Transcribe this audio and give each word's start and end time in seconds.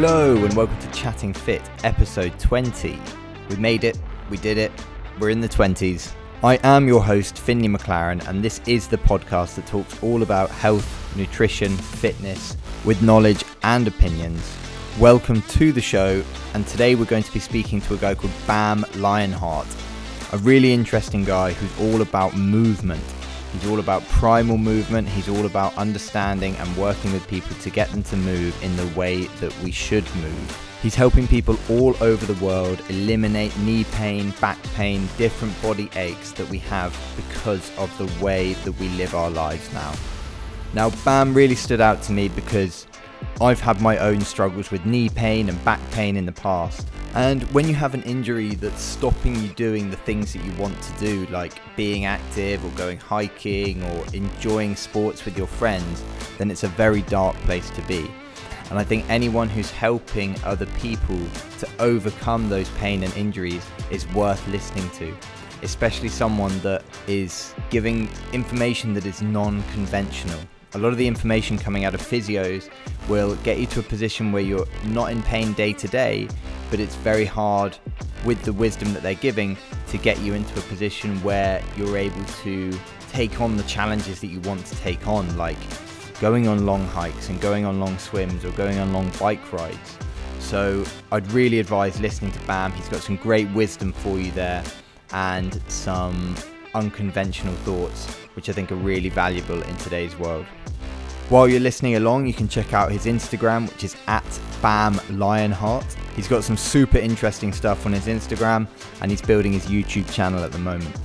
Hello 0.00 0.44
and 0.44 0.54
welcome 0.54 0.78
to 0.78 0.88
Chatting 0.92 1.32
Fit, 1.34 1.60
episode 1.82 2.38
20. 2.38 3.00
We 3.50 3.56
made 3.56 3.82
it, 3.82 3.98
we 4.30 4.36
did 4.36 4.56
it, 4.56 4.70
we're 5.18 5.30
in 5.30 5.40
the 5.40 5.48
20s. 5.48 6.14
I 6.44 6.60
am 6.62 6.86
your 6.86 7.02
host, 7.02 7.36
Finley 7.36 7.66
McLaren, 7.66 8.24
and 8.28 8.40
this 8.40 8.60
is 8.68 8.86
the 8.86 8.96
podcast 8.96 9.56
that 9.56 9.66
talks 9.66 10.00
all 10.00 10.22
about 10.22 10.50
health, 10.50 10.86
nutrition, 11.16 11.76
fitness, 11.76 12.56
with 12.84 13.02
knowledge 13.02 13.42
and 13.64 13.88
opinions. 13.88 14.56
Welcome 15.00 15.42
to 15.42 15.72
the 15.72 15.80
show, 15.80 16.22
and 16.54 16.64
today 16.68 16.94
we're 16.94 17.04
going 17.04 17.24
to 17.24 17.32
be 17.32 17.40
speaking 17.40 17.80
to 17.80 17.94
a 17.94 17.98
guy 17.98 18.14
called 18.14 18.32
Bam 18.46 18.86
Lionheart, 18.98 19.66
a 20.32 20.38
really 20.38 20.72
interesting 20.72 21.24
guy 21.24 21.54
who's 21.54 21.92
all 21.92 22.02
about 22.02 22.36
movement 22.36 23.02
He's 23.52 23.66
all 23.66 23.78
about 23.78 24.02
primal 24.08 24.58
movement. 24.58 25.08
He's 25.08 25.28
all 25.28 25.46
about 25.46 25.76
understanding 25.76 26.56
and 26.56 26.76
working 26.76 27.12
with 27.12 27.26
people 27.28 27.56
to 27.56 27.70
get 27.70 27.90
them 27.90 28.02
to 28.04 28.16
move 28.16 28.62
in 28.62 28.76
the 28.76 28.86
way 28.98 29.24
that 29.40 29.58
we 29.62 29.70
should 29.70 30.04
move. 30.16 30.64
He's 30.82 30.94
helping 30.94 31.26
people 31.26 31.58
all 31.68 31.96
over 32.00 32.24
the 32.24 32.44
world 32.44 32.80
eliminate 32.88 33.56
knee 33.58 33.84
pain, 33.84 34.32
back 34.40 34.62
pain, 34.74 35.08
different 35.16 35.60
body 35.60 35.90
aches 35.96 36.32
that 36.32 36.48
we 36.48 36.58
have 36.58 36.96
because 37.16 37.76
of 37.78 37.96
the 37.98 38.24
way 38.24 38.52
that 38.64 38.78
we 38.78 38.88
live 38.90 39.14
our 39.14 39.30
lives 39.30 39.72
now. 39.72 39.92
Now, 40.74 40.90
BAM 41.04 41.34
really 41.34 41.56
stood 41.56 41.80
out 41.80 42.02
to 42.02 42.12
me 42.12 42.28
because 42.28 42.86
I've 43.40 43.60
had 43.60 43.80
my 43.80 43.98
own 43.98 44.20
struggles 44.22 44.72
with 44.72 44.84
knee 44.84 45.08
pain 45.08 45.48
and 45.48 45.64
back 45.64 45.80
pain 45.92 46.16
in 46.16 46.26
the 46.26 46.32
past. 46.32 46.88
And 47.14 47.44
when 47.54 47.68
you 47.68 47.74
have 47.74 47.94
an 47.94 48.02
injury 48.02 48.56
that's 48.56 48.82
stopping 48.82 49.36
you 49.36 49.48
doing 49.50 49.90
the 49.90 49.96
things 49.96 50.32
that 50.32 50.44
you 50.44 50.52
want 50.54 50.80
to 50.82 50.92
do, 50.98 51.24
like 51.26 51.52
being 51.76 52.04
active 52.04 52.64
or 52.64 52.70
going 52.70 52.98
hiking 52.98 53.80
or 53.84 54.04
enjoying 54.12 54.74
sports 54.74 55.24
with 55.24 55.38
your 55.38 55.46
friends, 55.46 56.02
then 56.36 56.50
it's 56.50 56.64
a 56.64 56.68
very 56.68 57.02
dark 57.02 57.36
place 57.42 57.70
to 57.70 57.82
be. 57.82 58.10
And 58.70 58.78
I 58.78 58.82
think 58.82 59.08
anyone 59.08 59.48
who's 59.48 59.70
helping 59.70 60.34
other 60.42 60.66
people 60.80 61.20
to 61.60 61.68
overcome 61.78 62.48
those 62.48 62.68
pain 62.70 63.04
and 63.04 63.16
injuries 63.16 63.64
is 63.92 64.12
worth 64.14 64.44
listening 64.48 64.90
to, 64.98 65.16
especially 65.62 66.08
someone 66.08 66.58
that 66.60 66.82
is 67.06 67.54
giving 67.70 68.10
information 68.32 68.94
that 68.94 69.06
is 69.06 69.22
non 69.22 69.62
conventional 69.74 70.40
a 70.74 70.78
lot 70.78 70.88
of 70.88 70.98
the 70.98 71.06
information 71.06 71.56
coming 71.58 71.84
out 71.84 71.94
of 71.94 72.00
physios 72.00 72.68
will 73.08 73.36
get 73.36 73.58
you 73.58 73.66
to 73.66 73.80
a 73.80 73.82
position 73.82 74.32
where 74.32 74.42
you're 74.42 74.66
not 74.86 75.10
in 75.10 75.22
pain 75.22 75.52
day 75.54 75.72
to 75.72 75.88
day, 75.88 76.28
but 76.70 76.80
it's 76.80 76.94
very 76.96 77.24
hard 77.24 77.76
with 78.24 78.42
the 78.42 78.52
wisdom 78.52 78.92
that 78.92 79.02
they're 79.02 79.14
giving 79.14 79.56
to 79.88 79.98
get 79.98 80.18
you 80.20 80.34
into 80.34 80.58
a 80.58 80.62
position 80.62 81.22
where 81.22 81.62
you're 81.76 81.96
able 81.96 82.24
to 82.42 82.78
take 83.10 83.40
on 83.40 83.56
the 83.56 83.62
challenges 83.64 84.20
that 84.20 84.26
you 84.26 84.40
want 84.40 84.64
to 84.66 84.76
take 84.76 85.06
on, 85.06 85.36
like 85.36 85.56
going 86.20 86.48
on 86.48 86.66
long 86.66 86.86
hikes 86.88 87.28
and 87.28 87.40
going 87.40 87.64
on 87.64 87.80
long 87.80 87.96
swims 87.98 88.44
or 88.44 88.50
going 88.52 88.78
on 88.78 88.92
long 88.92 89.10
bike 89.18 89.52
rides. 89.52 89.98
So 90.40 90.84
I'd 91.12 91.30
really 91.32 91.60
advise 91.60 92.00
listening 92.00 92.32
to 92.32 92.40
Bam. 92.40 92.72
He's 92.72 92.88
got 92.88 93.02
some 93.02 93.16
great 93.16 93.48
wisdom 93.50 93.92
for 93.92 94.18
you 94.18 94.30
there 94.32 94.62
and 95.12 95.60
some 95.68 96.34
unconventional 96.74 97.54
thoughts, 97.56 98.18
which 98.38 98.48
I 98.48 98.52
think 98.52 98.70
are 98.70 98.76
really 98.76 99.08
valuable 99.08 99.60
in 99.60 99.76
today's 99.78 100.16
world. 100.16 100.46
While 101.28 101.48
you're 101.48 101.58
listening 101.58 101.96
along, 101.96 102.28
you 102.28 102.32
can 102.32 102.46
check 102.46 102.72
out 102.72 102.92
his 102.92 103.04
Instagram, 103.04 103.68
which 103.68 103.82
is 103.82 103.96
at 104.06 104.40
Bam 104.62 105.00
Lionheart. 105.10 105.84
He's 106.14 106.28
got 106.28 106.44
some 106.44 106.56
super 106.56 106.98
interesting 106.98 107.52
stuff 107.52 107.84
on 107.84 107.92
his 107.92 108.06
Instagram, 108.06 108.68
and 109.02 109.10
he's 109.10 109.20
building 109.20 109.52
his 109.52 109.66
YouTube 109.66 110.08
channel 110.12 110.44
at 110.44 110.52
the 110.52 110.58
moment. 110.60 110.96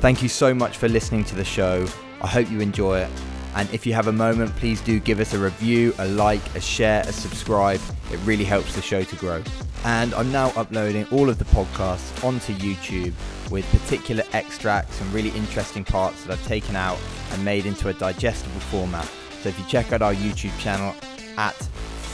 Thank 0.00 0.20
you 0.20 0.28
so 0.28 0.52
much 0.52 0.78
for 0.78 0.88
listening 0.88 1.22
to 1.26 1.36
the 1.36 1.44
show. 1.44 1.86
I 2.20 2.26
hope 2.26 2.50
you 2.50 2.58
enjoy 2.58 3.02
it. 3.02 3.10
And 3.54 3.72
if 3.72 3.86
you 3.86 3.94
have 3.94 4.08
a 4.08 4.12
moment, 4.12 4.50
please 4.56 4.80
do 4.80 4.98
give 4.98 5.20
us 5.20 5.32
a 5.32 5.38
review, 5.38 5.94
a 5.98 6.08
like, 6.08 6.42
a 6.56 6.60
share, 6.60 7.02
a 7.02 7.12
subscribe. 7.12 7.80
It 8.10 8.18
really 8.24 8.44
helps 8.44 8.74
the 8.74 8.82
show 8.82 9.04
to 9.04 9.14
grow. 9.14 9.44
And 9.84 10.14
I'm 10.14 10.32
now 10.32 10.50
uploading 10.56 11.06
all 11.10 11.28
of 11.28 11.38
the 11.38 11.44
podcasts 11.46 12.24
onto 12.24 12.54
YouTube 12.54 13.12
with 13.50 13.70
particular 13.70 14.24
extracts 14.32 15.00
and 15.00 15.12
really 15.12 15.30
interesting 15.30 15.84
parts 15.84 16.24
that 16.24 16.32
I've 16.32 16.46
taken 16.46 16.74
out 16.74 16.98
and 17.32 17.44
made 17.44 17.66
into 17.66 17.88
a 17.88 17.92
digestible 17.92 18.60
format 18.60 19.08
so 19.42 19.50
if 19.50 19.58
you 19.58 19.64
check 19.66 19.92
out 19.92 20.00
our 20.00 20.14
YouTube 20.14 20.58
channel 20.58 20.94
at 21.36 21.54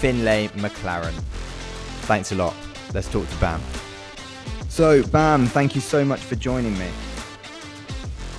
Finlay 0.01 0.49
McLaren. 0.57 1.13
Thanks 2.09 2.33
a 2.33 2.35
lot. 2.35 2.57
Let's 2.93 3.09
talk 3.09 3.29
to 3.29 3.37
Bam. 3.37 3.61
So, 4.69 5.05
Bam, 5.05 5.47
thank 5.47 5.77
you 5.77 5.81
so 5.81 6.05
much 6.05 6.21
for 6.21 6.35
joining 6.35 6.77
me. 6.77 6.89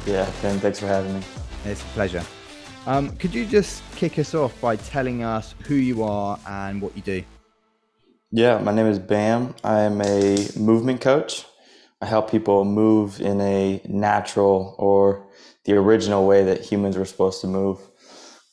Yeah, 0.06 0.29
Ken, 0.41 0.59
thanks 0.59 0.79
for 0.79 0.88
having 0.88 1.13
me. 1.13 1.22
It's 1.63 1.81
a 1.81 1.85
pleasure. 1.94 2.23
Um, 2.85 3.16
could 3.16 3.33
you 3.33 3.45
just 3.45 3.81
kick 3.95 4.19
us 4.19 4.33
off 4.33 4.59
by 4.59 4.75
telling 4.75 5.23
us 5.23 5.56
who 5.66 5.75
you 5.75 6.03
are 6.03 6.38
and 6.45 6.81
what 6.81 6.94
you 6.97 7.01
do? 7.01 7.23
Yeah, 8.34 8.59
my 8.59 8.72
name 8.72 8.88
is 8.88 8.97
Bam. 8.97 9.56
I 9.62 9.81
am 9.81 10.02
a 10.02 10.47
movement 10.56 11.02
coach. 11.02 11.44
I 12.02 12.06
help 12.06 12.31
people 12.31 12.64
move 12.64 13.19
in 13.19 13.42
a 13.42 13.81
natural 13.90 14.74
or 14.78 15.28
the 15.66 15.74
original 15.74 16.25
way 16.25 16.46
that 16.46 16.62
humans 16.62 16.96
were 16.96 17.03
supposed 17.03 17.42
to 17.42 17.47
move. 17.47 17.80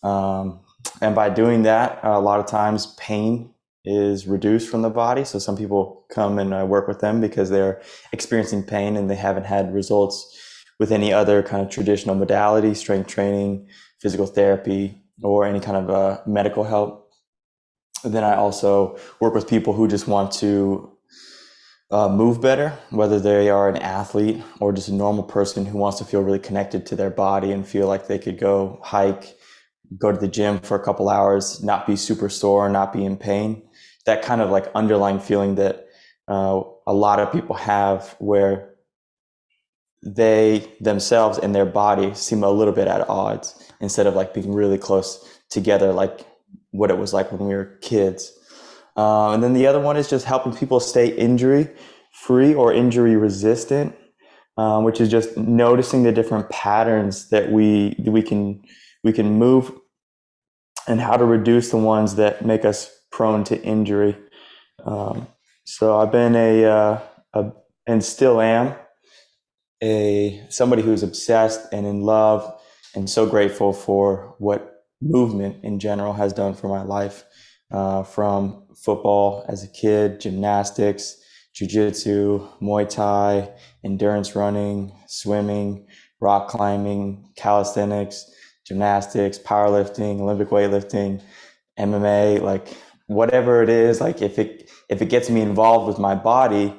Um, 0.02 0.62
and 1.00 1.14
by 1.14 1.30
doing 1.30 1.62
that, 1.62 2.00
a 2.02 2.18
lot 2.18 2.40
of 2.40 2.46
times 2.46 2.86
pain 2.98 3.54
is 3.84 4.26
reduced 4.26 4.68
from 4.68 4.82
the 4.82 4.90
body. 4.90 5.22
So 5.22 5.38
some 5.38 5.56
people 5.56 6.04
come 6.10 6.40
and 6.40 6.52
I 6.52 6.64
work 6.64 6.88
with 6.88 6.98
them 6.98 7.20
because 7.20 7.48
they're 7.48 7.80
experiencing 8.12 8.64
pain 8.64 8.96
and 8.96 9.08
they 9.08 9.14
haven't 9.14 9.46
had 9.46 9.72
results 9.72 10.36
with 10.80 10.90
any 10.90 11.12
other 11.12 11.40
kind 11.40 11.64
of 11.64 11.70
traditional 11.70 12.16
modality, 12.16 12.74
strength 12.74 13.06
training, 13.06 13.68
physical 14.00 14.26
therapy, 14.26 15.00
or 15.22 15.44
any 15.44 15.60
kind 15.60 15.76
of 15.76 15.88
uh, 15.88 16.20
medical 16.26 16.64
help. 16.64 17.07
Then 18.04 18.24
I 18.24 18.36
also 18.36 18.98
work 19.20 19.34
with 19.34 19.48
people 19.48 19.72
who 19.72 19.88
just 19.88 20.06
want 20.08 20.32
to 20.32 20.92
uh, 21.90 22.08
move 22.08 22.40
better, 22.40 22.78
whether 22.90 23.18
they 23.18 23.48
are 23.48 23.68
an 23.68 23.76
athlete 23.78 24.42
or 24.60 24.72
just 24.72 24.88
a 24.88 24.94
normal 24.94 25.24
person 25.24 25.64
who 25.66 25.78
wants 25.78 25.98
to 25.98 26.04
feel 26.04 26.22
really 26.22 26.38
connected 26.38 26.86
to 26.86 26.96
their 26.96 27.10
body 27.10 27.50
and 27.52 27.66
feel 27.66 27.86
like 27.86 28.06
they 28.06 28.18
could 28.18 28.38
go 28.38 28.78
hike 28.82 29.38
go 29.96 30.12
to 30.12 30.18
the 30.18 30.28
gym 30.28 30.58
for 30.60 30.76
a 30.76 30.84
couple 30.84 31.08
hours, 31.08 31.62
not 31.62 31.86
be 31.86 31.96
super 31.96 32.28
sore, 32.28 32.68
not 32.68 32.92
be 32.92 33.04
in 33.04 33.16
pain. 33.16 33.62
That 34.04 34.22
kind 34.22 34.40
of 34.40 34.50
like 34.50 34.66
underlying 34.74 35.20
feeling 35.20 35.54
that 35.54 35.86
uh, 36.26 36.60
a 36.86 36.92
lot 36.92 37.20
of 37.20 37.32
people 37.32 37.56
have 37.56 38.14
where 38.18 38.74
they 40.04 40.70
themselves 40.80 41.38
and 41.38 41.54
their 41.54 41.66
body 41.66 42.14
seem 42.14 42.42
a 42.42 42.50
little 42.50 42.74
bit 42.74 42.86
at 42.86 43.08
odds 43.08 43.72
instead 43.80 44.06
of 44.06 44.14
like 44.14 44.34
being 44.34 44.52
really 44.52 44.78
close 44.78 45.40
together, 45.50 45.92
like 45.92 46.20
what 46.70 46.90
it 46.90 46.98
was 46.98 47.12
like 47.12 47.32
when 47.32 47.46
we 47.46 47.54
were 47.54 47.78
kids. 47.80 48.32
Uh, 48.96 49.32
and 49.32 49.42
then 49.42 49.52
the 49.52 49.66
other 49.66 49.80
one 49.80 49.96
is 49.96 50.10
just 50.10 50.26
helping 50.26 50.54
people 50.54 50.80
stay 50.80 51.08
injury 51.08 51.68
free 52.12 52.54
or 52.54 52.72
injury 52.72 53.16
resistant, 53.16 53.94
um, 54.56 54.84
which 54.84 55.00
is 55.00 55.08
just 55.08 55.36
noticing 55.36 56.02
the 56.02 56.12
different 56.12 56.48
patterns 56.50 57.28
that 57.30 57.50
we 57.50 57.94
we 58.04 58.22
can 58.22 58.60
we 59.04 59.12
can 59.12 59.38
move 59.38 59.72
and 60.88 61.00
how 61.00 61.16
to 61.16 61.24
reduce 61.24 61.70
the 61.70 61.76
ones 61.76 62.16
that 62.16 62.44
make 62.44 62.64
us 62.64 62.90
prone 63.12 63.44
to 63.44 63.62
injury. 63.62 64.16
Um, 64.84 65.28
so 65.64 65.98
I've 65.98 66.10
been 66.10 66.34
a, 66.34 66.64
uh, 66.64 67.00
a, 67.34 67.52
and 67.86 68.02
still 68.02 68.40
am 68.40 68.74
a 69.82 70.44
somebody 70.48 70.82
who's 70.82 71.02
obsessed 71.02 71.60
and 71.72 71.86
in 71.86 72.02
love 72.02 72.60
and 72.94 73.08
so 73.08 73.26
grateful 73.26 73.72
for 73.72 74.34
what 74.38 74.77
movement 75.00 75.64
in 75.64 75.78
general 75.78 76.12
has 76.12 76.32
done 76.32 76.54
for 76.54 76.68
my 76.68 76.82
life. 76.82 77.24
Uh, 77.70 78.02
from 78.02 78.62
football 78.74 79.44
as 79.46 79.62
a 79.62 79.68
kid, 79.68 80.20
gymnastics, 80.20 81.22
jujitsu, 81.54 82.48
Muay 82.62 82.88
Thai, 82.88 83.50
endurance 83.84 84.34
running, 84.34 84.92
swimming, 85.06 85.86
rock 86.20 86.48
climbing, 86.48 87.30
calisthenics, 87.36 88.24
gymnastics, 88.66 89.38
powerlifting, 89.38 90.20
Olympic 90.20 90.48
weightlifting, 90.48 91.20
MMA, 91.78 92.40
like 92.40 92.74
whatever 93.06 93.62
it 93.62 93.68
is, 93.68 94.00
like 94.00 94.22
if 94.22 94.38
it 94.38 94.70
if 94.88 95.02
it 95.02 95.10
gets 95.10 95.28
me 95.28 95.40
involved 95.40 95.86
with 95.88 95.98
my 95.98 96.14
body, 96.14 96.74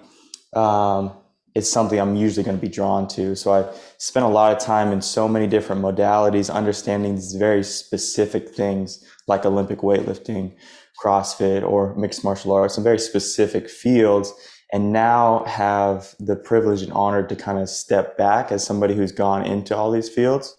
um, 0.53 1.13
it's 1.59 1.69
something 1.69 1.99
I'm 1.99 2.15
usually 2.15 2.45
going 2.45 2.57
to 2.57 2.61
be 2.61 2.71
drawn 2.71 3.05
to. 3.09 3.35
So 3.35 3.51
I 3.51 3.69
spent 3.97 4.25
a 4.25 4.29
lot 4.29 4.53
of 4.53 4.59
time 4.59 4.93
in 4.93 5.01
so 5.01 5.27
many 5.27 5.45
different 5.45 5.81
modalities, 5.81 6.49
understanding 6.49 7.15
these 7.15 7.33
very 7.33 7.63
specific 7.63 8.47
things 8.55 9.03
like 9.27 9.45
Olympic 9.45 9.79
weightlifting, 9.79 10.55
CrossFit, 11.03 11.69
or 11.69 11.93
mixed 11.95 12.23
martial 12.23 12.53
arts, 12.53 12.75
some 12.75 12.83
very 12.83 12.97
specific 12.97 13.69
fields. 13.69 14.33
And 14.71 14.93
now 14.93 15.43
have 15.47 16.15
the 16.17 16.37
privilege 16.37 16.81
and 16.81 16.93
honor 16.93 17.27
to 17.27 17.35
kind 17.35 17.59
of 17.59 17.67
step 17.67 18.17
back 18.17 18.53
as 18.53 18.63
somebody 18.63 18.95
who's 18.95 19.11
gone 19.11 19.45
into 19.45 19.75
all 19.75 19.91
these 19.91 20.07
fields 20.07 20.55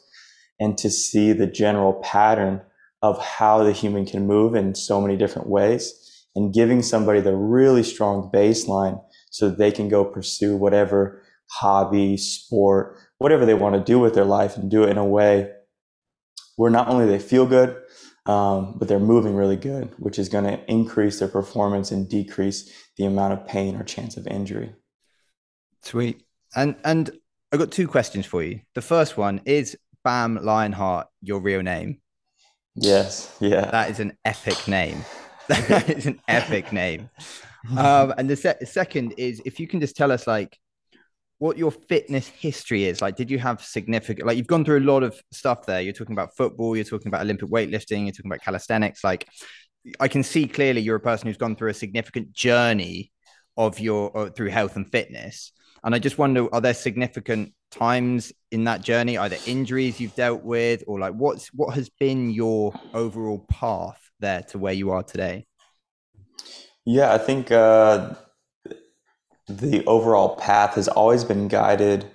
and 0.59 0.77
to 0.79 0.91
see 0.91 1.33
the 1.33 1.47
general 1.47 1.95
pattern 1.95 2.61
of 3.01 3.25
how 3.25 3.65
the 3.65 3.73
human 3.73 4.05
can 4.05 4.27
move 4.27 4.55
in 4.55 4.75
so 4.75 5.01
many 5.01 5.17
different 5.17 5.49
ways 5.49 6.27
and 6.37 6.53
giving 6.53 6.83
somebody 6.83 7.21
the 7.21 7.35
really 7.35 7.83
strong 7.83 8.31
baseline 8.35 9.03
so 9.31 9.49
that 9.49 9.59
they 9.59 9.73
can 9.73 9.89
go 9.89 10.05
pursue 10.05 10.57
whatever 10.57 11.23
hobby, 11.51 12.17
sport, 12.17 12.99
whatever 13.19 13.45
they 13.45 13.55
want 13.55 13.75
to 13.75 13.81
do 13.81 13.99
with 13.99 14.15
their 14.15 14.25
life 14.25 14.57
and 14.57 14.71
do 14.71 14.85
it 14.85 14.91
in 14.91 14.99
a 14.99 15.05
way 15.05 15.51
where 16.57 16.71
not 16.71 16.89
only 16.89 17.07
they 17.07 17.19
feel 17.19 17.47
good, 17.47 17.77
um, 18.27 18.77
but 18.79 18.87
they're 18.87 19.01
moving 19.01 19.35
really 19.35 19.57
good, 19.57 19.93
which 19.99 20.19
is 20.19 20.29
going 20.29 20.45
to 20.45 20.61
increase 20.71 21.19
their 21.19 21.29
performance 21.29 21.91
and 21.91 22.09
decrease 22.09 22.71
the 22.97 23.05
amount 23.05 23.33
of 23.33 23.47
pain 23.47 23.77
or 23.77 23.83
chance 23.83 24.17
of 24.17 24.27
injury. 24.27 24.75
Sweet. 25.83 26.23
And 26.55 26.77
and 26.85 27.11
I 27.53 27.57
got 27.57 27.71
two 27.71 27.89
questions 27.89 28.27
for 28.27 28.43
you. 28.43 28.61
The 28.75 28.83
first 28.83 29.17
one 29.17 29.41
is 29.45 29.77
Bam 30.05 30.39
Lionheart 30.45 31.09
your 31.23 31.41
real 31.41 31.63
name? 31.63 32.01
Yes. 32.75 33.35
Yeah. 33.41 33.71
That 33.71 33.91
is 33.91 34.01
an 34.01 34.17
epic 34.25 34.69
name. 34.69 35.05
that 35.49 35.91
is 35.91 36.07
an 36.07 36.21
epic 36.29 36.73
name. 36.73 37.11
Um, 37.77 38.15
and 38.19 38.29
the 38.29 38.37
se- 38.37 38.59
second 38.65 39.15
is 39.17 39.43
if 39.45 39.61
you 39.61 39.67
can 39.67 39.81
just 39.81 39.97
tell 39.97 40.13
us 40.13 40.27
like 40.27 40.59
what 41.41 41.57
your 41.57 41.71
fitness 41.71 42.29
history 42.29 42.85
is. 42.85 43.01
Like 43.01 43.17
did 43.17 43.31
you 43.31 43.39
have 43.39 43.63
significant 43.63 44.27
like 44.27 44.37
you've 44.37 44.47
gone 44.47 44.65
through 44.65 44.81
a 44.81 44.87
lot 44.93 45.03
of 45.03 45.19
stuff 45.33 45.65
there. 45.67 45.81
You're 45.81 45.95
talking 45.95 46.13
about 46.13 46.37
football 46.37 46.77
you're 46.77 46.85
talking 46.85 47.09
about 47.09 47.23
olympic 47.23 47.49
weightlifting 47.49 48.05
you're 48.05 48.13
talking 48.13 48.31
about 48.31 48.43
calisthenics. 48.43 49.03
Like 49.03 49.27
i 49.99 50.07
can 50.07 50.23
see 50.23 50.47
clearly 50.47 50.83
you're 50.83 50.97
a 50.97 51.01
person 51.01 51.27
who's 51.27 51.39
gone 51.39 51.57
through 51.57 51.71
a 51.71 51.75
significant 51.75 52.31
journey 52.35 53.11
of 53.57 53.81
your 53.81 54.17
uh, 54.17 54.31
through 54.31 54.51
health 54.51 54.77
and 54.77 54.91
fitness. 54.91 55.53
And 55.83 55.95
i 55.95 55.99
just 55.99 56.19
wonder 56.19 56.47
are 56.55 56.61
there 56.61 56.75
significant 56.75 57.55
times 57.71 58.33
in 58.51 58.65
that 58.65 58.83
journey 58.83 59.17
either 59.17 59.39
injuries 59.47 59.99
you've 59.99 60.15
dealt 60.15 60.43
with 60.43 60.85
or 60.87 60.99
like 60.99 61.15
what's 61.15 61.49
what 61.55 61.75
has 61.75 61.89
been 61.89 62.31
your 62.31 62.75
overall 62.93 63.47
path 63.49 64.11
there 64.19 64.43
to 64.43 64.59
where 64.59 64.73
you 64.73 64.91
are 64.91 65.03
today 65.03 65.47
yeah 66.85 67.13
i 67.13 67.19
think 67.19 67.51
uh 67.51 68.15
the 69.49 69.85
overall 69.87 70.37
path 70.37 70.75
has 70.75 70.87
always 70.87 71.25
been 71.25 71.49
guided 71.49 72.09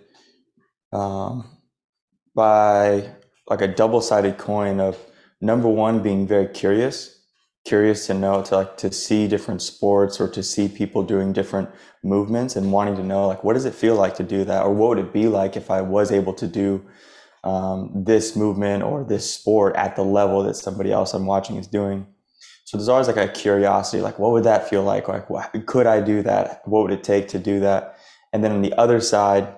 um, 0.93 1.45
by 2.33 3.09
like 3.49 3.61
a 3.61 3.67
double-sided 3.67 4.37
coin 4.37 4.79
of 4.79 4.97
number 5.41 5.67
one 5.67 6.01
being 6.01 6.25
very 6.25 6.47
curious 6.47 7.15
curious 7.65 8.05
to 8.05 8.13
know 8.13 8.43
to 8.43 8.57
like 8.57 8.77
to 8.77 8.91
see 8.91 9.27
different 9.27 9.61
sports 9.61 10.21
or 10.21 10.29
to 10.29 10.43
see 10.43 10.67
people 10.67 11.01
doing 11.01 11.33
different 11.33 11.67
movements 12.03 12.55
and 12.55 12.71
wanting 12.71 12.95
to 12.95 13.03
know 13.03 13.27
like 13.27 13.43
what 13.43 13.53
does 13.53 13.65
it 13.65 13.73
feel 13.73 13.95
like 13.95 14.15
to 14.15 14.23
do 14.23 14.43
that? 14.45 14.63
Or 14.63 14.73
what 14.73 14.89
would 14.89 14.99
it 14.99 15.11
be 15.11 15.27
like 15.27 15.57
if 15.57 15.71
i 15.71 15.81
was 15.81 16.11
able 16.11 16.33
to 16.35 16.47
do 16.47 16.85
um, 17.43 17.91
this 18.05 18.35
movement 18.35 18.83
or 18.83 19.03
this 19.03 19.31
sport 19.31 19.75
at 19.75 19.95
the 19.95 20.03
level 20.03 20.43
that 20.43 20.55
somebody 20.55 20.91
else 20.91 21.13
i'm 21.13 21.25
watching 21.25 21.57
is 21.57 21.67
doing 21.67 22.05
so 22.65 22.77
there's 22.77 22.89
always 22.89 23.07
like 23.07 23.17
a 23.17 23.27
curiosity, 23.27 24.01
like 24.01 24.17
what 24.17 24.31
would 24.31 24.43
that 24.43 24.67
feel 24.67 24.83
like? 24.83 25.07
Like 25.07 25.27
could 25.67 25.85
I 25.85 26.01
do 26.01 26.23
that? 26.23 26.61
What 26.65 26.81
would 26.81 26.91
it 26.91 27.03
take 27.03 27.27
to 27.29 27.39
do 27.39 27.59
that? 27.59 27.97
And 28.33 28.43
then 28.43 28.51
on 28.51 28.63
the 28.63 28.73
other 28.73 28.99
side 28.99 29.55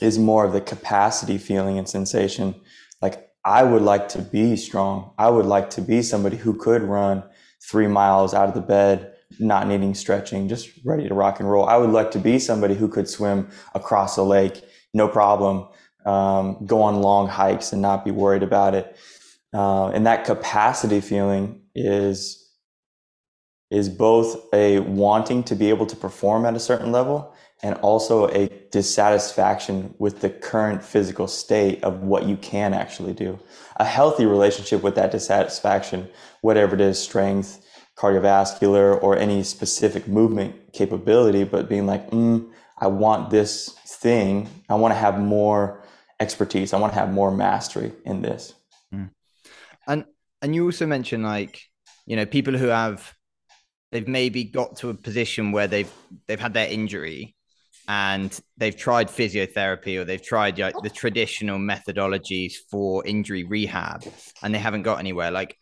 is 0.00 0.18
more 0.18 0.44
of 0.46 0.54
the 0.54 0.62
capacity 0.62 1.36
feeling 1.36 1.78
and 1.78 1.86
sensation. 1.86 2.54
Like 3.02 3.28
I 3.44 3.62
would 3.64 3.82
like 3.82 4.08
to 4.10 4.22
be 4.22 4.56
strong. 4.56 5.12
I 5.18 5.28
would 5.28 5.44
like 5.44 5.68
to 5.70 5.82
be 5.82 6.00
somebody 6.00 6.38
who 6.38 6.54
could 6.54 6.82
run 6.82 7.22
three 7.62 7.86
miles 7.86 8.32
out 8.32 8.48
of 8.48 8.54
the 8.54 8.62
bed, 8.62 9.12
not 9.38 9.68
needing 9.68 9.94
stretching, 9.94 10.48
just 10.48 10.70
ready 10.86 11.06
to 11.06 11.14
rock 11.14 11.38
and 11.38 11.50
roll. 11.50 11.66
I 11.66 11.76
would 11.76 11.90
like 11.90 12.10
to 12.12 12.18
be 12.18 12.38
somebody 12.38 12.74
who 12.74 12.88
could 12.88 13.08
swim 13.10 13.50
across 13.74 14.16
a 14.16 14.22
lake, 14.22 14.64
no 14.94 15.06
problem, 15.06 15.68
um, 16.06 16.64
go 16.64 16.80
on 16.80 17.02
long 17.02 17.28
hikes 17.28 17.74
and 17.74 17.82
not 17.82 18.06
be 18.06 18.10
worried 18.10 18.42
about 18.42 18.74
it. 18.74 18.96
Uh, 19.52 19.88
and 19.88 20.06
that 20.06 20.24
capacity 20.24 21.00
feeling 21.00 21.60
is 21.76 22.42
is 23.70 23.88
both 23.88 24.46
a 24.54 24.78
wanting 24.80 25.42
to 25.42 25.56
be 25.56 25.68
able 25.70 25.86
to 25.86 25.96
perform 25.96 26.46
at 26.46 26.54
a 26.54 26.60
certain 26.60 26.92
level 26.92 27.34
and 27.62 27.74
also 27.76 28.28
a 28.28 28.48
dissatisfaction 28.70 29.94
with 29.98 30.20
the 30.20 30.30
current 30.30 30.84
physical 30.84 31.26
state 31.26 31.82
of 31.82 32.02
what 32.02 32.24
you 32.24 32.36
can 32.36 32.74
actually 32.74 33.12
do. 33.12 33.38
A 33.76 33.84
healthy 33.84 34.26
relationship 34.26 34.82
with 34.82 34.94
that 34.94 35.10
dissatisfaction, 35.10 36.08
whatever 36.42 36.74
it 36.74 36.80
is, 36.80 36.98
strength, 36.98 37.64
cardiovascular, 37.96 39.02
or 39.02 39.16
any 39.16 39.42
specific 39.42 40.06
movement 40.06 40.72
capability, 40.72 41.44
but 41.44 41.68
being 41.68 41.86
like, 41.86 42.10
mm, 42.10 42.48
I 42.78 42.88
want 42.88 43.30
this 43.30 43.70
thing. 43.86 44.48
I 44.68 44.74
want 44.74 44.92
to 44.92 44.98
have 44.98 45.18
more 45.18 45.82
expertise. 46.20 46.72
I 46.72 46.78
want 46.78 46.92
to 46.92 46.98
have 46.98 47.10
more 47.10 47.30
mastery 47.30 47.92
in 48.04 48.20
this. 48.20 48.54
Mm. 48.92 49.10
And 49.86 50.04
and 50.42 50.54
you 50.54 50.64
also 50.64 50.86
mentioned 50.86 51.22
like 51.22 51.60
you 52.06 52.16
know 52.16 52.26
people 52.26 52.56
who 52.56 52.68
have 52.68 53.12
they've 53.92 54.08
maybe 54.08 54.44
got 54.44 54.76
to 54.76 54.90
a 54.90 54.94
position 54.94 55.52
where 55.52 55.66
they've 55.66 55.92
they've 56.26 56.40
had 56.40 56.54
their 56.54 56.68
injury 56.68 57.34
and 57.88 58.40
they've 58.56 58.76
tried 58.76 59.08
physiotherapy 59.08 59.96
or 59.96 60.04
they've 60.04 60.22
tried 60.22 60.58
like, 60.58 60.74
the 60.82 60.90
traditional 60.90 61.58
methodologies 61.58 62.54
for 62.68 63.06
injury 63.06 63.44
rehab 63.44 64.04
and 64.42 64.52
they 64.52 64.58
haven't 64.58 64.82
got 64.82 64.98
anywhere. 64.98 65.30
Like 65.30 65.56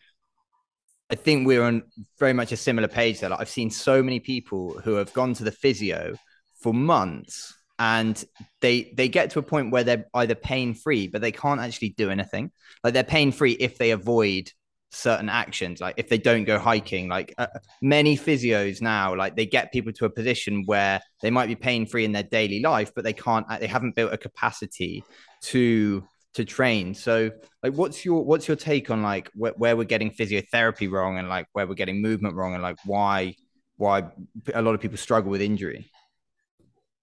i 1.11 1.15
think 1.15 1.47
we're 1.47 1.63
on 1.63 1.83
very 2.19 2.33
much 2.33 2.51
a 2.51 2.57
similar 2.57 2.89
page 2.89 3.21
there. 3.21 3.31
Like, 3.31 3.41
i've 3.41 3.49
seen 3.49 3.71
so 3.71 4.03
many 4.03 4.21
people 4.21 4.81
who 4.83 4.95
have 4.95 5.13
gone 5.13 5.35
to 5.35 5.45
the 5.45 5.53
physio 5.53 6.15
for 6.61 6.73
months 6.73 7.55
and 7.79 8.25
they 8.61 8.93
they 8.97 9.09
get 9.09 9.31
to 9.31 9.39
a 9.39 9.43
point 9.43 9.71
where 9.71 9.85
they're 9.85 10.07
either 10.15 10.35
pain 10.35 10.75
free 10.75 11.09
but 11.09 11.21
they 11.21 11.33
can't 11.33 11.61
actually 11.61 11.91
do 11.91 12.11
anything. 12.11 12.51
Like 12.83 12.95
they're 12.95 13.05
pain 13.05 13.33
free 13.33 13.53
if 13.53 13.79
they 13.79 13.91
avoid 13.91 14.51
certain 14.95 15.29
actions 15.29 15.81
like 15.81 15.95
if 15.97 16.09
they 16.09 16.19
don't 16.19 16.45
go 16.45 16.59
hiking 16.59 17.09
like 17.09 17.35
uh, 17.39 17.47
many 17.83 18.17
physios 18.17 18.81
now 18.81 19.15
like 19.15 19.37
they 19.37 19.47
get 19.47 19.73
people 19.73 19.93
to 19.93 20.05
a 20.05 20.11
position 20.11 20.63
where 20.67 21.01
they 21.23 21.31
might 21.31 21.47
be 21.47 21.55
pain 21.55 21.87
free 21.87 22.05
in 22.05 22.13
their 22.13 22.23
daily 22.23 22.61
life 22.61 22.93
but 22.95 23.05
they 23.05 23.13
can't 23.13 23.47
they 23.61 23.67
haven't 23.67 23.95
built 23.95 24.13
a 24.13 24.19
capacity 24.19 25.05
to 25.43 26.03
to 26.35 26.45
train. 26.45 26.95
So 26.95 27.31
like 27.63 27.73
what's 27.75 28.05
your 28.05 28.25
what's 28.25 28.47
your 28.47 28.57
take 28.57 28.91
on 28.91 29.03
like 29.03 29.31
wh- 29.33 29.57
where 29.57 29.77
we're 29.77 29.85
getting 29.85 30.11
physiotherapy 30.11 30.91
wrong 30.91 31.19
and 31.19 31.29
like 31.29 31.47
where 31.53 31.67
we're 31.67 31.75
getting 31.75 32.03
movement 32.03 32.35
wrong 32.35 32.55
and 32.55 32.63
like 32.63 32.77
why 32.85 33.35
why 33.77 34.05
a 34.53 34.63
lot 34.63 34.75
of 34.75 34.81
people 34.81 34.99
struggle 34.99 35.31
with 35.31 35.41
injury? 35.41 35.91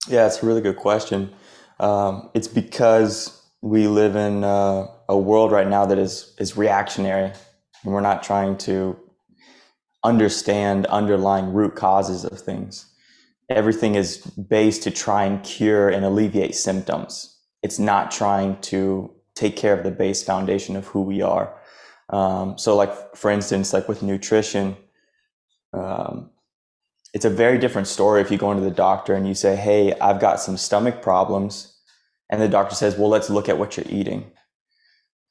Yeah, 0.07 0.27
it's 0.27 0.43
a 0.43 0.45
really 0.45 0.61
good 0.61 0.77
question. 0.77 1.33
Um, 1.79 2.29
it's 2.33 2.47
because 2.47 3.41
we 3.61 3.87
live 3.87 4.15
in 4.15 4.43
uh, 4.43 4.87
a 5.07 5.17
world 5.17 5.51
right 5.51 5.67
now 5.67 5.85
that 5.85 5.97
is 5.97 6.35
is 6.37 6.57
reactionary, 6.57 7.31
and 7.83 7.93
we're 7.93 8.01
not 8.01 8.23
trying 8.23 8.57
to 8.57 8.97
understand 10.03 10.85
underlying 10.87 11.53
root 11.53 11.75
causes 11.75 12.25
of 12.25 12.39
things. 12.39 12.85
Everything 13.49 13.95
is 13.95 14.17
based 14.17 14.83
to 14.83 14.91
try 14.91 15.25
and 15.25 15.43
cure 15.43 15.89
and 15.89 16.05
alleviate 16.05 16.55
symptoms. 16.55 17.37
It's 17.61 17.79
not 17.79 18.11
trying 18.11 18.59
to 18.61 19.11
take 19.35 19.55
care 19.55 19.73
of 19.73 19.83
the 19.83 19.91
base 19.91 20.23
foundation 20.23 20.75
of 20.75 20.87
who 20.87 21.01
we 21.01 21.21
are. 21.21 21.53
Um, 22.09 22.57
so, 22.57 22.75
like 22.75 23.15
for 23.15 23.31
instance, 23.31 23.73
like 23.73 23.87
with 23.87 24.03
nutrition, 24.03 24.75
um, 25.73 26.31
it's 27.13 27.25
a 27.25 27.29
very 27.29 27.57
different 27.57 27.87
story 27.87 28.21
if 28.21 28.31
you 28.31 28.37
go 28.37 28.51
into 28.51 28.63
the 28.63 28.71
doctor 28.71 29.13
and 29.15 29.27
you 29.27 29.33
say, 29.33 29.55
Hey, 29.55 29.93
I've 29.99 30.19
got 30.19 30.39
some 30.39 30.57
stomach 30.57 31.01
problems. 31.01 31.77
And 32.29 32.41
the 32.41 32.47
doctor 32.47 32.75
says, 32.75 32.97
Well, 32.97 33.09
let's 33.09 33.29
look 33.29 33.49
at 33.49 33.57
what 33.57 33.77
you're 33.77 33.85
eating. 33.89 34.31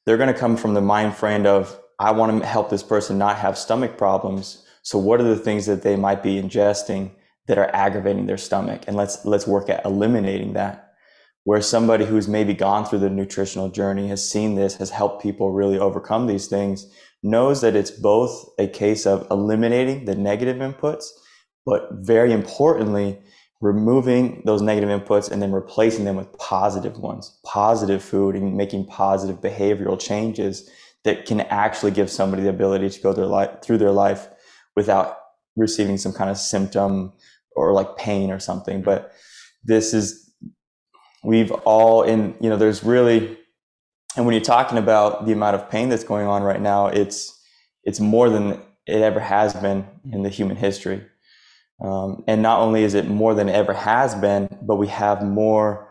They're 0.05 0.17
going 0.17 0.33
to 0.33 0.39
come 0.39 0.57
from 0.57 0.73
the 0.73 0.81
mind 0.81 1.15
frame 1.15 1.45
of, 1.45 1.79
I 2.01 2.11
want 2.11 2.41
to 2.41 2.47
help 2.47 2.69
this 2.69 2.83
person 2.83 3.17
not 3.17 3.37
have 3.37 3.57
stomach 3.57 3.97
problems. 3.97 4.65
So, 4.81 4.97
what 4.97 5.21
are 5.21 5.23
the 5.23 5.35
things 5.35 5.65
that 5.67 5.83
they 5.83 5.95
might 5.95 6.23
be 6.23 6.41
ingesting 6.41 7.11
that 7.47 7.57
are 7.57 7.73
aggravating 7.73 8.25
their 8.25 8.37
stomach? 8.37 8.83
And 8.87 8.95
let's, 8.97 9.23
let's 9.25 9.47
work 9.47 9.69
at 9.69 9.85
eliminating 9.85 10.53
that. 10.53 10.93
Where 11.43 11.61
somebody 11.61 12.05
who's 12.05 12.27
maybe 12.27 12.53
gone 12.53 12.85
through 12.85 12.99
the 12.99 13.09
nutritional 13.09 13.69
journey 13.69 14.07
has 14.09 14.27
seen 14.27 14.55
this, 14.55 14.75
has 14.75 14.89
helped 14.91 15.23
people 15.23 15.51
really 15.51 15.79
overcome 15.79 16.27
these 16.27 16.47
things, 16.47 16.91
knows 17.23 17.61
that 17.61 17.75
it's 17.75 17.91
both 17.91 18.49
a 18.59 18.67
case 18.67 19.05
of 19.05 19.27
eliminating 19.31 20.05
the 20.05 20.15
negative 20.15 20.57
inputs 20.57 21.05
but 21.65 21.89
very 21.91 22.33
importantly, 22.33 23.19
removing 23.61 24.41
those 24.45 24.61
negative 24.61 24.89
inputs 24.89 25.29
and 25.29 25.41
then 25.41 25.51
replacing 25.51 26.05
them 26.05 26.15
with 26.15 26.31
positive 26.37 26.97
ones, 26.97 27.39
positive 27.45 28.03
food 28.03 28.35
and 28.35 28.57
making 28.57 28.85
positive 28.85 29.39
behavioral 29.39 29.99
changes 29.99 30.69
that 31.03 31.25
can 31.25 31.41
actually 31.41 31.91
give 31.91 32.09
somebody 32.09 32.43
the 32.43 32.49
ability 32.49 32.89
to 32.89 33.01
go 33.01 33.13
their 33.13 33.25
life 33.25 33.61
through 33.61 33.77
their 33.77 33.91
life 33.91 34.27
without 34.75 35.17
receiving 35.55 35.97
some 35.97 36.13
kind 36.13 36.29
of 36.29 36.37
symptom 36.37 37.13
or 37.55 37.73
like 37.73 37.97
pain 37.97 38.31
or 38.31 38.39
something. 38.39 38.81
But 38.81 39.11
this 39.63 39.93
is, 39.93 40.31
we've 41.23 41.51
all 41.51 42.03
in, 42.03 42.35
you 42.39 42.49
know, 42.49 42.57
there's 42.57 42.83
really, 42.83 43.37
and 44.15 44.25
when 44.25 44.33
you're 44.33 44.43
talking 44.43 44.77
about 44.77 45.25
the 45.25 45.33
amount 45.33 45.55
of 45.55 45.69
pain 45.69 45.89
that's 45.89 46.03
going 46.03 46.27
on 46.27 46.43
right 46.43 46.61
now, 46.61 46.87
it's, 46.87 47.37
it's 47.83 47.99
more 47.99 48.29
than 48.29 48.61
it 48.85 49.01
ever 49.01 49.19
has 49.19 49.53
been 49.53 49.87
in 50.11 50.23
the 50.23 50.29
human 50.29 50.57
history. 50.57 51.05
Um, 51.83 52.23
and 52.27 52.41
not 52.41 52.59
only 52.59 52.83
is 52.83 52.93
it 52.93 53.07
more 53.07 53.33
than 53.33 53.49
it 53.49 53.55
ever 53.55 53.73
has 53.73 54.13
been, 54.15 54.55
but 54.61 54.75
we 54.75 54.87
have 54.87 55.23
more 55.23 55.89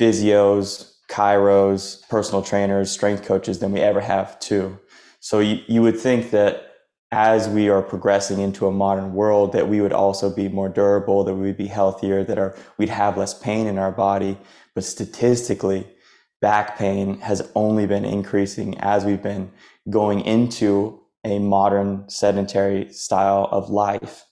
physios, 0.00 0.92
chiros, 1.08 2.06
personal 2.08 2.42
trainers, 2.42 2.90
strength 2.90 3.24
coaches 3.24 3.58
than 3.58 3.72
we 3.72 3.80
ever 3.80 4.00
have 4.00 4.38
too. 4.40 4.78
So 5.20 5.40
you, 5.40 5.62
you 5.66 5.82
would 5.82 5.98
think 5.98 6.30
that 6.30 6.72
as 7.12 7.48
we 7.48 7.68
are 7.68 7.82
progressing 7.82 8.40
into 8.40 8.66
a 8.66 8.72
modern 8.72 9.14
world, 9.14 9.52
that 9.52 9.68
we 9.68 9.80
would 9.80 9.92
also 9.92 10.34
be 10.34 10.48
more 10.48 10.68
durable, 10.68 11.24
that 11.24 11.34
we 11.34 11.46
would 11.46 11.56
be 11.56 11.68
healthier, 11.68 12.24
that 12.24 12.38
our, 12.38 12.56
we'd 12.78 12.88
have 12.88 13.16
less 13.16 13.32
pain 13.38 13.66
in 13.66 13.78
our 13.78 13.92
body. 13.92 14.36
But 14.74 14.84
statistically, 14.84 15.86
back 16.40 16.76
pain 16.76 17.20
has 17.20 17.48
only 17.54 17.86
been 17.86 18.04
increasing 18.04 18.78
as 18.78 19.04
we've 19.04 19.22
been 19.22 19.50
going 19.88 20.20
into 20.20 21.00
a 21.24 21.38
modern 21.38 22.08
sedentary 22.08 22.92
style 22.92 23.48
of 23.50 23.70
life. 23.70 24.24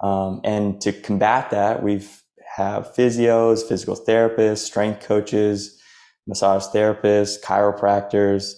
Um, 0.00 0.40
and 0.44 0.80
to 0.82 0.92
combat 0.92 1.50
that, 1.50 1.82
we've 1.82 2.22
have 2.56 2.94
physios, 2.94 3.68
physical 3.68 3.94
therapists, 3.94 4.58
strength 4.58 5.06
coaches, 5.06 5.75
massage 6.26 6.64
therapists, 6.66 7.40
chiropractors, 7.42 8.54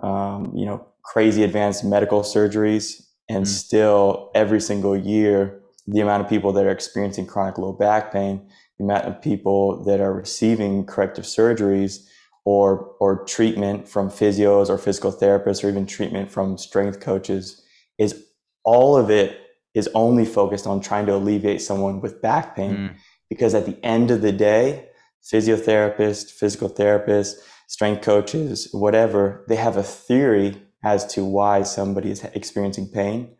um, 0.00 0.52
you 0.54 0.66
know, 0.66 0.86
crazy 1.02 1.42
advanced 1.42 1.84
medical 1.84 2.22
surgeries. 2.22 3.02
And 3.28 3.44
mm. 3.44 3.48
still, 3.48 4.30
every 4.34 4.60
single 4.60 4.96
year, 4.96 5.60
the 5.86 6.00
amount 6.00 6.22
of 6.22 6.28
people 6.28 6.52
that 6.52 6.66
are 6.66 6.70
experiencing 6.70 7.26
chronic 7.26 7.58
low 7.58 7.72
back 7.72 8.12
pain, 8.12 8.46
the 8.78 8.84
amount 8.84 9.04
of 9.04 9.20
people 9.22 9.84
that 9.84 10.00
are 10.00 10.12
receiving 10.12 10.84
corrective 10.86 11.24
surgeries 11.24 12.06
or 12.44 12.94
or 13.00 13.24
treatment 13.24 13.88
from 13.88 14.10
physios 14.10 14.68
or 14.68 14.76
physical 14.76 15.12
therapists 15.12 15.64
or 15.64 15.68
even 15.68 15.86
treatment 15.86 16.30
from 16.30 16.58
strength 16.58 17.00
coaches 17.00 17.62
is 17.98 18.26
all 18.64 18.96
of 18.96 19.10
it 19.10 19.40
is 19.74 19.88
only 19.94 20.24
focused 20.24 20.66
on 20.66 20.80
trying 20.80 21.06
to 21.06 21.14
alleviate 21.14 21.60
someone 21.60 22.00
with 22.00 22.20
back 22.20 22.54
pain 22.54 22.76
mm. 22.76 22.94
because 23.28 23.54
at 23.54 23.66
the 23.66 23.82
end 23.84 24.10
of 24.10 24.20
the 24.20 24.32
day 24.32 24.88
physiotherapists 25.32 26.30
physical 26.30 26.68
therapists 26.70 27.34
strength 27.68 28.02
coaches 28.02 28.68
whatever 28.72 29.44
they 29.48 29.56
have 29.56 29.76
a 29.76 29.82
theory 29.82 30.60
as 30.84 31.06
to 31.06 31.24
why 31.24 31.62
somebody 31.62 32.10
is 32.10 32.22
experiencing 32.34 32.86
pain. 32.86 33.34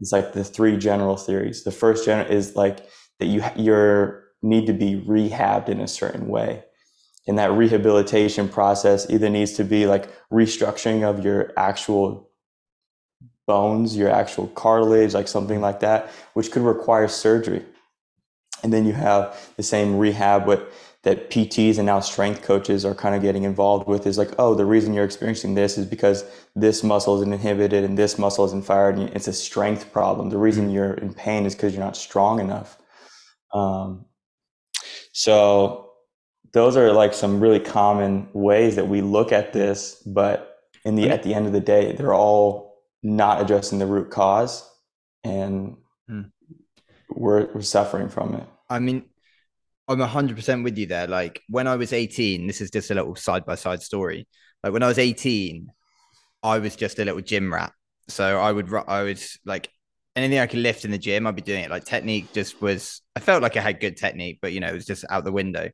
It's 0.00 0.12
like 0.12 0.32
the 0.32 0.44
three 0.44 0.76
general 0.76 1.16
theories. 1.16 1.64
The 1.64 1.72
first 1.72 2.04
general 2.06 2.30
is 2.30 2.56
like 2.56 2.88
that 3.18 3.26
you 3.26 3.44
you're 3.56 4.24
need 4.42 4.66
to 4.66 4.72
be 4.72 5.00
rehabbed 5.06 5.68
in 5.68 5.80
a 5.80 5.88
certain 5.88 6.28
way. 6.28 6.62
And 7.26 7.38
that 7.38 7.52
rehabilitation 7.52 8.48
process 8.48 9.08
either 9.08 9.30
needs 9.30 9.52
to 9.54 9.64
be 9.64 9.86
like 9.86 10.08
restructuring 10.30 11.02
of 11.02 11.24
your 11.24 11.52
actual 11.56 12.30
bones, 13.46 13.96
your 13.96 14.10
actual 14.10 14.48
cartilage, 14.48 15.14
like 15.14 15.28
something 15.28 15.60
like 15.60 15.80
that, 15.80 16.10
which 16.34 16.50
could 16.50 16.62
require 16.62 17.08
surgery. 17.08 17.64
And 18.62 18.72
then 18.72 18.84
you 18.84 18.92
have 18.92 19.52
the 19.56 19.62
same 19.62 19.96
rehab 19.96 20.46
with 20.46 20.60
that 21.04 21.30
PTs 21.30 21.76
and 21.76 21.86
now 21.86 22.00
strength 22.00 22.42
coaches 22.42 22.84
are 22.84 22.94
kind 22.94 23.14
of 23.14 23.22
getting 23.22 23.44
involved 23.44 23.86
with 23.86 24.06
is 24.06 24.18
like, 24.18 24.30
oh, 24.38 24.54
the 24.54 24.64
reason 24.64 24.94
you're 24.94 25.04
experiencing 25.04 25.54
this 25.54 25.78
is 25.78 25.86
because 25.86 26.24
this 26.56 26.82
muscle 26.82 27.16
is 27.16 27.22
inhibited 27.22 27.84
and 27.84 27.96
this 27.96 28.18
muscle 28.18 28.44
isn't 28.46 28.64
fired. 28.64 28.96
And 28.96 29.10
it's 29.10 29.28
a 29.28 29.32
strength 29.32 29.92
problem. 29.92 30.30
The 30.30 30.38
reason 30.38 30.64
mm-hmm. 30.64 30.74
you're 30.74 30.94
in 30.94 31.12
pain 31.14 31.44
is 31.44 31.54
because 31.54 31.74
you're 31.74 31.84
not 31.84 31.96
strong 31.96 32.40
enough. 32.40 32.78
Um, 33.52 34.06
so 35.12 35.92
those 36.52 36.76
are 36.76 36.90
like 36.92 37.12
some 37.12 37.38
really 37.38 37.60
common 37.60 38.28
ways 38.32 38.76
that 38.76 38.88
we 38.88 39.02
look 39.02 39.30
at 39.30 39.52
this, 39.52 40.02
but 40.06 40.58
in 40.84 40.96
the 40.96 41.10
at 41.10 41.22
the 41.22 41.34
end 41.34 41.46
of 41.46 41.52
the 41.52 41.60
day, 41.60 41.92
they're 41.92 42.14
all 42.14 42.82
not 43.02 43.40
addressing 43.40 43.78
the 43.78 43.86
root 43.86 44.10
cause, 44.10 44.68
and 45.22 45.76
hmm. 46.08 46.22
we're 47.10 47.52
we're 47.52 47.62
suffering 47.62 48.08
from 48.08 48.34
it. 48.34 48.44
I 48.70 48.78
mean, 48.78 49.04
I'm 49.88 50.00
hundred 50.00 50.36
percent 50.36 50.64
with 50.64 50.78
you 50.78 50.86
there. 50.86 51.06
Like 51.06 51.42
when 51.48 51.66
I 51.66 51.76
was 51.76 51.92
18, 51.92 52.46
this 52.46 52.60
is 52.60 52.70
just 52.70 52.90
a 52.90 52.94
little 52.94 53.16
side 53.16 53.44
by 53.44 53.54
side 53.54 53.82
story. 53.82 54.26
Like 54.62 54.72
when 54.72 54.82
I 54.82 54.88
was 54.88 54.98
18, 54.98 55.70
I 56.42 56.58
was 56.58 56.76
just 56.76 56.98
a 56.98 57.04
little 57.04 57.20
gym 57.20 57.52
rat. 57.52 57.72
So 58.08 58.38
I 58.38 58.50
would 58.52 58.72
I 58.86 59.02
would 59.02 59.22
like 59.44 59.68
anything 60.16 60.38
I 60.38 60.46
could 60.46 60.60
lift 60.60 60.84
in 60.84 60.90
the 60.90 60.98
gym, 60.98 61.26
I'd 61.26 61.36
be 61.36 61.42
doing 61.42 61.64
it. 61.64 61.70
Like 61.70 61.84
technique 61.84 62.32
just 62.32 62.60
was 62.62 63.02
I 63.16 63.20
felt 63.20 63.42
like 63.42 63.56
I 63.56 63.60
had 63.60 63.80
good 63.80 63.96
technique, 63.96 64.38
but 64.40 64.52
you 64.52 64.60
know, 64.60 64.68
it 64.68 64.74
was 64.74 64.86
just 64.86 65.04
out 65.10 65.24
the 65.24 65.32
window. 65.32 65.70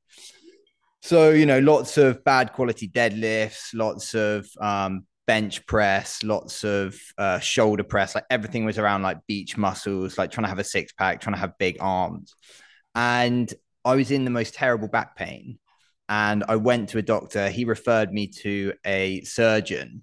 So, 1.02 1.31
you 1.31 1.47
know, 1.47 1.61
lots 1.61 1.97
of 1.97 2.23
bad 2.25 2.52
quality 2.52 2.88
deadlifts, 2.88 3.71
lots 3.73 4.14
of 4.14 4.47
um, 4.61 5.07
bench 5.26 5.64
press, 5.67 6.23
lots 6.23 6.62
of 6.62 6.99
uh, 7.17 7.38
shoulder 7.38 7.85
press. 7.85 8.14
Like 8.14 8.26
everything 8.31 8.64
was 8.64 8.79
around 8.79 9.02
like 9.02 9.19
beach 9.26 9.57
muscles, 9.57 10.19
like 10.19 10.31
trying 10.31 10.45
to 10.45 10.50
have 10.50 10.59
a 10.59 10.64
six 10.64 10.93
pack, 10.93 11.21
trying 11.21 11.35
to 11.35 11.40
have 11.40 11.57
big 11.59 11.79
arms. 11.81 12.35
And 12.95 13.52
I 13.90 13.97
was 13.97 14.12
in 14.12 14.25
the 14.25 14.30
most 14.30 14.54
terrible 14.54 14.88
back 14.88 15.16
pain. 15.16 15.59
And 16.09 16.44
I 16.49 16.56
went 16.56 16.90
to 16.90 16.99
a 16.99 17.02
doctor. 17.02 17.49
He 17.49 17.64
referred 17.64 18.12
me 18.12 18.28
to 18.42 18.73
a 18.85 19.23
surgeon. 19.23 20.02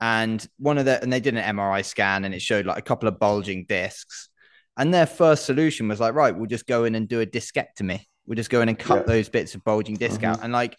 And 0.00 0.44
one 0.58 0.78
of 0.78 0.84
the, 0.84 1.00
and 1.02 1.12
they 1.12 1.20
did 1.20 1.36
an 1.36 1.56
MRI 1.56 1.84
scan 1.84 2.24
and 2.24 2.34
it 2.34 2.42
showed 2.42 2.66
like 2.66 2.78
a 2.78 2.82
couple 2.82 3.08
of 3.08 3.18
bulging 3.18 3.64
discs. 3.68 4.28
And 4.76 4.92
their 4.92 5.06
first 5.06 5.46
solution 5.46 5.86
was 5.88 6.00
like, 6.00 6.14
right, 6.14 6.36
we'll 6.36 6.46
just 6.46 6.66
go 6.66 6.84
in 6.84 6.94
and 6.94 7.08
do 7.08 7.20
a 7.20 7.26
discectomy. 7.26 8.00
We'll 8.26 8.36
just 8.36 8.50
go 8.50 8.60
in 8.60 8.68
and 8.68 8.78
cut 8.78 9.00
yeah. 9.00 9.14
those 9.14 9.28
bits 9.28 9.54
of 9.54 9.62
bulging 9.64 9.96
disc 9.96 10.20
mm-hmm. 10.20 10.32
out. 10.32 10.42
And 10.42 10.52
like 10.52 10.76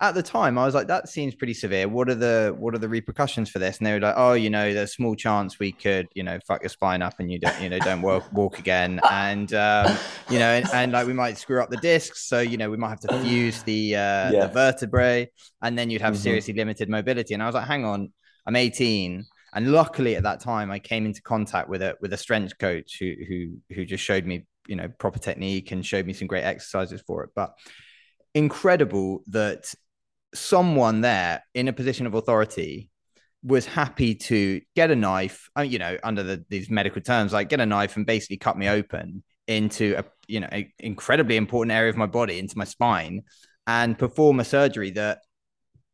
at 0.00 0.14
the 0.14 0.22
time, 0.22 0.58
I 0.58 0.64
was 0.64 0.74
like, 0.74 0.86
that 0.88 1.08
seems 1.08 1.34
pretty 1.34 1.54
severe. 1.54 1.88
What 1.88 2.08
are 2.08 2.14
the 2.14 2.54
what 2.58 2.74
are 2.74 2.78
the 2.78 2.88
repercussions 2.88 3.50
for 3.50 3.58
this? 3.58 3.78
And 3.78 3.86
they 3.86 3.92
were 3.92 4.00
like, 4.00 4.14
oh, 4.16 4.34
you 4.34 4.50
know, 4.50 4.72
there's 4.72 4.90
a 4.90 4.92
small 4.92 5.14
chance 5.14 5.58
we 5.58 5.72
could, 5.72 6.08
you 6.14 6.22
know, 6.22 6.38
fuck 6.46 6.62
your 6.62 6.68
spine 6.68 7.02
up 7.02 7.14
and 7.18 7.30
you 7.30 7.38
don't, 7.38 7.60
you 7.60 7.68
know, 7.68 7.78
don't 7.78 8.02
walk 8.02 8.24
walk 8.32 8.58
again. 8.58 9.00
And 9.10 9.52
um, 9.54 9.96
you 10.30 10.38
know, 10.38 10.50
and, 10.50 10.68
and, 10.72 10.92
like 10.92 11.06
we 11.06 11.12
might 11.12 11.38
screw 11.38 11.62
up 11.62 11.70
the 11.70 11.76
discs. 11.78 12.26
So, 12.26 12.40
you 12.40 12.56
know, 12.56 12.70
we 12.70 12.76
might 12.76 12.90
have 12.90 13.00
to 13.00 13.20
fuse 13.20 13.62
the 13.62 13.96
uh 13.96 13.98
yeah. 13.98 14.46
the 14.46 14.48
vertebrae 14.48 15.30
and 15.62 15.78
then 15.78 15.90
you'd 15.90 16.02
have 16.02 16.14
mm-hmm. 16.14 16.22
seriously 16.22 16.54
limited 16.54 16.88
mobility. 16.88 17.34
And 17.34 17.42
I 17.42 17.46
was 17.46 17.54
like, 17.54 17.66
hang 17.66 17.84
on, 17.84 18.12
I'm 18.46 18.56
18. 18.56 19.24
And 19.54 19.72
luckily 19.72 20.16
at 20.16 20.24
that 20.24 20.40
time 20.40 20.70
I 20.70 20.78
came 20.78 21.06
into 21.06 21.22
contact 21.22 21.68
with 21.68 21.82
a 21.82 21.96
with 22.00 22.12
a 22.12 22.18
strength 22.18 22.58
coach 22.58 22.98
who 23.00 23.14
who 23.28 23.74
who 23.74 23.84
just 23.84 24.04
showed 24.04 24.26
me 24.26 24.46
you 24.66 24.76
know 24.76 24.88
proper 24.98 25.18
technique 25.18 25.72
and 25.72 25.84
showed 25.84 26.06
me 26.06 26.12
some 26.12 26.26
great 26.26 26.44
exercises 26.44 27.02
for 27.06 27.22
it 27.24 27.30
but 27.34 27.54
incredible 28.34 29.22
that 29.28 29.72
someone 30.34 31.00
there 31.00 31.42
in 31.54 31.68
a 31.68 31.72
position 31.72 32.06
of 32.06 32.14
authority 32.14 32.90
was 33.42 33.66
happy 33.66 34.14
to 34.14 34.60
get 34.74 34.90
a 34.90 34.96
knife 34.96 35.48
uh, 35.56 35.62
you 35.62 35.78
know 35.78 35.96
under 36.02 36.22
the, 36.22 36.44
these 36.48 36.70
medical 36.70 37.00
terms 37.00 37.32
like 37.32 37.48
get 37.48 37.60
a 37.60 37.66
knife 37.66 37.96
and 37.96 38.06
basically 38.06 38.36
cut 38.36 38.56
me 38.56 38.68
open 38.68 39.22
into 39.46 39.94
a 39.96 40.04
you 40.26 40.40
know 40.40 40.48
a 40.50 40.72
incredibly 40.80 41.36
important 41.36 41.70
area 41.70 41.90
of 41.90 41.96
my 41.96 42.06
body 42.06 42.38
into 42.38 42.58
my 42.58 42.64
spine 42.64 43.22
and 43.66 43.98
perform 43.98 44.40
a 44.40 44.44
surgery 44.44 44.90
that 44.90 45.20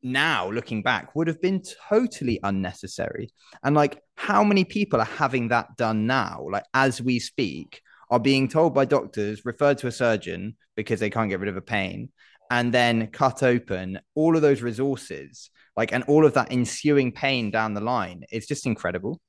now 0.03 0.51
looking 0.51 0.83
back 0.83 1.15
would 1.15 1.27
have 1.27 1.41
been 1.41 1.63
totally 1.89 2.41
unnecessary. 2.43 3.31
And 3.63 3.75
like 3.75 4.01
how 4.17 4.43
many 4.43 4.65
people 4.65 5.01
are 5.01 5.05
having 5.05 5.49
that 5.49 5.77
done 5.77 6.07
now? 6.07 6.47
Like 6.51 6.65
as 6.75 7.01
we 7.03 7.19
speak 7.19 7.83
are 8.11 8.19
being 8.19 8.49
told 8.49 8.75
by 8.75 8.85
doctors, 8.87 9.45
referred 9.45 9.79
to 9.79 9.87
a 9.87 9.93
surgeon 9.93 10.57
because 10.75 11.01
they 11.01 11.11
can't 11.11 11.29
get 11.29 11.41
rid 11.41 11.49
of 11.49 11.57
a 11.57 11.63
pain, 11.63 12.11
and 12.51 12.73
then 12.75 13.07
cut 13.09 13.43
open 13.43 14.01
all 14.15 14.37
of 14.37 14.43
those 14.43 14.63
resources, 14.63 15.51
like, 15.77 15.93
and 15.93 16.05
all 16.05 16.27
of 16.27 16.35
that 16.35 16.53
ensuing 16.53 17.13
pain 17.13 17.51
down 17.51 17.75
the 17.75 17.81
line. 17.81 18.25
It's 18.31 18.47
just 18.47 18.67
incredible. 18.67 19.21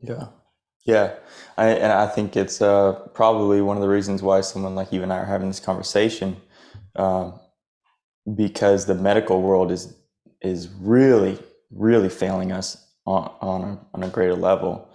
Yeah. 0.00 0.28
Yeah. 0.86 1.14
I, 1.56 1.68
and 1.68 1.92
I 1.92 2.06
think 2.06 2.36
it's 2.36 2.62
uh, 2.62 2.92
probably 3.12 3.60
one 3.60 3.76
of 3.76 3.82
the 3.82 3.88
reasons 3.88 4.22
why 4.22 4.40
someone 4.40 4.74
like 4.74 4.92
you 4.92 5.02
and 5.02 5.12
I 5.12 5.18
are 5.18 5.26
having 5.26 5.48
this 5.48 5.60
conversation. 5.60 6.36
Um, 6.96 7.38
because 8.34 8.86
the 8.86 8.94
medical 8.94 9.42
world 9.42 9.70
is 9.70 9.94
is 10.42 10.68
really 10.80 11.38
really 11.70 12.08
failing 12.08 12.52
us 12.52 12.86
on 13.06 13.30
on 13.40 13.62
a, 13.62 13.86
on 13.94 14.02
a 14.02 14.08
greater 14.08 14.34
level. 14.34 14.88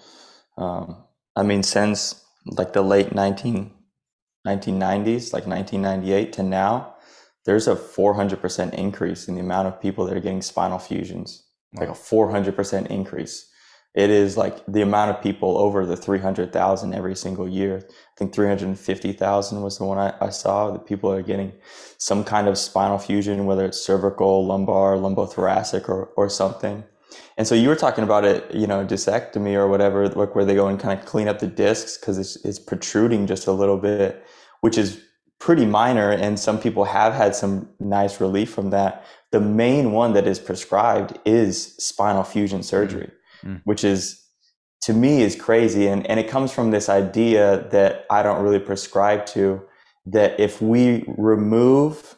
Um, 0.57 1.03
I 1.35 1.43
mean, 1.43 1.63
since 1.63 2.23
like 2.45 2.73
the 2.73 2.81
late 2.81 3.15
19, 3.15 3.71
1990s, 4.45 5.33
like 5.33 5.47
1998 5.47 6.33
to 6.33 6.43
now, 6.43 6.92
there's 7.45 7.67
a 7.67 7.75
400% 7.75 8.73
increase 8.73 9.27
in 9.27 9.35
the 9.35 9.41
amount 9.41 9.67
of 9.67 9.81
people 9.81 10.05
that 10.05 10.15
are 10.15 10.21
getting 10.21 10.41
spinal 10.41 10.79
fusions, 10.79 11.43
wow. 11.73 11.81
like 11.81 11.89
a 11.89 12.00
400% 12.00 12.88
increase. 12.88 13.50
It 13.95 14.09
is 14.09 14.38
like 14.38 14.65
the 14.65 14.81
amount 14.81 15.12
of 15.12 15.21
people 15.21 15.55
over 15.55 15.85
the 15.85 15.95
300,000 15.95 16.93
every 16.95 17.15
single 17.15 17.47
year. 17.47 17.83
I 17.88 18.17
think 18.17 18.33
350,000 18.33 19.62
was 19.62 19.77
the 19.77 19.85
one 19.85 20.00
I, 20.00 20.13
I 20.19 20.29
saw 20.29 20.71
that 20.71 20.88
people 20.88 21.12
are 21.12 21.21
getting 21.21 21.53
some 22.00 22.23
kind 22.23 22.47
of 22.47 22.57
spinal 22.57 22.97
fusion, 22.97 23.45
whether 23.45 23.65
it's 23.65 23.79
cervical, 23.79 24.47
lumbar, 24.47 24.95
lumbothoracic, 24.95 25.89
or, 25.89 26.05
or 26.17 26.27
something. 26.27 26.83
And 27.38 27.47
so 27.47 27.53
you 27.53 27.67
were 27.67 27.75
talking 27.75 28.03
about 28.03 28.25
it, 28.25 28.51
you 28.53 28.65
know, 28.65 28.83
discectomy 28.83 29.53
or 29.53 29.67
whatever, 29.67 30.09
like 30.09 30.33
where 30.33 30.45
they 30.45 30.55
go 30.55 30.67
and 30.67 30.79
kind 30.79 30.97
of 30.97 31.05
clean 31.05 31.27
up 31.27 31.38
the 31.38 31.47
discs 31.47 31.97
because 31.97 32.17
it's, 32.17 32.35
it's 32.38 32.57
protruding 32.57 33.27
just 33.27 33.45
a 33.45 33.51
little 33.51 33.77
bit, 33.77 34.25
which 34.62 34.77
is 34.77 35.03
pretty 35.40 35.66
minor. 35.66 36.12
And 36.12 36.40
some 36.40 36.60
people 36.60 36.86
have 36.86 37.13
had 37.13 37.36
some 37.36 37.70
nice 37.80 38.22
relief 38.22 38.52
from 38.52 38.70
that. 38.72 39.06
The 39.32 39.40
main 39.40 39.92
one 39.92 40.13
that 40.13 40.28
is 40.28 40.40
prescribed 40.40 41.20
is 41.25 41.75
spinal 41.78 42.24
fusion 42.24 42.63
surgery, 42.63 43.12
mm-hmm. 43.44 43.58
which 43.63 43.84
is 43.84 44.22
to 44.84 44.94
me 44.94 45.22
is 45.22 45.36
crazy. 45.36 45.88
And, 45.88 46.06
and 46.08 46.20
it 46.20 46.28
comes 46.28 46.52
from 46.52 46.72
this 46.72 46.90
idea 46.90 47.68
that 47.72 48.06
I 48.10 48.24
don't 48.24 48.44
really 48.44 48.60
prescribe 48.60 49.25
to 49.28 49.62
that 50.06 50.40
if 50.40 50.62
we 50.62 51.06
remove 51.08 52.18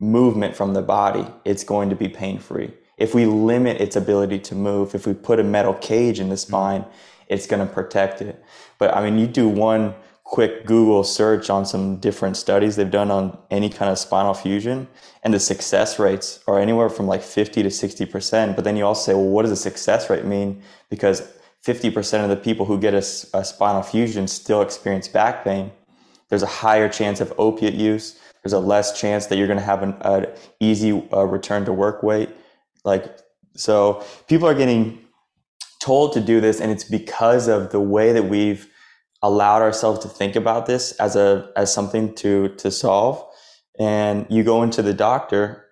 movement 0.00 0.56
from 0.56 0.74
the 0.74 0.82
body, 0.82 1.26
it's 1.44 1.64
going 1.64 1.90
to 1.90 1.96
be 1.96 2.08
pain 2.08 2.38
free 2.38 2.72
if 2.98 3.14
we 3.14 3.24
limit 3.26 3.80
its 3.80 3.96
ability 3.96 4.40
to 4.40 4.54
move, 4.54 4.94
if 4.94 5.06
we 5.06 5.14
put 5.14 5.40
a 5.40 5.44
metal 5.44 5.74
cage 5.74 6.20
in 6.20 6.28
the 6.28 6.34
mm-hmm. 6.34 6.48
spine, 6.48 6.84
it's 7.28 7.46
going 7.46 7.66
to 7.66 7.72
protect 7.72 8.20
it. 8.20 8.42
But 8.78 8.94
I 8.94 9.08
mean, 9.08 9.18
you 9.18 9.26
do 9.26 9.48
one 9.48 9.94
quick 10.28 10.66
Google 10.66 11.02
search 11.04 11.48
on 11.48 11.64
some 11.64 11.96
different 11.96 12.36
studies 12.36 12.76
they've 12.76 12.90
done 12.90 13.10
on 13.10 13.36
any 13.50 13.70
kind 13.70 13.90
of 13.90 13.98
spinal 13.98 14.34
fusion, 14.34 14.86
and 15.22 15.32
the 15.32 15.40
success 15.40 15.98
rates 15.98 16.40
are 16.46 16.60
anywhere 16.60 16.90
from 16.90 17.06
like 17.06 17.22
50 17.22 17.62
to 17.62 17.70
60%. 17.70 18.54
But 18.54 18.62
then 18.62 18.76
you 18.76 18.84
also 18.84 19.12
say, 19.12 19.14
well, 19.14 19.24
what 19.24 19.42
does 19.42 19.52
a 19.52 19.56
success 19.56 20.10
rate 20.10 20.26
mean? 20.26 20.62
Because 20.90 21.22
50% 21.66 22.24
of 22.24 22.28
the 22.28 22.36
people 22.36 22.66
who 22.66 22.78
get 22.78 22.92
a, 22.92 22.98
a 23.32 23.42
spinal 23.42 23.82
fusion 23.82 24.28
still 24.28 24.60
experience 24.60 25.08
back 25.08 25.44
pain. 25.44 25.72
There's 26.28 26.42
a 26.42 26.46
higher 26.46 26.90
chance 26.90 27.22
of 27.22 27.32
opiate 27.38 27.74
use. 27.74 28.20
There's 28.42 28.52
a 28.52 28.60
less 28.60 29.00
chance 29.00 29.26
that 29.26 29.38
you're 29.38 29.46
going 29.46 29.58
to 29.58 29.64
have 29.64 29.82
an 29.82 30.26
easy 30.60 31.08
uh, 31.10 31.24
return 31.24 31.64
to 31.64 31.72
work 31.72 32.02
weight. 32.02 32.28
Like, 32.84 33.18
so 33.56 34.04
people 34.28 34.46
are 34.46 34.54
getting 34.54 34.98
told 35.80 36.12
to 36.12 36.20
do 36.20 36.42
this, 36.42 36.60
and 36.60 36.70
it's 36.70 36.84
because 36.84 37.48
of 37.48 37.72
the 37.72 37.80
way 37.80 38.12
that 38.12 38.24
we've 38.24 38.68
allowed 39.22 39.62
ourselves 39.62 40.00
to 40.00 40.08
think 40.08 40.36
about 40.36 40.66
this 40.66 40.92
as 40.92 41.16
a 41.16 41.50
as 41.56 41.72
something 41.72 42.14
to 42.16 42.48
to 42.56 42.70
solve. 42.70 43.24
And 43.78 44.26
you 44.28 44.42
go 44.44 44.62
into 44.62 44.82
the 44.82 44.94
doctor 44.94 45.64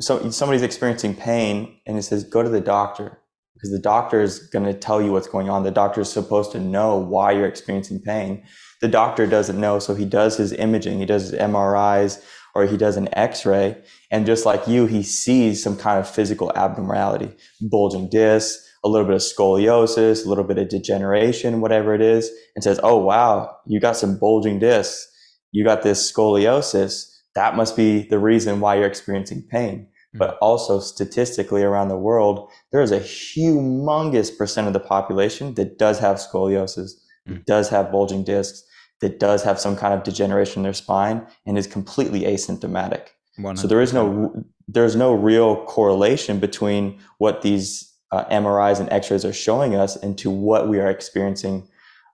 so 0.00 0.30
somebody's 0.30 0.62
experiencing 0.62 1.14
pain 1.14 1.78
and 1.86 1.98
it 1.98 2.02
says 2.02 2.24
go 2.24 2.42
to 2.42 2.48
the 2.48 2.60
doctor 2.60 3.18
because 3.54 3.70
the 3.70 3.78
doctor 3.78 4.20
is 4.20 4.38
going 4.48 4.64
to 4.64 4.74
tell 4.74 5.02
you 5.02 5.12
what's 5.12 5.28
going 5.28 5.48
on. 5.50 5.62
The 5.62 5.70
doctor 5.70 6.00
is 6.00 6.10
supposed 6.10 6.52
to 6.52 6.60
know 6.60 6.96
why 6.96 7.32
you're 7.32 7.46
experiencing 7.46 8.00
pain. 8.00 8.44
The 8.80 8.88
doctor 8.88 9.26
doesn't 9.26 9.60
know 9.60 9.78
so 9.78 9.94
he 9.94 10.04
does 10.04 10.36
his 10.36 10.52
imaging 10.52 10.98
he 10.98 11.06
does 11.06 11.30
his 11.30 11.40
mris 11.40 12.22
or 12.54 12.64
he 12.64 12.76
does 12.78 12.96
an 12.96 13.08
x-ray 13.12 13.76
and 14.10 14.24
just 14.24 14.46
like 14.46 14.66
you 14.66 14.86
he 14.86 15.02
sees 15.02 15.62
some 15.62 15.76
kind 15.76 15.98
of 15.98 16.08
physical 16.08 16.52
abnormality 16.56 17.34
bulging 17.60 18.08
discs 18.08 18.65
a 18.86 18.88
little 18.88 19.06
bit 19.06 19.16
of 19.16 19.20
scoliosis, 19.20 20.24
a 20.24 20.28
little 20.28 20.44
bit 20.44 20.58
of 20.58 20.68
degeneration, 20.68 21.60
whatever 21.60 21.94
it 21.94 22.00
is, 22.00 22.30
and 22.54 22.62
says, 22.62 22.80
Oh, 22.82 22.96
wow, 22.96 23.56
you 23.66 23.80
got 23.80 23.96
some 23.96 24.18
bulging 24.18 24.58
discs. 24.58 25.12
You 25.52 25.64
got 25.64 25.82
this 25.82 26.10
scoliosis. 26.10 27.12
That 27.34 27.56
must 27.56 27.76
be 27.76 28.06
the 28.08 28.18
reason 28.18 28.60
why 28.60 28.76
you're 28.76 28.86
experiencing 28.86 29.46
pain. 29.50 29.80
Mm-hmm. 29.80 30.18
But 30.18 30.38
also 30.38 30.80
statistically 30.80 31.62
around 31.62 31.88
the 31.88 31.98
world, 31.98 32.48
there 32.72 32.80
is 32.80 32.92
a 32.92 33.00
humongous 33.00 34.36
percent 34.36 34.66
of 34.66 34.72
the 34.72 34.80
population 34.80 35.54
that 35.54 35.78
does 35.78 35.98
have 35.98 36.16
scoliosis, 36.16 36.92
mm-hmm. 37.28 37.42
does 37.46 37.68
have 37.68 37.90
bulging 37.90 38.24
discs, 38.24 38.62
that 39.00 39.18
does 39.18 39.42
have 39.42 39.60
some 39.60 39.76
kind 39.76 39.92
of 39.92 40.02
degeneration 40.02 40.60
in 40.60 40.64
their 40.64 40.72
spine 40.72 41.26
and 41.44 41.58
is 41.58 41.66
completely 41.66 42.22
asymptomatic. 42.22 43.08
100%. 43.38 43.58
So 43.58 43.66
there 43.66 43.82
is 43.82 43.92
no 43.92 44.44
there's 44.68 44.96
no 44.96 45.12
real 45.12 45.64
correlation 45.66 46.40
between 46.40 46.98
what 47.18 47.42
these 47.42 47.85
uh, 48.12 48.24
MRIs 48.26 48.80
and 48.80 48.92
X-rays 48.92 49.24
are 49.24 49.32
showing 49.32 49.74
us 49.74 49.96
into 49.96 50.30
what 50.30 50.68
we 50.68 50.78
are 50.78 50.90
experiencing 50.90 51.68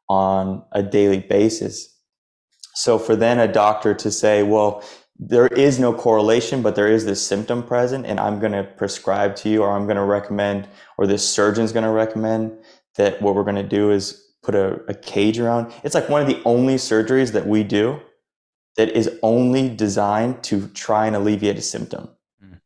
on 0.09 0.65
a 0.73 0.83
daily 0.83 1.21
basis. 1.21 1.97
So 2.75 2.99
for 2.99 3.17
then 3.17 3.39
a 3.39 3.53
doctor 3.53 3.95
to 3.95 4.11
say, 4.11 4.43
well, 4.43 4.83
there 5.19 5.47
is 5.47 5.79
no 5.79 5.93
correlation, 5.93 6.63
but 6.63 6.75
there 6.75 6.89
is 6.89 7.05
this 7.05 7.25
symptom 7.25 7.63
present, 7.63 8.07
and 8.07 8.19
I'm 8.19 8.41
going 8.41 8.53
to 8.53 8.65
prescribe 8.65 9.37
to 9.37 9.49
you, 9.49 9.63
or 9.63 9.71
I'm 9.71 9.85
going 9.85 9.97
to 9.97 10.05
recommend, 10.05 10.69
or 10.99 11.07
this 11.07 11.29
surgeon's 11.29 11.73
going 11.73 11.85
to 11.85 11.91
recommend 11.91 12.59
that 12.97 13.23
what 13.23 13.35
we're 13.35 13.45
going 13.45 13.57
to 13.57 13.63
do 13.63 13.91
is 13.91 14.21
put 14.43 14.55
a, 14.55 14.81
a 14.89 14.95
cage 14.95 15.39
around. 15.39 15.73
It's 15.85 15.95
like 15.95 16.09
one 16.09 16.23
of 16.23 16.29
the 16.29 16.43
only 16.45 16.75
surgeries 16.75 17.33
that 17.33 17.47
we 17.47 17.63
do 17.63 18.01
that 18.77 18.89
is 18.91 19.19
only 19.23 19.69
designed 19.69 20.43
to 20.45 20.67
try 20.69 21.07
and 21.07 21.15
alleviate 21.15 21.59
a 21.59 21.63
symptom. 21.63 22.09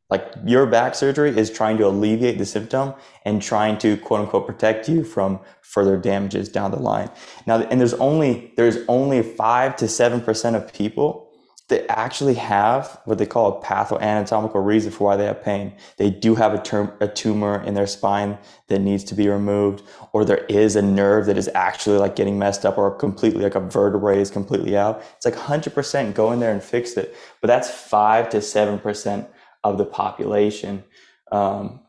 Like 0.08 0.32
your 0.44 0.66
back 0.66 0.94
surgery 0.94 1.36
is 1.36 1.50
trying 1.50 1.78
to 1.78 1.86
alleviate 1.86 2.38
the 2.38 2.46
symptom 2.46 2.94
and 3.24 3.42
trying 3.42 3.78
to 3.78 3.96
quote 3.96 4.20
unquote 4.20 4.46
protect 4.46 4.88
you 4.88 5.02
from 5.02 5.40
further 5.62 5.96
damages 5.96 6.48
down 6.48 6.70
the 6.70 6.78
line. 6.78 7.10
Now, 7.46 7.60
and 7.62 7.80
there's 7.80 7.94
only, 7.94 8.52
there's 8.56 8.78
only 8.88 9.22
five 9.22 9.74
to 9.76 9.86
7% 9.86 10.54
of 10.54 10.72
people 10.72 11.26
that 11.68 11.90
actually 11.90 12.34
have 12.34 13.00
what 13.06 13.18
they 13.18 13.26
call 13.26 13.58
a 13.58 13.64
pathoanatomical 13.64 14.64
reason 14.64 14.92
for 14.92 15.04
why 15.04 15.16
they 15.16 15.24
have 15.24 15.42
pain. 15.42 15.74
They 15.96 16.10
do 16.10 16.36
have 16.36 16.54
a, 16.54 16.62
term, 16.62 16.92
a 17.00 17.08
tumor 17.08 17.60
in 17.64 17.74
their 17.74 17.88
spine 17.88 18.38
that 18.68 18.78
needs 18.78 19.02
to 19.04 19.16
be 19.16 19.28
removed, 19.28 19.82
or 20.12 20.24
there 20.24 20.44
is 20.44 20.76
a 20.76 20.82
nerve 20.82 21.26
that 21.26 21.36
is 21.36 21.50
actually 21.56 21.98
like 21.98 22.14
getting 22.14 22.38
messed 22.38 22.64
up, 22.64 22.78
or 22.78 22.94
completely 22.94 23.42
like 23.42 23.56
a 23.56 23.60
vertebrae 23.60 24.20
is 24.20 24.30
completely 24.30 24.76
out. 24.76 25.02
It's 25.16 25.24
like 25.24 25.34
100% 25.34 26.14
go 26.14 26.30
in 26.30 26.38
there 26.38 26.52
and 26.52 26.62
fix 26.62 26.92
it. 26.92 27.16
But 27.40 27.48
that's 27.48 27.68
five 27.68 28.28
to 28.30 28.36
7% 28.36 29.26
of 29.70 29.78
the 29.78 29.84
population. 29.84 30.84
Um, 31.32 31.80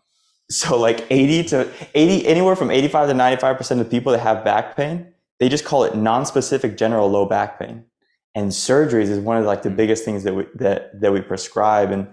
so 0.50 0.80
like 0.80 1.06
80 1.10 1.44
to 1.50 1.72
80, 1.94 2.28
anywhere 2.28 2.56
from 2.56 2.72
85 2.72 3.10
to 3.10 3.16
95% 3.16 3.82
of 3.82 3.90
people 3.90 4.12
that 4.14 4.20
have 4.20 4.44
back 4.44 4.76
pain, 4.76 5.14
they 5.40 5.50
just 5.50 5.66
call 5.66 5.84
it 5.84 5.96
non-specific 5.96 6.78
general 6.78 7.10
low 7.10 7.26
back 7.26 7.60
pain. 7.60 7.86
And 8.34 8.52
surgeries 8.52 9.10
is 9.10 9.20
one 9.20 9.38
of 9.38 9.46
like 9.46 9.64
the 9.64 9.70
mm. 9.70 9.76
biggest 9.76 10.06
things 10.06 10.24
that 10.24 10.34
we, 10.34 10.46
that, 10.56 11.00
that 11.02 11.12
we 11.12 11.22
prescribe. 11.22 11.92
And, 11.92 12.08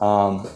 um, 0.00 0.48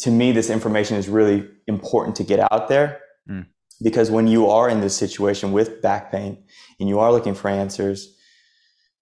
to 0.00 0.10
me, 0.10 0.32
this 0.32 0.50
information 0.50 0.96
is 0.96 1.08
really 1.08 1.48
important 1.66 2.16
to 2.16 2.24
get 2.24 2.40
out 2.52 2.68
there 2.68 3.00
mm. 3.28 3.46
because 3.82 4.10
when 4.10 4.26
you 4.26 4.48
are 4.48 4.68
in 4.68 4.80
this 4.80 4.96
situation 4.96 5.52
with 5.52 5.80
back 5.80 6.10
pain 6.10 6.44
and 6.80 6.88
you 6.88 6.98
are 6.98 7.12
looking 7.12 7.34
for 7.34 7.48
answers, 7.48 8.16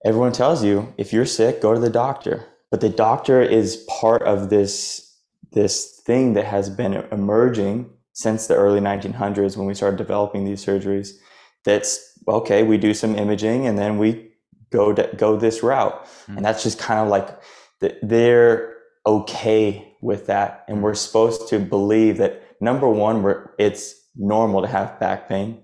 everyone 0.05 0.33
tells 0.33 0.63
you 0.63 0.95
if 0.99 1.13
you're 1.13 1.27
sick, 1.27 1.61
go 1.61 1.73
to 1.75 1.81
the 1.81 1.91
doctor 1.91 2.47
but 2.73 2.81
the 2.81 2.89
doctor 2.89 3.41
is 3.41 3.87
part 4.01 4.23
of 4.23 4.51
this 4.51 5.17
this 5.53 6.01
thing 6.05 6.33
that 6.33 6.47
has 6.47 6.69
been 6.69 6.95
emerging 7.13 7.89
since 8.15 8.47
the 8.47 8.57
early 8.57 8.81
1900s 8.81 9.57
when 9.57 9.67
we 9.67 9.75
started 9.75 9.97
developing 9.97 10.45
these 10.45 10.65
surgeries 10.65 11.13
that's 11.65 12.19
okay 12.27 12.65
we 12.65 12.77
do 12.77 12.93
some 12.93 13.15
imaging 13.15 13.67
and 13.67 13.79
then 13.79 13.99
we 13.99 14.33
go 14.73 14.93
to, 14.93 15.09
go 15.17 15.37
this 15.37 15.63
route. 15.63 16.05
Mm. 16.27 16.39
and 16.39 16.45
that's 16.45 16.65
just 16.65 16.79
kind 16.79 16.99
of 16.99 17.09
like 17.09 17.29
the, 17.81 17.97
they're 18.03 18.77
okay 19.07 19.95
with 20.01 20.27
that. 20.27 20.65
And 20.67 20.83
we're 20.83 20.95
supposed 20.95 21.49
to 21.49 21.61
believe 21.61 22.17
that 22.17 22.43
number 22.61 22.89
one 22.89 23.23
we're, 23.23 23.51
it's 23.59 23.95
normal 24.17 24.63
to 24.63 24.69
have 24.69 24.99
back 24.99 25.29
pain. 25.29 25.63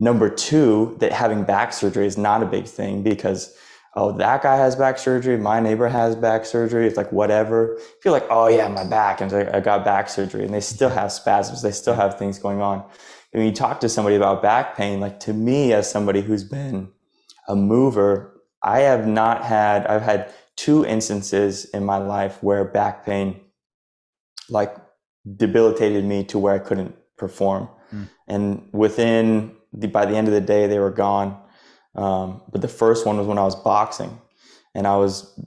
Number 0.00 0.30
two 0.30 0.96
that 1.00 1.12
having 1.12 1.44
back 1.44 1.72
surgery 1.72 2.06
is 2.06 2.16
not 2.16 2.42
a 2.42 2.46
big 2.46 2.64
thing 2.64 3.02
because 3.02 3.54
oh, 3.94 4.12
that 4.12 4.42
guy 4.42 4.56
has 4.56 4.76
back 4.76 4.98
surgery. 4.98 5.36
My 5.36 5.60
neighbor 5.60 5.88
has 5.88 6.14
back 6.14 6.44
surgery. 6.44 6.86
It's 6.86 6.96
like 6.96 7.10
whatever. 7.12 7.76
I 7.78 7.82
feel 8.02 8.12
like, 8.12 8.26
oh 8.30 8.48
yeah, 8.48 8.68
my 8.68 8.84
back. 8.84 9.20
And 9.20 9.30
like, 9.32 9.52
I 9.52 9.60
got 9.60 9.84
back 9.84 10.08
surgery 10.08 10.44
and 10.44 10.54
they 10.54 10.60
still 10.60 10.90
have 10.90 11.12
spasms. 11.12 11.62
They 11.62 11.72
still 11.72 11.94
have 11.94 12.18
things 12.18 12.38
going 12.38 12.60
on. 12.60 12.84
And 13.32 13.40
when 13.40 13.46
you 13.46 13.52
talk 13.52 13.80
to 13.80 13.88
somebody 13.88 14.16
about 14.16 14.42
back 14.42 14.76
pain, 14.76 15.00
like 15.00 15.20
to 15.20 15.32
me, 15.32 15.72
as 15.72 15.90
somebody 15.90 16.20
who's 16.20 16.44
been 16.44 16.88
a 17.48 17.56
mover, 17.56 18.40
I 18.62 18.80
have 18.80 19.06
not 19.06 19.44
had, 19.44 19.86
I've 19.86 20.02
had 20.02 20.32
two 20.56 20.84
instances 20.84 21.64
in 21.66 21.84
my 21.84 21.96
life 21.96 22.42
where 22.42 22.64
back 22.64 23.04
pain 23.04 23.40
like 24.48 24.76
debilitated 25.36 26.04
me 26.04 26.24
to 26.24 26.38
where 26.38 26.54
I 26.54 26.58
couldn't 26.58 26.94
perform. 27.16 27.68
Mm. 27.94 28.08
And 28.28 28.68
within 28.72 29.56
the, 29.72 29.88
by 29.88 30.06
the 30.06 30.16
end 30.16 30.28
of 30.28 30.34
the 30.34 30.40
day, 30.40 30.66
they 30.66 30.78
were 30.78 30.90
gone. 30.90 31.40
Um, 31.94 32.42
but 32.50 32.60
the 32.60 32.68
first 32.68 33.06
one 33.06 33.18
was 33.18 33.26
when 33.26 33.38
I 33.38 33.44
was 33.44 33.56
boxing, 33.56 34.20
and 34.74 34.86
I 34.86 34.96
was 34.96 35.38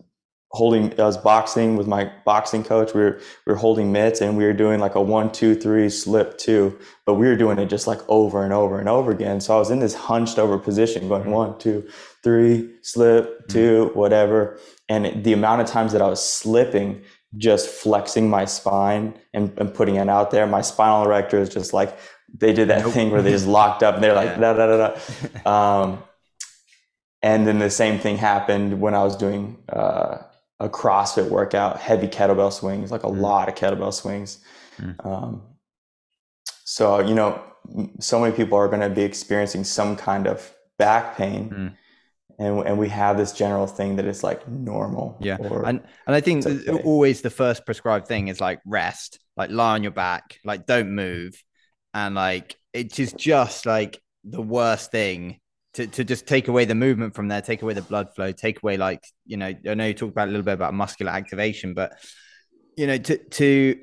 holding. 0.54 1.00
I 1.00 1.06
was 1.06 1.18
boxing 1.18 1.78
with 1.78 1.88
my 1.88 2.12
boxing 2.26 2.64
coach. 2.64 2.94
We 2.94 3.02
were 3.02 3.20
we 3.46 3.54
were 3.54 3.58
holding 3.58 3.92
mitts, 3.92 4.22
and 4.22 4.38
we 4.38 4.46
were 4.46 4.54
doing 4.54 4.80
like 4.80 4.96
a 4.96 5.02
one, 5.02 5.32
two, 5.32 5.56
three, 5.56 5.90
slip 5.90 6.38
two. 6.38 6.78
But 7.06 7.16
we 7.16 7.28
were 7.28 7.36
doing 7.36 7.60
it 7.60 7.68
just 7.68 7.88
like 7.88 8.00
over 8.08 8.44
and 8.44 8.54
over 8.54 8.80
and 8.80 8.90
over 8.90 9.12
again. 9.12 9.42
So 9.42 9.56
I 9.56 9.60
was 9.60 9.72
in 9.72 9.80
this 9.80 9.94
hunched 9.94 10.38
over 10.38 10.58
position, 10.58 11.08
going 11.08 11.32
one, 11.32 11.58
two, 11.58 11.88
three, 12.24 12.70
slip, 12.82 13.48
two, 13.48 13.92
whatever. 13.94 14.60
And 14.90 15.24
the 15.24 15.34
amount 15.34 15.62
of 15.62 15.68
times 15.68 15.92
that 15.94 16.02
I 16.02 16.08
was 16.08 16.24
slipping, 16.24 17.02
just 17.38 17.68
flexing 17.68 18.30
my 18.30 18.46
spine 18.46 19.16
and, 19.34 19.58
and 19.58 19.74
putting 19.74 19.96
it 19.96 20.10
out 20.10 20.32
there, 20.32 20.46
my 20.46 20.62
spinal 20.62 21.04
erector 21.04 21.40
is 21.40 21.50
just 21.50 21.74
like 21.74 21.98
they 22.36 22.54
did 22.54 22.68
that 22.70 22.82
nope. 22.82 22.94
thing 22.94 23.12
where 23.12 23.22
they 23.22 23.32
just 23.32 23.48
locked 23.60 23.84
up 23.84 23.96
and 23.96 24.04
they're 24.04 24.16
like 24.16 24.38
yeah. 24.38 24.54
da 24.54 24.54
da 24.54 24.68
da 24.68 24.96
da. 25.46 25.50
Um, 25.84 26.04
and 27.24 27.48
then 27.48 27.58
the 27.58 27.70
same 27.70 28.00
thing 28.00 28.18
happened 28.18 28.82
when 28.82 28.94
I 28.94 29.02
was 29.04 29.16
doing 29.16 29.58
uh, 29.70 30.18
a 30.60 30.70
CrossFit 30.70 31.30
workout, 31.30 31.80
heavy 31.80 32.08
kettlebell 32.08 32.52
swings, 32.52 32.92
like 32.92 33.04
a 33.04 33.08
mm. 33.08 33.20
lot 33.20 33.48
of 33.48 33.56
kettlebell 33.56 33.94
swings. 33.94 34.40
Mm. 34.78 35.06
Um, 35.06 35.42
so, 36.66 37.00
you 37.00 37.16
know, 37.16 37.42
so 38.02 38.20
many 38.20 38.36
people 38.36 38.58
are 38.58 38.68
going 38.68 38.82
to 38.82 38.90
be 38.90 39.04
experiencing 39.04 39.64
some 39.64 39.96
kind 39.96 40.28
of 40.28 40.54
back 40.78 41.18
pain. 41.18 41.50
Mm. 41.50 41.78
And, 42.40 42.68
and 42.68 42.78
we 42.78 42.90
have 42.90 43.16
this 43.16 43.32
general 43.32 43.68
thing 43.68 43.96
that 43.96 44.06
is 44.06 44.22
like 44.22 44.46
normal. 44.50 45.18
Yeah. 45.22 45.38
and, 45.40 45.82
and 46.08 46.16
I 46.16 46.20
think 46.20 46.46
okay. 46.46 46.84
always 46.84 47.22
the 47.22 47.30
first 47.30 47.66
prescribed 47.66 48.08
thing 48.08 48.28
is 48.28 48.42
like 48.42 48.60
rest, 48.66 49.20
like 49.38 49.50
lie 49.50 49.76
on 49.76 49.84
your 49.84 49.94
back, 49.94 50.40
like 50.44 50.66
don't 50.66 50.92
move. 50.92 51.42
And 51.94 52.16
like, 52.16 52.58
it 52.74 53.00
is 53.00 53.14
just 53.14 53.66
like 53.66 54.02
the 54.26 54.42
worst 54.42 54.92
thing 54.92 55.40
to, 55.74 55.88
to 55.88 56.04
just 56.04 56.28
take 56.28 56.48
away 56.48 56.66
the 56.66 56.76
movement 56.76 57.16
from 57.16 57.28
there, 57.28 57.42
take 57.42 57.62
away 57.62 57.74
the 57.74 57.82
blood 57.82 58.14
flow, 58.16 58.32
take 58.32 58.62
away 58.62 58.78
like, 58.78 59.04
you 59.26 59.38
know, 59.38 59.54
I 59.68 59.74
know 59.74 59.88
you 59.88 59.94
talked 59.94 60.12
about 60.12 60.28
a 60.28 60.32
little 60.32 60.46
bit 60.46 60.54
about 60.54 60.74
muscular 60.74 61.12
activation, 61.12 61.74
but 61.74 61.94
you 62.78 62.88
know, 62.88 62.98
to 62.98 63.18
to 63.18 63.82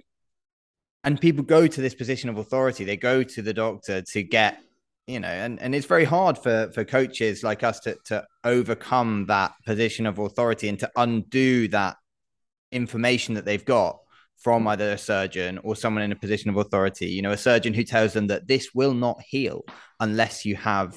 and 1.02 1.20
people 1.20 1.42
go 1.44 1.66
to 1.66 1.80
this 1.80 1.94
position 1.94 2.28
of 2.28 2.38
authority, 2.38 2.84
they 2.84 2.96
go 2.96 3.22
to 3.22 3.42
the 3.42 3.54
doctor 3.54 4.02
to 4.02 4.22
get 4.22 4.60
you 5.06 5.18
know, 5.18 5.28
and, 5.28 5.60
and 5.60 5.74
it's 5.74 5.86
very 5.86 6.04
hard 6.04 6.38
for 6.38 6.70
for 6.72 6.84
coaches 6.84 7.42
like 7.42 7.64
us 7.64 7.80
to 7.80 7.96
to 8.04 8.24
overcome 8.44 9.26
that 9.26 9.52
position 9.66 10.06
of 10.06 10.18
authority 10.18 10.68
and 10.68 10.78
to 10.78 10.90
undo 10.96 11.66
that 11.68 11.96
information 12.70 13.34
that 13.34 13.44
they've 13.44 13.64
got 13.64 13.98
from 14.36 14.66
either 14.68 14.92
a 14.92 14.98
surgeon 14.98 15.58
or 15.64 15.74
someone 15.74 16.04
in 16.04 16.12
a 16.12 16.16
position 16.16 16.48
of 16.48 16.56
authority. 16.56 17.06
You 17.06 17.22
know, 17.22 17.32
a 17.32 17.36
surgeon 17.36 17.74
who 17.74 17.82
tells 17.82 18.12
them 18.12 18.28
that 18.28 18.46
this 18.46 18.70
will 18.72 18.94
not 18.94 19.20
heal 19.26 19.64
unless 19.98 20.44
you 20.44 20.54
have 20.56 20.96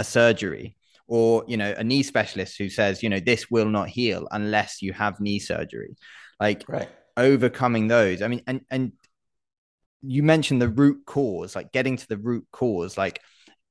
a 0.00 0.04
surgery, 0.04 0.76
or 1.06 1.44
you 1.46 1.56
know, 1.56 1.74
a 1.76 1.84
knee 1.84 2.02
specialist 2.02 2.56
who 2.58 2.68
says, 2.68 3.02
you 3.02 3.08
know, 3.08 3.20
this 3.20 3.50
will 3.50 3.68
not 3.68 3.88
heal 3.88 4.26
unless 4.30 4.82
you 4.82 4.92
have 4.92 5.20
knee 5.20 5.38
surgery. 5.38 5.96
Like 6.40 6.64
right. 6.68 6.88
overcoming 7.16 7.88
those. 7.88 8.22
I 8.22 8.28
mean, 8.28 8.42
and 8.46 8.62
and 8.70 8.92
you 10.02 10.22
mentioned 10.22 10.62
the 10.62 10.68
root 10.68 11.04
cause, 11.06 11.54
like 11.54 11.72
getting 11.72 11.96
to 11.96 12.08
the 12.08 12.16
root 12.16 12.46
cause, 12.50 12.96
like 12.96 13.20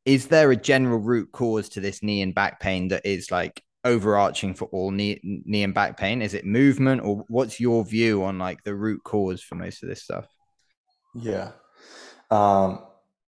is 0.05 0.27
there 0.27 0.51
a 0.51 0.55
general 0.55 0.99
root 0.99 1.31
cause 1.31 1.69
to 1.69 1.79
this 1.79 2.01
knee 2.01 2.21
and 2.21 2.33
back 2.33 2.59
pain 2.59 2.87
that 2.89 3.05
is 3.05 3.31
like 3.31 3.61
overarching 3.83 4.53
for 4.53 4.65
all 4.71 4.91
knee, 4.91 5.19
knee 5.23 5.63
and 5.63 5.73
back 5.73 5.97
pain? 5.97 6.21
Is 6.21 6.33
it 6.33 6.45
movement, 6.45 7.01
or 7.03 7.25
what's 7.27 7.59
your 7.59 7.83
view 7.85 8.23
on 8.23 8.39
like 8.39 8.63
the 8.63 8.75
root 8.75 9.03
cause 9.03 9.41
for 9.41 9.55
most 9.55 9.83
of 9.83 9.89
this 9.89 10.03
stuff? 10.03 10.27
Yeah. 11.15 11.51
Um, 12.31 12.85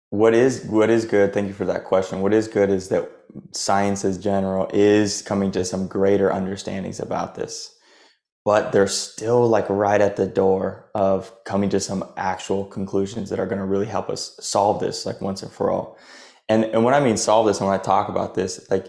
what 0.09 0.33
is 0.33 0.65
what 0.65 0.89
is 0.89 1.05
good? 1.05 1.33
Thank 1.33 1.47
you 1.47 1.53
for 1.53 1.65
that 1.65 1.83
question. 1.83 2.21
What 2.21 2.33
is 2.33 2.47
good 2.47 2.69
is 2.69 2.89
that 2.89 3.09
science, 3.51 4.05
as 4.05 4.17
general, 4.17 4.69
is 4.73 5.21
coming 5.21 5.51
to 5.51 5.65
some 5.65 5.87
greater 5.87 6.31
understandings 6.31 6.99
about 6.99 7.35
this, 7.35 7.75
but 8.45 8.71
they're 8.71 8.87
still 8.87 9.47
like 9.47 9.69
right 9.69 9.99
at 9.99 10.15
the 10.15 10.27
door 10.27 10.89
of 10.95 11.31
coming 11.43 11.69
to 11.69 11.79
some 11.79 12.05
actual 12.15 12.65
conclusions 12.65 13.29
that 13.29 13.39
are 13.39 13.45
going 13.45 13.59
to 13.59 13.65
really 13.65 13.85
help 13.85 14.09
us 14.09 14.37
solve 14.41 14.79
this, 14.79 15.05
like 15.05 15.19
once 15.19 15.43
and 15.43 15.51
for 15.51 15.69
all. 15.69 15.97
And 16.47 16.63
and 16.65 16.85
when 16.85 16.93
I 16.93 17.01
mean 17.01 17.17
solve 17.17 17.47
this, 17.47 17.59
and 17.59 17.67
when 17.67 17.77
I 17.77 17.83
talk 17.83 18.07
about 18.07 18.33
this, 18.33 18.65
like 18.69 18.87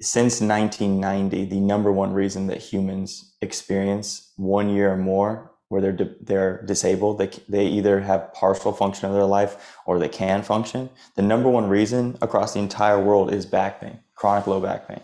since 0.00 0.40
1990, 0.40 1.46
the 1.46 1.60
number 1.60 1.90
one 1.90 2.12
reason 2.12 2.46
that 2.48 2.58
humans 2.58 3.36
experience 3.42 4.32
one 4.36 4.68
year 4.68 4.92
or 4.92 4.96
more 4.96 5.55
where 5.68 5.80
they're 5.80 5.92
di- 5.92 6.14
they're 6.20 6.62
disabled, 6.62 7.18
they 7.18 7.30
they 7.48 7.66
either 7.66 8.00
have 8.00 8.32
partial 8.32 8.72
function 8.72 9.08
of 9.08 9.14
their 9.14 9.24
life 9.24 9.76
or 9.86 9.98
they 9.98 10.08
can 10.08 10.42
function. 10.42 10.90
The 11.14 11.22
number 11.22 11.48
one 11.48 11.68
reason 11.68 12.16
across 12.22 12.54
the 12.54 12.60
entire 12.60 13.00
world 13.00 13.32
is 13.32 13.46
back 13.46 13.80
pain, 13.80 14.00
chronic 14.14 14.46
low 14.46 14.60
back 14.60 14.88
pain. 14.88 15.00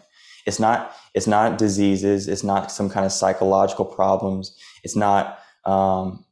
It's 0.47 0.61
not 0.61 0.95
it's 1.15 1.27
not 1.27 1.59
diseases. 1.59 2.29
It's 2.29 2.45
not 2.45 2.71
some 2.71 2.89
kind 2.89 3.07
of 3.07 3.13
psychological 3.13 3.85
problems. 3.85 4.57
It's 4.83 4.97
not 4.97 5.41
um, 5.65 6.25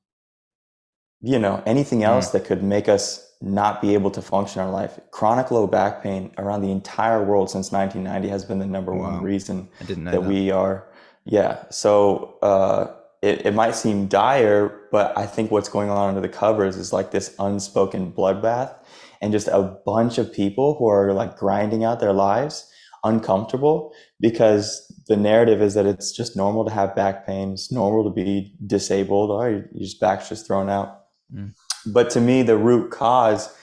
you 1.20 1.38
know 1.38 1.62
anything 1.66 2.02
else 2.02 2.28
mm. 2.28 2.32
that 2.32 2.44
could 2.44 2.62
make 2.62 2.88
us 2.88 3.26
not 3.42 3.80
be 3.80 3.94
able 3.94 4.10
to 4.10 4.22
function 4.22 4.60
in 4.60 4.66
our 4.66 4.72
life. 4.72 5.00
Chronic 5.10 5.50
low 5.50 5.66
back 5.66 6.02
pain 6.02 6.32
around 6.36 6.60
the 6.62 6.70
entire 6.70 7.24
world 7.24 7.50
since 7.50 7.72
1990 7.72 8.28
has 8.28 8.44
been 8.44 8.58
the 8.58 8.66
number 8.66 8.92
wow. 8.92 9.12
one 9.12 9.22
reason 9.22 9.68
that, 9.86 10.04
that, 10.04 10.24
we 10.24 10.50
are. 10.50 10.86
Yeah. 11.24 11.64
So 11.70 12.36
uh, 12.42 12.88
it, 13.22 13.46
it 13.46 13.54
might 13.54 13.74
seem 13.74 14.06
dire, 14.06 14.88
but 14.90 15.16
I 15.16 15.26
think 15.26 15.50
what's 15.50 15.68
going 15.68 15.90
on 15.90 16.08
under 16.08 16.20
the 16.20 16.28
covers 16.28 16.76
is 16.76 16.92
like 16.92 17.10
this 17.10 17.34
unspoken 17.38 18.12
bloodbath 18.12 18.74
and 19.20 19.32
just 19.32 19.48
a 19.48 19.78
bunch 19.84 20.18
of 20.18 20.32
people 20.32 20.76
who 20.78 20.88
are 20.88 21.12
like 21.12 21.36
grinding 21.36 21.84
out 21.84 22.00
their 22.00 22.12
lives 22.12 22.66
uncomfortable 23.04 23.92
because 24.20 24.86
the 25.08 25.16
narrative 25.16 25.62
is 25.62 25.74
that 25.74 25.86
it's 25.86 26.12
just 26.12 26.36
normal 26.36 26.64
to 26.64 26.70
have 26.70 26.94
back 26.94 27.26
pain. 27.26 27.52
It's 27.52 27.72
normal 27.72 28.04
to 28.04 28.10
be 28.10 28.54
disabled 28.66 29.30
or 29.30 29.50
your 29.50 29.64
just 29.78 30.00
back's 30.00 30.28
just 30.28 30.46
thrown 30.46 30.68
out. 30.68 31.00
Mm 31.34 31.52
but 31.86 32.10
to 32.10 32.20
me, 32.20 32.42
the 32.42 32.56
root 32.56 32.90
cause, 32.90 33.54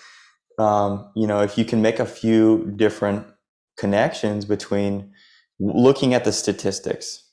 um, 0.58 1.12
you 1.16 1.28
know, 1.28 1.42
if 1.42 1.58
you 1.58 1.66
can 1.66 1.82
make 1.82 2.00
a 2.00 2.06
few 2.06 2.72
different 2.76 3.26
connections 3.78 4.46
between 4.46 5.12
looking 5.60 6.14
at 6.14 6.24
the 6.24 6.32
statistics, 6.32 7.27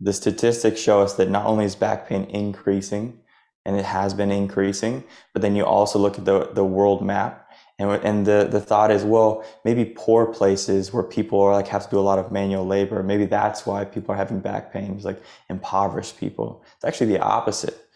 the 0.00 0.12
statistics 0.12 0.80
show 0.80 1.00
us 1.00 1.14
that 1.14 1.28
not 1.28 1.46
only 1.46 1.64
is 1.64 1.74
back 1.74 2.08
pain 2.08 2.24
increasing, 2.24 3.20
and 3.64 3.76
it 3.76 3.84
has 3.84 4.14
been 4.14 4.30
increasing, 4.30 5.04
but 5.32 5.42
then 5.42 5.54
you 5.54 5.64
also 5.64 5.98
look 5.98 6.18
at 6.18 6.24
the, 6.24 6.50
the 6.54 6.64
world 6.64 7.04
map 7.04 7.48
and, 7.78 7.90
and 8.02 8.26
the, 8.26 8.48
the 8.50 8.60
thought 8.60 8.90
is, 8.90 9.04
well, 9.04 9.44
maybe 9.64 9.84
poor 9.84 10.26
places 10.26 10.92
where 10.92 11.04
people 11.04 11.40
are 11.40 11.52
like 11.52 11.68
have 11.68 11.84
to 11.84 11.90
do 11.90 11.98
a 11.98 12.00
lot 12.00 12.18
of 12.18 12.32
manual 12.32 12.66
labor. 12.66 13.02
Maybe 13.02 13.24
that's 13.24 13.66
why 13.66 13.84
people 13.84 14.14
are 14.14 14.18
having 14.18 14.40
back 14.40 14.72
pain. 14.72 14.94
It's 14.94 15.04
like 15.04 15.22
impoverished 15.48 16.18
people. 16.18 16.64
It's 16.76 16.84
actually 16.84 17.12
the 17.12 17.20
opposite 17.20 17.86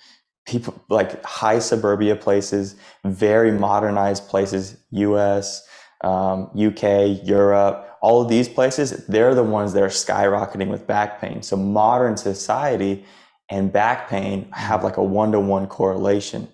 people 0.46 0.74
like 0.88 1.24
high 1.24 1.58
suburbia 1.58 2.16
places, 2.16 2.76
very 3.04 3.50
modernized 3.50 4.28
places, 4.28 4.76
US, 4.90 5.66
um, 6.02 6.50
UK, 6.56 7.24
Europe, 7.24 7.91
all 8.02 8.20
of 8.20 8.28
these 8.28 8.48
places, 8.48 9.06
they're 9.06 9.34
the 9.34 9.44
ones 9.44 9.72
that 9.72 9.82
are 9.82 9.86
skyrocketing 9.86 10.68
with 10.68 10.86
back 10.88 11.20
pain. 11.20 11.40
So 11.40 11.56
modern 11.56 12.16
society 12.16 13.04
and 13.48 13.72
back 13.72 14.08
pain 14.08 14.50
have 14.52 14.82
like 14.82 14.96
a 14.96 15.02
one 15.04 15.30
to 15.32 15.40
one 15.40 15.68
correlation. 15.68 16.48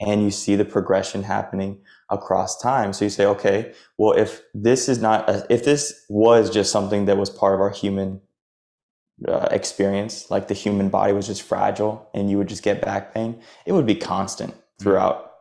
And 0.00 0.22
you 0.22 0.30
see 0.30 0.54
the 0.54 0.64
progression 0.64 1.24
happening 1.24 1.80
across 2.10 2.60
time. 2.60 2.92
So 2.92 3.04
you 3.04 3.10
say, 3.10 3.26
okay, 3.26 3.74
well, 3.98 4.12
if 4.12 4.42
this 4.54 4.88
is 4.88 5.00
not, 5.00 5.28
a, 5.28 5.44
if 5.50 5.64
this 5.64 6.04
was 6.08 6.48
just 6.48 6.70
something 6.70 7.06
that 7.06 7.16
was 7.16 7.30
part 7.30 7.54
of 7.54 7.60
our 7.60 7.70
human 7.70 8.20
uh, 9.26 9.48
experience, 9.50 10.30
like 10.30 10.46
the 10.46 10.54
human 10.54 10.90
body 10.90 11.12
was 11.12 11.26
just 11.26 11.42
fragile 11.42 12.08
and 12.14 12.30
you 12.30 12.38
would 12.38 12.48
just 12.48 12.62
get 12.62 12.80
back 12.82 13.12
pain, 13.12 13.40
it 13.66 13.72
would 13.72 13.86
be 13.86 13.96
constant 13.96 14.52
mm-hmm. 14.52 14.82
throughout. 14.84 15.32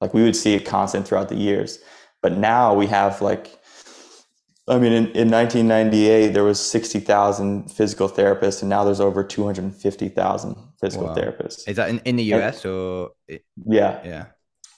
Like 0.00 0.14
we 0.14 0.22
would 0.22 0.36
see 0.36 0.54
it 0.54 0.64
constant 0.64 1.06
throughout 1.06 1.28
the 1.28 1.36
years. 1.36 1.80
But 2.22 2.38
now 2.38 2.72
we 2.72 2.86
have 2.86 3.20
like, 3.20 3.58
I 4.68 4.78
mean, 4.78 4.92
in, 4.92 5.06
in 5.10 5.30
1998, 5.30 6.28
there 6.28 6.44
was 6.44 6.60
60,000 6.60 7.68
physical 7.70 8.08
therapists, 8.08 8.62
and 8.62 8.70
now 8.70 8.84
there's 8.84 9.00
over 9.00 9.24
250,000 9.24 10.56
physical 10.80 11.06
wow. 11.06 11.14
therapists. 11.14 11.68
Is 11.68 11.76
that 11.76 11.90
in, 11.90 11.98
in 12.00 12.16
the 12.16 12.34
US 12.34 12.64
and, 12.64 12.72
or? 12.72 13.10
Yeah. 13.28 14.00
Yeah. 14.04 14.26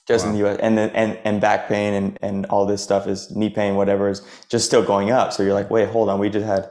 Just 0.07 0.25
wow. 0.25 0.31
in 0.31 0.37
the 0.37 0.47
US. 0.47 0.59
And 0.59 0.77
then, 0.77 0.89
and, 0.91 1.19
and 1.23 1.39
back 1.39 1.67
pain 1.67 1.93
and, 1.93 2.17
and 2.21 2.45
all 2.47 2.65
this 2.65 2.81
stuff 2.81 3.05
is 3.05 3.29
knee 3.35 3.51
pain, 3.51 3.75
whatever 3.75 4.09
is 4.09 4.23
just 4.49 4.65
still 4.65 4.83
going 4.83 5.11
up. 5.11 5.33
So 5.33 5.43
you're 5.43 5.53
like, 5.53 5.69
wait, 5.69 5.89
hold 5.89 6.09
on. 6.09 6.19
We 6.19 6.29
just 6.29 6.45
had 6.45 6.69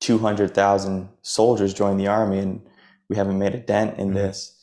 200,000 0.00 1.08
soldiers 1.22 1.72
join 1.72 1.96
the 1.96 2.08
army 2.08 2.40
and 2.40 2.60
we 3.08 3.16
haven't 3.16 3.38
made 3.38 3.54
a 3.54 3.58
dent 3.58 3.98
in 3.98 4.08
mm-hmm. 4.08 4.16
this. 4.16 4.56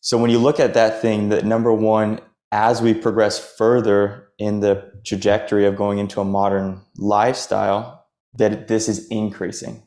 So 0.00 0.16
when 0.16 0.30
you 0.30 0.38
look 0.38 0.60
at 0.60 0.74
that 0.74 1.02
thing, 1.02 1.28
that 1.28 1.44
number 1.44 1.72
one, 1.72 2.20
as 2.52 2.80
we 2.80 2.94
progress 2.94 3.38
further 3.56 4.27
in 4.38 4.60
the 4.60 4.92
trajectory 5.04 5.66
of 5.66 5.76
going 5.76 5.98
into 5.98 6.20
a 6.20 6.24
modern 6.24 6.80
lifestyle, 6.96 8.06
that 8.34 8.68
this 8.68 8.88
is 8.88 9.06
increasing. 9.08 9.82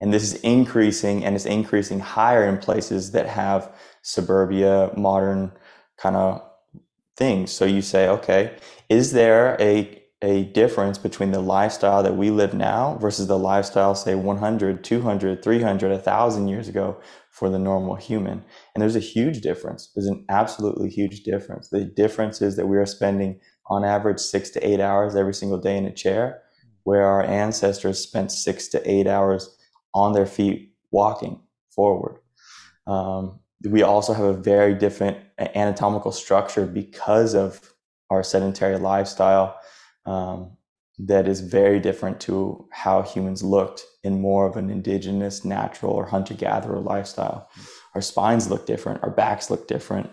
And 0.00 0.12
this 0.12 0.22
is 0.22 0.34
increasing 0.40 1.24
and 1.24 1.34
it's 1.34 1.46
increasing 1.46 2.00
higher 2.00 2.46
in 2.46 2.58
places 2.58 3.12
that 3.12 3.26
have 3.26 3.74
suburbia, 4.02 4.90
modern 4.96 5.52
kind 5.96 6.16
of 6.16 6.42
things. 7.16 7.52
So 7.52 7.64
you 7.64 7.80
say, 7.80 8.08
okay, 8.08 8.56
is 8.90 9.12
there 9.12 9.56
a 9.60 10.04
a 10.24 10.44
difference 10.44 10.96
between 10.96 11.32
the 11.32 11.40
lifestyle 11.40 12.02
that 12.02 12.16
we 12.16 12.30
live 12.30 12.54
now 12.54 12.96
versus 12.98 13.26
the 13.26 13.38
lifestyle, 13.38 13.94
say 13.94 14.14
100, 14.14 14.82
200, 14.82 15.44
300, 15.44 15.90
1,000 15.90 16.48
years 16.48 16.66
ago 16.66 16.98
for 17.30 17.50
the 17.50 17.58
normal 17.58 17.94
human. 17.94 18.42
And 18.74 18.80
there's 18.80 18.96
a 18.96 19.00
huge 19.00 19.42
difference. 19.42 19.90
There's 19.94 20.06
an 20.06 20.24
absolutely 20.30 20.88
huge 20.88 21.24
difference. 21.24 21.68
The 21.68 21.84
difference 21.84 22.40
is 22.40 22.56
that 22.56 22.68
we 22.68 22.78
are 22.78 22.86
spending 22.86 23.38
on 23.66 23.84
average 23.84 24.20
six 24.20 24.50
to 24.50 24.66
eight 24.66 24.80
hours 24.80 25.16
every 25.16 25.34
single 25.34 25.58
day 25.58 25.76
in 25.76 25.86
a 25.86 25.92
chair, 25.92 26.42
where 26.84 27.04
our 27.04 27.22
ancestors 27.22 27.98
spent 27.98 28.30
six 28.30 28.68
to 28.68 28.90
eight 28.90 29.06
hours 29.06 29.56
on 29.94 30.12
their 30.12 30.26
feet 30.26 30.74
walking 30.90 31.40
forward. 31.70 32.18
Um, 32.86 33.40
we 33.68 33.82
also 33.82 34.12
have 34.12 34.26
a 34.26 34.34
very 34.34 34.74
different 34.74 35.16
anatomical 35.38 36.12
structure 36.12 36.66
because 36.66 37.34
of 37.34 37.74
our 38.10 38.22
sedentary 38.22 38.78
lifestyle 38.78 39.58
um, 40.04 40.56
that 40.98 41.26
is 41.26 41.40
very 41.40 41.80
different 41.80 42.20
to 42.20 42.68
how 42.70 43.02
humans 43.02 43.42
looked 43.42 43.84
in 44.02 44.20
more 44.20 44.46
of 44.46 44.56
an 44.56 44.70
indigenous, 44.70 45.44
natural, 45.44 45.92
or 45.92 46.06
hunter 46.06 46.34
gatherer 46.34 46.80
lifestyle. 46.80 47.48
Our 47.94 48.02
spines 48.02 48.50
look 48.50 48.66
different, 48.66 49.02
our 49.02 49.10
backs 49.10 49.50
look 49.50 49.66
different. 49.66 50.10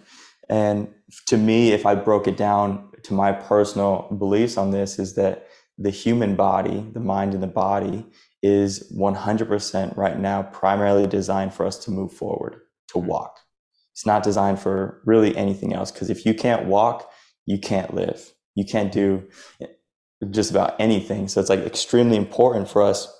And 0.51 0.93
to 1.27 1.37
me, 1.37 1.71
if 1.71 1.85
I 1.85 1.95
broke 1.95 2.27
it 2.27 2.35
down 2.35 2.91
to 3.03 3.13
my 3.13 3.31
personal 3.31 4.13
beliefs 4.19 4.57
on 4.57 4.71
this, 4.71 4.99
is 4.99 5.15
that 5.15 5.47
the 5.77 5.89
human 5.89 6.35
body, 6.35 6.85
the 6.93 6.99
mind 6.99 7.33
and 7.33 7.41
the 7.41 7.47
body, 7.47 8.05
is 8.43 8.91
100% 8.91 9.97
right 9.97 10.19
now 10.19 10.43
primarily 10.43 11.07
designed 11.07 11.53
for 11.53 11.65
us 11.65 11.77
to 11.85 11.91
move 11.91 12.11
forward, 12.11 12.59
to 12.89 12.99
hmm. 12.99 13.07
walk. 13.07 13.39
It's 13.93 14.05
not 14.05 14.23
designed 14.23 14.59
for 14.59 15.01
really 15.05 15.35
anything 15.35 15.73
else 15.73 15.91
because 15.91 16.09
if 16.09 16.25
you 16.25 16.33
can't 16.33 16.65
walk, 16.65 17.09
you 17.45 17.57
can't 17.57 17.93
live. 17.93 18.33
You 18.55 18.65
can't 18.65 18.91
do 18.91 19.27
just 20.31 20.51
about 20.51 20.75
anything. 20.79 21.27
So 21.27 21.39
it's 21.39 21.49
like 21.49 21.61
extremely 21.61 22.17
important 22.17 22.69
for 22.69 22.81
us 22.81 23.11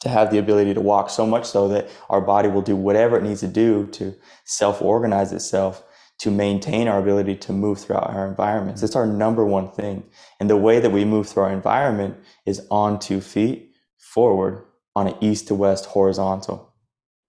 to 0.00 0.08
have 0.08 0.30
the 0.30 0.38
ability 0.38 0.74
to 0.74 0.80
walk 0.80 1.08
so 1.10 1.26
much 1.26 1.46
so 1.46 1.68
that 1.68 1.88
our 2.10 2.20
body 2.20 2.48
will 2.48 2.62
do 2.62 2.76
whatever 2.76 3.16
it 3.16 3.22
needs 3.22 3.40
to 3.40 3.48
do 3.48 3.86
to 3.88 4.14
self 4.44 4.82
organize 4.82 5.32
itself 5.32 5.82
to 6.22 6.30
maintain 6.30 6.86
our 6.86 7.00
ability 7.00 7.34
to 7.34 7.52
move 7.52 7.80
throughout 7.80 8.08
our 8.08 8.28
environments. 8.28 8.80
It's 8.84 8.94
our 8.94 9.06
number 9.06 9.44
one 9.44 9.72
thing. 9.72 10.04
And 10.38 10.48
the 10.48 10.56
way 10.56 10.78
that 10.78 10.90
we 10.90 11.04
move 11.04 11.28
through 11.28 11.42
our 11.42 11.52
environment 11.52 12.16
is 12.46 12.64
on 12.70 13.00
two 13.00 13.20
feet 13.20 13.72
forward 13.98 14.62
on 14.94 15.08
an 15.08 15.14
east 15.20 15.48
to 15.48 15.56
west 15.56 15.86
horizontal. 15.86 16.72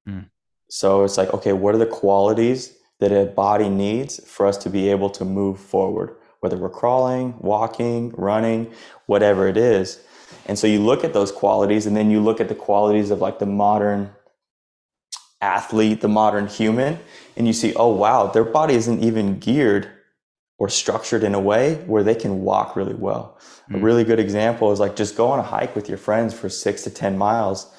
Mm. 0.07 0.29
So 0.69 1.03
it's 1.03 1.17
like, 1.17 1.33
okay, 1.33 1.53
what 1.53 1.73
are 1.73 1.79
the 1.79 1.87
qualities 1.87 2.77
that 2.99 3.11
a 3.11 3.25
body 3.25 3.67
needs 3.67 4.23
for 4.29 4.45
us 4.45 4.57
to 4.57 4.69
be 4.69 4.89
able 4.89 5.09
to 5.09 5.25
move 5.25 5.59
forward, 5.59 6.15
whether 6.41 6.55
we're 6.55 6.69
crawling, 6.69 7.33
walking, 7.39 8.11
running, 8.15 8.71
whatever 9.07 9.47
it 9.47 9.57
is. 9.57 10.01
And 10.45 10.59
so 10.59 10.67
you 10.67 10.79
look 10.79 11.03
at 11.03 11.13
those 11.13 11.31
qualities 11.31 11.87
and 11.87 11.97
then 11.97 12.11
you 12.11 12.21
look 12.21 12.39
at 12.39 12.47
the 12.47 12.55
qualities 12.55 13.09
of 13.09 13.21
like 13.21 13.39
the 13.39 13.47
modern 13.47 14.11
athlete, 15.43 15.99
the 16.01 16.07
modern 16.07 16.47
human, 16.47 16.97
and 17.35 17.45
you 17.45 17.53
see, 17.53 17.73
oh, 17.75 17.93
wow, 17.93 18.27
their 18.27 18.45
body 18.45 18.75
isn't 18.75 19.03
even 19.03 19.39
geared 19.39 19.89
or 20.57 20.69
structured 20.69 21.23
in 21.23 21.35
a 21.35 21.39
way 21.39 21.75
where 21.85 22.03
they 22.03 22.15
can 22.15 22.41
walk 22.41 22.75
really 22.75 22.93
well. 22.93 23.37
Mm. 23.69 23.75
A 23.75 23.79
really 23.79 24.03
good 24.03 24.19
example 24.19 24.71
is 24.71 24.79
like 24.79 24.95
just 24.95 25.17
go 25.17 25.27
on 25.27 25.39
a 25.39 25.43
hike 25.43 25.75
with 25.75 25.89
your 25.89 25.97
friends 25.97 26.33
for 26.33 26.47
six 26.47 26.83
to 26.83 26.89
10 26.89 27.17
miles 27.17 27.72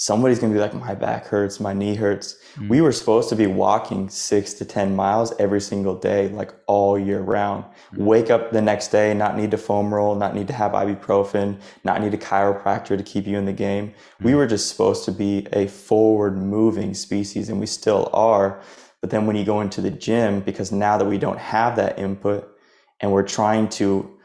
somebody's 0.00 0.38
going 0.38 0.52
to 0.52 0.56
be 0.56 0.60
like, 0.60 0.74
my 0.74 0.94
back 0.94 1.26
hurts, 1.26 1.58
my 1.58 1.72
knee 1.72 1.96
hurts. 1.96 2.36
Mm. 2.54 2.68
We 2.68 2.80
were 2.80 2.92
supposed 2.92 3.28
to 3.30 3.34
be 3.34 3.48
walking 3.48 4.08
six 4.08 4.54
to 4.54 4.64
10 4.64 4.94
miles 4.94 5.34
every 5.40 5.60
single 5.60 5.96
day, 5.96 6.28
like 6.28 6.54
all 6.68 6.96
year 6.96 7.20
round. 7.20 7.64
Mm. 7.92 8.04
Wake 8.04 8.30
up 8.30 8.52
the 8.52 8.62
next 8.62 8.88
day, 8.88 9.12
not 9.12 9.36
need 9.36 9.50
to 9.50 9.58
foam 9.58 9.92
roll, 9.92 10.14
not 10.14 10.36
need 10.36 10.46
to 10.46 10.52
have 10.52 10.70
ibuprofen, 10.70 11.60
not 11.82 12.00
need 12.00 12.14
a 12.14 12.16
chiropractor 12.16 12.96
to 12.96 13.02
keep 13.02 13.26
you 13.26 13.38
in 13.38 13.44
the 13.44 13.52
game. 13.52 13.88
Mm. 13.88 14.26
We 14.26 14.36
were 14.36 14.46
just 14.46 14.68
supposed 14.68 15.04
to 15.06 15.10
be 15.10 15.48
a 15.52 15.66
forward 15.66 16.38
moving 16.38 16.94
species, 16.94 17.48
and 17.48 17.58
we 17.58 17.66
still 17.66 18.08
are. 18.12 18.62
But 19.00 19.10
then 19.10 19.26
when 19.26 19.34
you 19.34 19.44
go 19.44 19.62
into 19.62 19.80
the 19.80 19.90
gym, 19.90 20.42
because 20.42 20.70
now 20.70 20.96
that 20.96 21.06
we 21.06 21.18
don't 21.18 21.40
have 21.40 21.74
that 21.74 21.98
input 21.98 22.48
and 23.00 23.10
we're 23.10 23.26
trying 23.26 23.68
to 23.70 24.16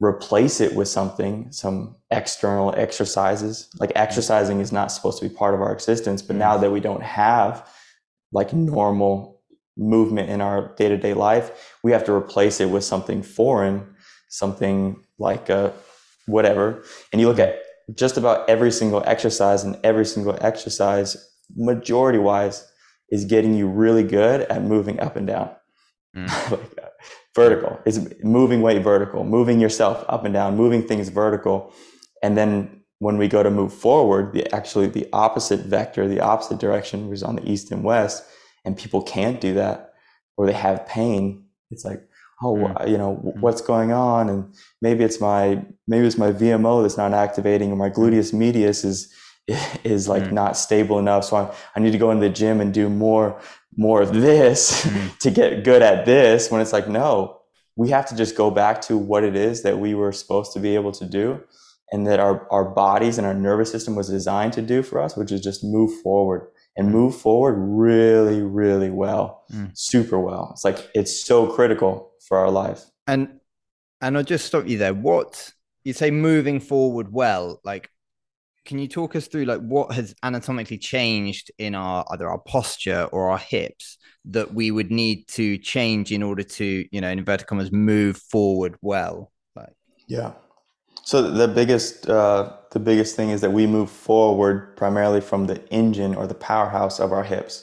replace 0.00 0.60
it 0.60 0.74
with 0.74 0.88
something, 0.88 1.52
some 1.52 1.94
external 2.10 2.74
exercises. 2.76 3.68
Like 3.78 3.90
mm-hmm. 3.90 4.02
exercising 4.02 4.60
is 4.60 4.72
not 4.72 4.92
supposed 4.92 5.20
to 5.20 5.28
be 5.28 5.34
part 5.34 5.54
of 5.54 5.60
our 5.60 5.72
existence, 5.72 6.22
but 6.22 6.34
mm-hmm. 6.34 6.40
now 6.40 6.58
that 6.58 6.70
we 6.70 6.80
don't 6.80 7.02
have 7.02 7.66
like 8.32 8.52
normal 8.52 9.40
movement 9.76 10.28
in 10.28 10.40
our 10.40 10.74
day 10.76 10.88
to 10.88 10.96
day 10.96 11.14
life, 11.14 11.74
we 11.82 11.92
have 11.92 12.04
to 12.04 12.12
replace 12.12 12.60
it 12.60 12.70
with 12.70 12.84
something 12.84 13.22
foreign, 13.22 13.94
something 14.28 15.02
like 15.18 15.48
a 15.48 15.72
whatever. 16.26 16.82
And 17.12 17.20
you 17.20 17.28
look 17.28 17.38
mm-hmm. 17.38 17.50
at 17.50 17.96
just 17.96 18.16
about 18.16 18.48
every 18.48 18.70
single 18.70 19.02
exercise, 19.06 19.64
and 19.64 19.78
every 19.82 20.04
single 20.04 20.36
exercise, 20.40 21.16
majority 21.56 22.18
wise, 22.18 22.66
is 23.10 23.24
getting 23.24 23.54
you 23.54 23.66
really 23.66 24.04
good 24.04 24.42
at 24.42 24.62
moving 24.62 25.00
up 25.00 25.16
and 25.16 25.26
down. 25.26 25.50
Mm. 26.16 26.50
like 26.50 26.78
uh, 26.82 26.88
vertical. 27.34 27.80
It's 27.84 27.98
moving 28.22 28.62
weight 28.62 28.82
vertical, 28.82 29.24
moving 29.24 29.60
yourself 29.60 30.04
up 30.08 30.24
and 30.24 30.34
down, 30.34 30.56
moving 30.56 30.86
things 30.86 31.08
vertical. 31.08 31.72
And 32.22 32.36
then 32.36 32.82
when 32.98 33.16
we 33.16 33.28
go 33.28 33.42
to 33.42 33.50
move 33.50 33.72
forward, 33.72 34.32
the 34.32 34.52
actually 34.54 34.86
the 34.86 35.08
opposite 35.12 35.60
vector, 35.60 36.06
the 36.06 36.20
opposite 36.20 36.58
direction 36.58 37.08
was 37.08 37.22
on 37.22 37.36
the 37.36 37.50
east 37.50 37.70
and 37.72 37.82
west, 37.82 38.24
and 38.64 38.76
people 38.76 39.02
can't 39.02 39.40
do 39.40 39.54
that 39.54 39.94
or 40.36 40.46
they 40.46 40.52
have 40.52 40.86
pain. 40.86 41.44
It's 41.70 41.84
like, 41.84 42.02
oh, 42.42 42.56
mm. 42.56 42.88
you 42.88 42.98
know, 42.98 43.16
mm. 43.16 43.40
what's 43.40 43.60
going 43.60 43.92
on? 43.92 44.28
And 44.28 44.54
maybe 44.80 45.04
it's 45.04 45.20
my 45.20 45.64
maybe 45.86 46.06
it's 46.06 46.18
my 46.18 46.32
VMO 46.32 46.82
that's 46.82 46.96
not 46.96 47.12
activating, 47.12 47.70
or 47.72 47.76
my 47.76 47.90
gluteus 47.90 48.32
medius 48.32 48.84
is 48.84 49.12
is 49.84 50.08
like 50.08 50.24
mm. 50.24 50.32
not 50.32 50.56
stable 50.56 50.98
enough. 50.98 51.24
So 51.24 51.36
I, 51.36 51.54
I 51.76 51.80
need 51.80 51.92
to 51.92 51.98
go 51.98 52.10
in 52.10 52.20
the 52.20 52.28
gym 52.28 52.60
and 52.60 52.72
do 52.72 52.88
more 52.88 53.40
more 53.76 54.02
of 54.02 54.12
this 54.12 54.84
mm-hmm. 54.84 55.08
to 55.20 55.30
get 55.30 55.64
good 55.64 55.80
at 55.80 56.04
this 56.04 56.50
when 56.50 56.60
it's 56.60 56.72
like 56.72 56.88
no 56.88 57.40
we 57.76 57.88
have 57.88 58.04
to 58.04 58.16
just 58.16 58.36
go 58.36 58.50
back 58.50 58.80
to 58.82 58.98
what 58.98 59.22
it 59.24 59.36
is 59.36 59.62
that 59.62 59.78
we 59.78 59.94
were 59.94 60.12
supposed 60.12 60.52
to 60.52 60.58
be 60.58 60.74
able 60.74 60.92
to 60.92 61.06
do 61.06 61.40
and 61.92 62.06
that 62.06 62.20
our, 62.20 62.46
our 62.52 62.64
bodies 62.64 63.18
and 63.18 63.26
our 63.26 63.34
nervous 63.34 63.70
system 63.70 63.94
was 63.94 64.08
designed 64.08 64.52
to 64.52 64.62
do 64.62 64.82
for 64.82 65.00
us 65.00 65.16
which 65.16 65.32
is 65.32 65.40
just 65.40 65.64
move 65.64 66.00
forward. 66.02 66.48
And 66.76 66.88
mm. 66.88 66.92
move 66.92 67.16
forward 67.16 67.54
really 67.54 68.42
really 68.42 68.90
well. 68.90 69.44
Mm. 69.52 69.76
super 69.76 70.18
well. 70.18 70.50
It's 70.52 70.64
like 70.64 70.88
it's 70.94 71.24
so 71.24 71.46
critical 71.46 72.12
for 72.26 72.38
our 72.38 72.50
life. 72.50 72.84
And 73.06 73.40
and 74.00 74.16
i'll 74.16 74.24
just 74.24 74.46
stop 74.46 74.66
you 74.66 74.78
there. 74.78 74.94
What 74.94 75.52
you 75.84 75.92
say 75.92 76.10
moving 76.10 76.60
forward 76.60 77.12
well 77.12 77.60
like 77.64 77.90
can 78.66 78.78
you 78.78 78.86
talk 78.86 79.16
us 79.16 79.26
through 79.26 79.44
like 79.46 79.60
what 79.60 79.92
has 79.92 80.14
anatomically 80.22 80.78
changed 80.78 81.50
in 81.58 81.74
our 81.74 82.04
either 82.10 82.28
our 82.28 82.38
posture 82.38 83.04
or 83.10 83.30
our 83.30 83.38
hips 83.38 83.98
that 84.26 84.52
we 84.52 84.70
would 84.70 84.90
need 84.90 85.26
to 85.28 85.56
change 85.58 86.12
in 86.12 86.22
order 86.22 86.42
to 86.42 86.86
you 86.90 87.00
know 87.00 87.08
in 87.08 87.18
inverted 87.18 87.46
commas 87.46 87.72
move 87.72 88.16
forward 88.16 88.76
well? 88.82 89.32
Like 89.56 89.72
yeah 90.06 90.32
so 91.10 91.30
the 91.30 91.48
biggest 91.48 92.08
uh, 92.08 92.52
the 92.72 92.78
biggest 92.78 93.16
thing 93.16 93.30
is 93.30 93.40
that 93.40 93.52
we 93.52 93.66
move 93.66 93.90
forward 93.90 94.76
primarily 94.76 95.20
from 95.20 95.46
the 95.46 95.58
engine 95.70 96.14
or 96.14 96.26
the 96.26 96.34
powerhouse 96.34 97.00
of 97.00 97.12
our 97.12 97.24
hips 97.24 97.54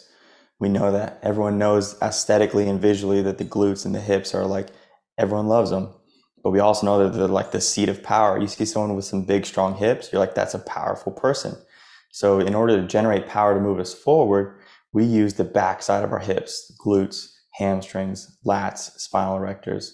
we 0.60 0.69
know 0.69 0.91
that 0.91 1.19
everyone 1.23 1.57
knows 1.57 1.95
aesthetically 2.01 2.67
and 2.69 2.81
visually 2.81 3.21
that 3.21 3.38
the 3.38 3.45
glutes 3.45 3.86
and 3.86 3.95
the 3.95 4.01
hips 4.01 4.36
are 4.36 4.45
like 4.45 4.69
everyone 5.17 5.47
loves 5.47 5.69
them 5.69 5.93
but 6.47 6.51
we 6.51 6.60
also 6.60 6.86
know 6.86 7.03
that 7.03 7.17
they're 7.17 7.27
like 7.27 7.51
the 7.51 7.60
seat 7.60 7.89
of 7.89 8.03
power. 8.03 8.39
You 8.39 8.47
see 8.47 8.63
someone 8.63 8.95
with 8.95 9.03
some 9.05 9.23
big, 9.23 9.45
strong 9.45 9.75
hips, 9.75 10.13
you're 10.13 10.21
like, 10.21 10.36
that's 10.36 10.53
a 10.53 10.60
powerful 10.60 11.12
person. 11.12 11.57
So, 12.12 12.39
in 12.39 12.55
order 12.55 12.79
to 12.79 12.88
generate 12.88 13.27
power 13.27 13.53
to 13.53 13.60
move 13.60 13.79
us 13.79 13.93
forward, 13.93 14.57
we 14.93 15.03
use 15.03 15.33
the 15.33 15.43
backside 15.43 16.05
of 16.05 16.13
our 16.13 16.19
hips, 16.19 16.73
glutes, 16.79 17.33
hamstrings, 17.51 18.38
lats, 18.45 18.97
spinal 18.97 19.38
erectors, 19.38 19.91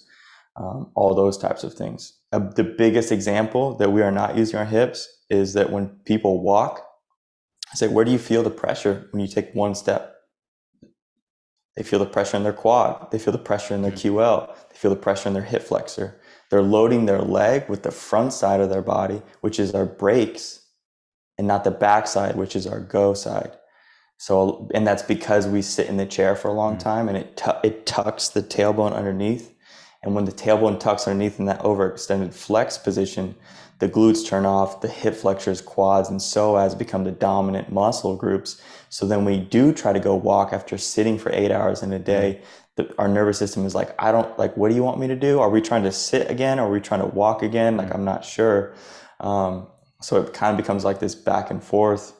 um, 0.56 0.92
all 0.94 1.14
those 1.14 1.36
types 1.36 1.64
of 1.64 1.74
things. 1.74 2.20
Uh, 2.34 2.40
the 2.56 2.64
biggest 2.64 3.12
example 3.12 3.76
that 3.76 3.92
we 3.92 4.02
are 4.02 4.10
not 4.10 4.36
using 4.36 4.58
our 4.58 4.64
hips 4.64 5.08
is 5.30 5.52
that 5.52 5.70
when 5.70 5.88
people 6.04 6.42
walk, 6.42 6.84
I 7.72 7.76
say, 7.76 7.86
where 7.86 8.04
do 8.04 8.10
you 8.10 8.18
feel 8.18 8.42
the 8.42 8.50
pressure 8.50 9.06
when 9.12 9.20
you 9.20 9.28
take 9.28 9.54
one 9.54 9.76
step? 9.76 10.16
They 11.76 11.84
feel 11.84 12.00
the 12.00 12.06
pressure 12.06 12.36
in 12.36 12.42
their 12.42 12.52
quad. 12.52 13.12
They 13.12 13.20
feel 13.20 13.30
the 13.30 13.38
pressure 13.38 13.72
in 13.72 13.82
their 13.82 13.92
mm. 13.92 14.16
QL. 14.16 14.48
They 14.68 14.76
feel 14.76 14.90
the 14.90 14.96
pressure 14.96 15.28
in 15.28 15.34
their 15.34 15.44
hip 15.44 15.62
flexor. 15.62 16.20
They're 16.50 16.60
loading 16.60 17.06
their 17.06 17.22
leg 17.22 17.68
with 17.68 17.84
the 17.84 17.92
front 17.92 18.32
side 18.32 18.60
of 18.60 18.68
their 18.68 18.82
body, 18.82 19.22
which 19.40 19.60
is 19.60 19.72
our 19.72 19.86
brakes, 19.86 20.66
and 21.38 21.46
not 21.46 21.62
the 21.62 21.70
back 21.70 22.08
side, 22.08 22.34
which 22.34 22.56
is 22.56 22.66
our 22.66 22.80
go 22.80 23.14
side. 23.14 23.52
So, 24.18 24.68
and 24.74 24.84
that's 24.84 25.02
because 25.04 25.46
we 25.46 25.62
sit 25.62 25.88
in 25.88 25.98
the 25.98 26.06
chair 26.06 26.34
for 26.34 26.48
a 26.48 26.52
long 26.52 26.78
mm. 26.78 26.80
time 26.80 27.08
and 27.08 27.16
it, 27.16 27.36
tu- 27.36 27.60
it 27.62 27.86
tucks 27.86 28.28
the 28.28 28.42
tailbone 28.42 28.92
underneath. 28.92 29.53
And 30.04 30.14
when 30.14 30.24
the 30.24 30.32
tailbone 30.32 30.78
tucks 30.78 31.08
underneath 31.08 31.40
in 31.40 31.46
that 31.46 31.60
overextended 31.60 32.32
flex 32.32 32.78
position, 32.78 33.34
the 33.80 33.88
glutes 33.88 34.24
turn 34.24 34.46
off, 34.46 34.80
the 34.80 34.88
hip 34.88 35.16
flexors, 35.16 35.60
quads, 35.60 36.08
and 36.08 36.20
psoas 36.20 36.78
become 36.78 37.02
the 37.02 37.10
dominant 37.10 37.72
muscle 37.72 38.14
groups. 38.14 38.62
So 38.88 39.06
then 39.06 39.24
we 39.24 39.38
do 39.38 39.72
try 39.72 39.92
to 39.92 39.98
go 39.98 40.14
walk 40.14 40.52
after 40.52 40.78
sitting 40.78 41.18
for 41.18 41.32
eight 41.32 41.50
hours 41.50 41.82
in 41.82 41.92
a 41.92 41.98
day. 41.98 42.38
Mm 42.40 42.46
the, 42.76 42.92
our 42.98 43.08
nervous 43.08 43.38
system 43.38 43.64
is 43.64 43.74
like, 43.74 43.94
I 43.98 44.10
don't 44.10 44.36
like, 44.38 44.56
what 44.56 44.68
do 44.68 44.74
you 44.74 44.82
want 44.82 44.98
me 44.98 45.06
to 45.08 45.16
do? 45.16 45.40
Are 45.40 45.50
we 45.50 45.60
trying 45.60 45.84
to 45.84 45.92
sit 45.92 46.30
again? 46.30 46.58
Are 46.58 46.68
we 46.68 46.80
trying 46.80 47.00
to 47.00 47.06
walk 47.06 47.42
again? 47.42 47.76
Like, 47.76 47.94
I'm 47.94 48.04
not 48.04 48.24
sure. 48.24 48.74
Um, 49.20 49.68
so 50.00 50.20
it 50.20 50.32
kind 50.32 50.50
of 50.50 50.56
becomes 50.56 50.84
like 50.84 50.98
this 50.98 51.14
back 51.14 51.50
and 51.50 51.62
forth 51.62 52.12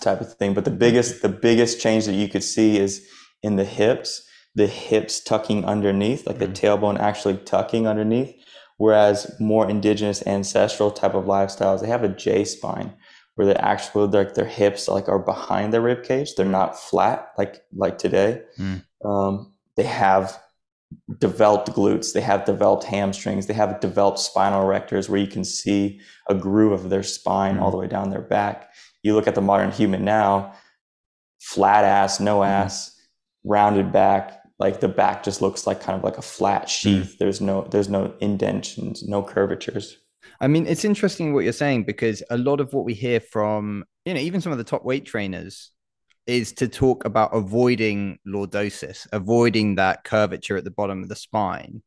type 0.00 0.20
of 0.20 0.32
thing. 0.34 0.52
But 0.52 0.64
the 0.64 0.70
biggest, 0.70 1.22
the 1.22 1.28
biggest 1.28 1.80
change 1.80 2.06
that 2.06 2.14
you 2.14 2.28
could 2.28 2.42
see 2.42 2.78
is 2.78 3.06
in 3.42 3.56
the 3.56 3.64
hips, 3.64 4.27
the 4.58 4.66
hips 4.66 5.20
tucking 5.20 5.64
underneath, 5.64 6.26
like 6.26 6.40
the 6.40 6.48
mm-hmm. 6.48 6.66
tailbone 6.84 6.98
actually 6.98 7.36
tucking 7.36 7.86
underneath. 7.86 8.34
Whereas 8.76 9.32
more 9.38 9.70
indigenous 9.70 10.24
ancestral 10.26 10.90
type 10.90 11.14
of 11.14 11.24
lifestyles, 11.24 11.80
they 11.80 11.86
have 11.86 12.02
a 12.02 12.08
J 12.08 12.44
spine 12.44 12.92
where 13.36 13.46
they 13.46 13.54
actually 13.54 14.08
like 14.08 14.34
their 14.34 14.46
hips 14.46 14.88
like 14.88 15.08
are 15.08 15.20
behind 15.20 15.72
the 15.72 15.80
rib 15.80 16.02
cage. 16.02 16.34
They're 16.34 16.44
not 16.44 16.78
flat 16.78 17.28
like 17.38 17.62
like 17.72 17.98
today. 17.98 18.42
Mm. 18.58 18.84
Um, 19.04 19.54
they 19.76 19.84
have 19.84 20.40
developed 21.20 21.70
glutes, 21.70 22.12
they 22.12 22.20
have 22.20 22.44
developed 22.44 22.82
hamstrings, 22.82 23.46
they 23.46 23.54
have 23.54 23.78
developed 23.78 24.18
spinal 24.18 24.64
erectors 24.64 25.08
where 25.08 25.20
you 25.20 25.28
can 25.28 25.44
see 25.44 26.00
a 26.28 26.34
groove 26.34 26.72
of 26.72 26.90
their 26.90 27.04
spine 27.04 27.54
mm-hmm. 27.54 27.62
all 27.62 27.70
the 27.70 27.76
way 27.76 27.86
down 27.86 28.10
their 28.10 28.22
back. 28.22 28.70
You 29.04 29.14
look 29.14 29.28
at 29.28 29.36
the 29.36 29.40
modern 29.40 29.70
human 29.70 30.04
now, 30.04 30.52
flat 31.40 31.84
ass, 31.84 32.18
no 32.18 32.40
mm-hmm. 32.40 32.50
ass, 32.50 32.88
mm-hmm. 32.88 33.50
rounded 33.52 33.92
back, 33.92 34.38
like 34.58 34.80
the 34.80 34.88
back 34.88 35.22
just 35.22 35.40
looks 35.40 35.66
like 35.66 35.80
kind 35.80 35.96
of 35.96 36.04
like 36.04 36.18
a 36.18 36.22
flat 36.22 36.66
mm. 36.66 36.68
sheath. 36.68 37.02
Mm-hmm. 37.02 37.16
There's 37.18 37.40
no 37.40 37.66
there's 37.70 37.88
no 37.88 38.14
indentions, 38.20 39.02
no 39.06 39.22
curvatures. 39.22 39.98
I 40.40 40.46
mean, 40.46 40.66
it's 40.66 40.84
interesting 40.84 41.32
what 41.32 41.44
you're 41.44 41.52
saying 41.52 41.84
because 41.84 42.22
a 42.30 42.38
lot 42.38 42.60
of 42.60 42.72
what 42.72 42.84
we 42.84 42.94
hear 42.94 43.20
from, 43.20 43.84
you 44.04 44.14
know, 44.14 44.20
even 44.20 44.40
some 44.40 44.52
of 44.52 44.58
the 44.58 44.64
top 44.64 44.84
weight 44.84 45.04
trainers 45.04 45.70
is 46.26 46.52
to 46.52 46.68
talk 46.68 47.04
about 47.04 47.34
avoiding 47.34 48.18
lordosis, 48.26 49.06
avoiding 49.12 49.76
that 49.76 50.04
curvature 50.04 50.56
at 50.56 50.64
the 50.64 50.70
bottom 50.70 51.02
of 51.02 51.08
the 51.08 51.16
spine, 51.16 51.82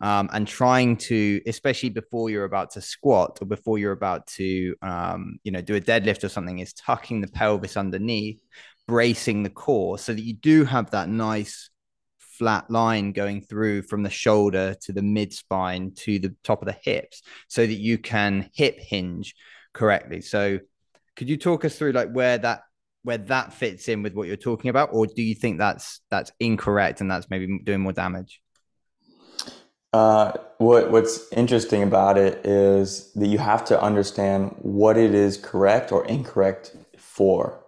um, 0.00 0.28
and 0.32 0.46
trying 0.46 0.96
to, 0.98 1.40
especially 1.46 1.88
before 1.88 2.28
you're 2.28 2.44
about 2.44 2.70
to 2.72 2.80
squat 2.80 3.38
or 3.40 3.46
before 3.46 3.78
you're 3.78 3.92
about 3.92 4.26
to, 4.26 4.74
um, 4.82 5.38
you 5.42 5.50
know, 5.50 5.62
do 5.62 5.74
a 5.74 5.80
deadlift 5.80 6.22
or 6.22 6.28
something, 6.28 6.58
is 6.58 6.74
tucking 6.74 7.22
the 7.22 7.28
pelvis 7.28 7.76
underneath, 7.76 8.40
bracing 8.86 9.42
the 9.42 9.50
core 9.50 9.98
so 9.98 10.12
that 10.12 10.22
you 10.22 10.34
do 10.34 10.64
have 10.64 10.90
that 10.90 11.08
nice 11.08 11.70
flat 12.38 12.70
line 12.70 13.12
going 13.12 13.40
through 13.42 13.82
from 13.82 14.02
the 14.02 14.10
shoulder 14.10 14.74
to 14.82 14.92
the 14.92 15.02
mid 15.02 15.32
spine 15.32 15.92
to 15.96 16.18
the 16.18 16.34
top 16.44 16.62
of 16.62 16.66
the 16.66 16.76
hips 16.82 17.22
so 17.48 17.66
that 17.66 17.74
you 17.74 17.98
can 17.98 18.50
hip 18.54 18.78
hinge 18.78 19.34
correctly. 19.72 20.20
So 20.20 20.58
could 21.16 21.28
you 21.28 21.36
talk 21.36 21.64
us 21.64 21.76
through 21.76 21.92
like 21.92 22.10
where 22.10 22.38
that 22.38 22.62
where 23.02 23.18
that 23.18 23.52
fits 23.52 23.88
in 23.88 24.02
with 24.02 24.14
what 24.14 24.26
you're 24.26 24.36
talking 24.36 24.68
about 24.68 24.90
or 24.92 25.06
do 25.06 25.22
you 25.22 25.34
think 25.34 25.58
that's 25.58 26.00
that's 26.10 26.32
incorrect 26.40 27.00
and 27.00 27.10
that's 27.10 27.30
maybe 27.30 27.60
doing 27.64 27.80
more 27.80 27.92
damage? 27.92 28.40
Uh, 29.92 30.32
what 30.58 30.90
what's 30.90 31.32
interesting 31.32 31.82
about 31.82 32.18
it 32.18 32.44
is 32.44 33.12
that 33.14 33.28
you 33.28 33.38
have 33.38 33.64
to 33.64 33.80
understand 33.80 34.54
what 34.58 34.96
it 34.96 35.14
is 35.14 35.38
correct 35.38 35.92
or 35.92 36.04
incorrect 36.06 36.76
for 36.98 37.62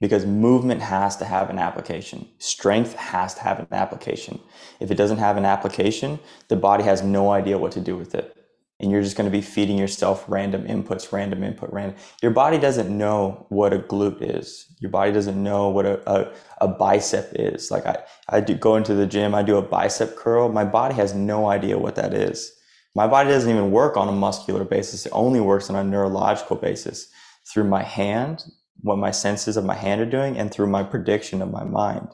because 0.00 0.26
movement 0.26 0.82
has 0.82 1.16
to 1.16 1.24
have 1.24 1.48
an 1.50 1.58
application. 1.58 2.28
Strength 2.38 2.94
has 2.94 3.34
to 3.34 3.40
have 3.40 3.60
an 3.60 3.68
application. 3.70 4.40
If 4.80 4.90
it 4.90 4.96
doesn't 4.96 5.18
have 5.18 5.36
an 5.36 5.44
application, 5.44 6.18
the 6.48 6.56
body 6.56 6.84
has 6.84 7.02
no 7.02 7.30
idea 7.30 7.58
what 7.58 7.72
to 7.72 7.80
do 7.80 7.96
with 7.96 8.14
it. 8.14 8.36
And 8.78 8.90
you're 8.90 9.02
just 9.02 9.16
going 9.16 9.30
to 9.30 9.36
be 9.36 9.40
feeding 9.40 9.78
yourself 9.78 10.26
random 10.28 10.66
inputs, 10.66 11.10
random 11.10 11.42
input, 11.42 11.72
random. 11.72 11.96
Your 12.22 12.32
body 12.32 12.58
doesn't 12.58 12.94
know 12.94 13.46
what 13.48 13.72
a 13.72 13.78
glute 13.78 14.18
is. 14.20 14.66
Your 14.80 14.90
body 14.90 15.12
doesn't 15.12 15.42
know 15.42 15.70
what 15.70 15.86
a, 15.86 16.10
a, 16.10 16.32
a 16.60 16.68
bicep 16.68 17.30
is. 17.32 17.70
Like 17.70 17.86
I, 17.86 17.96
I 18.28 18.40
do 18.40 18.54
go 18.54 18.76
into 18.76 18.94
the 18.94 19.06
gym, 19.06 19.34
I 19.34 19.42
do 19.42 19.56
a 19.56 19.62
bicep 19.62 20.14
curl. 20.16 20.50
My 20.50 20.64
body 20.64 20.94
has 20.94 21.14
no 21.14 21.48
idea 21.48 21.78
what 21.78 21.94
that 21.94 22.12
is. 22.12 22.52
My 22.94 23.06
body 23.06 23.30
doesn't 23.30 23.50
even 23.50 23.70
work 23.70 23.96
on 23.96 24.08
a 24.08 24.12
muscular 24.12 24.64
basis. 24.64 25.06
It 25.06 25.12
only 25.12 25.40
works 25.40 25.70
on 25.70 25.76
a 25.76 25.84
neurological 25.84 26.56
basis 26.56 27.08
through 27.50 27.64
my 27.64 27.82
hand, 27.82 28.44
what 28.80 28.98
my 28.98 29.10
senses 29.10 29.56
of 29.56 29.64
my 29.64 29.74
hand 29.74 30.00
are 30.00 30.06
doing 30.06 30.36
and 30.36 30.50
through 30.50 30.68
my 30.68 30.82
prediction 30.82 31.42
of 31.42 31.50
my 31.50 31.64
mind. 31.64 32.08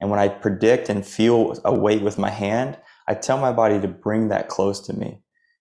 And 0.00 0.10
when 0.10 0.20
I 0.20 0.28
predict 0.28 0.88
and 0.88 1.06
feel 1.06 1.58
a 1.64 1.74
weight 1.74 2.02
with 2.02 2.18
my 2.18 2.30
hand, 2.30 2.78
I 3.08 3.14
tell 3.14 3.38
my 3.38 3.52
body 3.52 3.80
to 3.80 3.88
bring 3.88 4.28
that 4.28 4.48
close 4.48 4.80
to 4.86 4.92
me. 4.92 5.20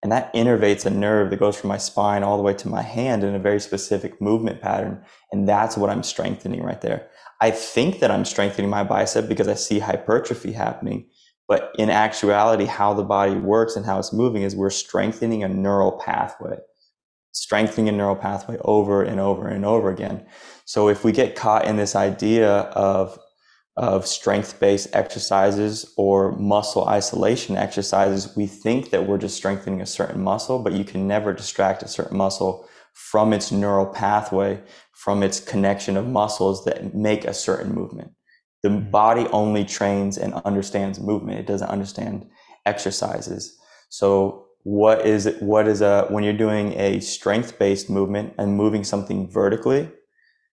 And 0.03 0.11
that 0.11 0.33
innervates 0.33 0.85
a 0.85 0.89
nerve 0.89 1.31
that 1.31 1.39
goes 1.39 1.59
from 1.59 1.69
my 1.69 1.77
spine 1.77 2.23
all 2.23 2.37
the 2.37 2.43
way 2.43 2.53
to 2.55 2.67
my 2.67 2.81
hand 2.81 3.23
in 3.23 3.35
a 3.35 3.39
very 3.39 3.59
specific 3.59 4.21
movement 4.21 4.61
pattern. 4.61 5.03
And 5.31 5.47
that's 5.47 5.77
what 5.77 5.89
I'm 5.89 6.03
strengthening 6.03 6.63
right 6.63 6.81
there. 6.81 7.09
I 7.41 7.51
think 7.51 7.99
that 7.99 8.11
I'm 8.11 8.25
strengthening 8.25 8.69
my 8.69 8.83
bicep 8.83 9.27
because 9.27 9.47
I 9.47 9.55
see 9.55 9.79
hypertrophy 9.79 10.51
happening. 10.51 11.07
But 11.47 11.71
in 11.77 11.89
actuality, 11.89 12.65
how 12.65 12.93
the 12.93 13.03
body 13.03 13.35
works 13.35 13.75
and 13.75 13.85
how 13.85 13.97
it's 13.99 14.13
moving 14.13 14.43
is 14.43 14.55
we're 14.55 14.69
strengthening 14.69 15.43
a 15.43 15.47
neural 15.47 15.93
pathway 15.93 16.57
strengthening 17.37 17.89
a 17.89 17.91
neural 17.91 18.15
pathway 18.15 18.57
over 18.65 19.03
and 19.03 19.19
over 19.19 19.47
and 19.47 19.63
over 19.63 19.89
again. 19.91 20.25
So 20.65 20.89
if 20.89 21.03
we 21.03 21.11
get 21.11 21.35
caught 21.35 21.65
in 21.65 21.77
this 21.77 21.95
idea 21.95 22.49
of 22.49 23.17
of 23.77 24.07
strength-based 24.07 24.89
exercises 24.93 25.93
or 25.97 26.31
muscle 26.31 26.87
isolation 26.87 27.55
exercises, 27.55 28.35
we 28.35 28.47
think 28.47 28.89
that 28.89 29.05
we're 29.05 29.19
just 29.19 29.37
strengthening 29.37 29.81
a 29.81 29.85
certain 29.85 30.23
muscle, 30.23 30.57
but 30.57 30.73
you 30.73 30.83
can 30.83 31.07
never 31.07 31.31
distract 31.31 31.83
a 31.83 31.87
certain 31.87 32.17
muscle 32.17 32.67
from 32.93 33.33
its 33.33 33.51
neural 33.51 33.85
pathway, 33.85 34.59
from 34.93 35.21
its 35.21 35.39
connection 35.39 35.95
of 35.95 36.07
muscles 36.07 36.65
that 36.65 36.95
make 36.95 37.23
a 37.23 37.35
certain 37.35 37.71
movement. 37.71 38.11
The 38.63 38.69
mm-hmm. 38.69 38.89
body 38.89 39.27
only 39.27 39.63
trains 39.63 40.17
and 40.17 40.33
understands 40.33 40.99
movement. 40.99 41.39
It 41.39 41.45
doesn't 41.45 41.69
understand 41.69 42.27
exercises. 42.65 43.55
So 43.89 44.46
what 44.67 45.05
is 45.05 45.25
it, 45.25 45.41
what 45.41 45.65
is 45.65 45.79
a 45.79 46.07
when 46.09 46.25
you're 46.25 46.33
doing 46.33 46.73
a 46.73 46.99
strength 46.99 47.57
based 47.57 47.89
movement 47.89 48.33
and 48.37 48.57
moving 48.57 48.83
something 48.83 49.31
vertically, 49.31 49.89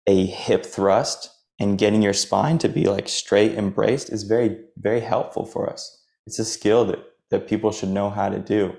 a 0.08 0.26
hip 0.26 0.66
thrust 0.66 1.30
and 1.60 1.78
getting 1.78 2.02
your 2.02 2.12
spine 2.12 2.58
to 2.58 2.68
be 2.68 2.86
like 2.86 3.08
straight 3.08 3.56
and 3.56 3.72
braced 3.72 4.10
is 4.10 4.24
very 4.24 4.58
very 4.76 4.98
helpful 4.98 5.46
for 5.46 5.70
us. 5.70 6.02
It's 6.26 6.40
a 6.40 6.44
skill 6.44 6.84
that 6.86 6.98
that 7.30 7.46
people 7.46 7.70
should 7.70 7.90
know 7.90 8.10
how 8.10 8.28
to 8.28 8.40
do. 8.40 8.74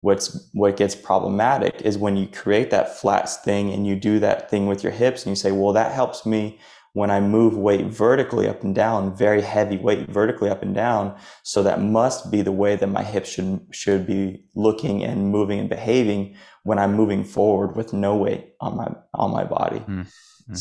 What's 0.00 0.50
what 0.54 0.76
gets 0.76 0.96
problematic 0.96 1.82
is 1.82 1.96
when 1.96 2.16
you 2.16 2.26
create 2.26 2.70
that 2.70 2.98
flat 2.98 3.28
thing 3.44 3.72
and 3.72 3.86
you 3.86 3.94
do 3.94 4.18
that 4.18 4.50
thing 4.50 4.66
with 4.66 4.82
your 4.82 4.92
hips 4.92 5.22
and 5.22 5.30
you 5.30 5.36
say, 5.36 5.52
well, 5.52 5.72
that 5.74 5.92
helps 5.92 6.26
me 6.26 6.58
when 6.94 7.10
I 7.10 7.20
move 7.20 7.56
weight 7.56 7.86
vertically 7.86 8.48
up 8.48 8.62
and 8.62 8.74
down, 8.74 9.14
very 9.16 9.42
heavy 9.42 9.76
weight 9.76 10.08
vertically 10.08 10.48
up 10.48 10.62
and 10.62 10.74
down. 10.74 11.16
So 11.42 11.62
that 11.64 11.82
must 11.82 12.30
be 12.30 12.40
the 12.40 12.52
way 12.52 12.76
that 12.76 12.86
my 12.86 13.02
hips 13.02 13.28
should, 13.28 13.66
should 13.72 14.06
be 14.06 14.44
looking 14.54 15.04
and 15.04 15.30
moving 15.30 15.58
and 15.58 15.68
behaving 15.68 16.36
when 16.62 16.78
I'm 16.78 16.94
moving 16.94 17.24
forward 17.24 17.76
with 17.76 17.92
no 17.92 18.16
weight 18.16 18.54
on 18.60 18.76
my, 18.76 18.88
on 19.12 19.32
my 19.32 19.44
body. 19.44 19.80
Mm-hmm. 19.80 20.54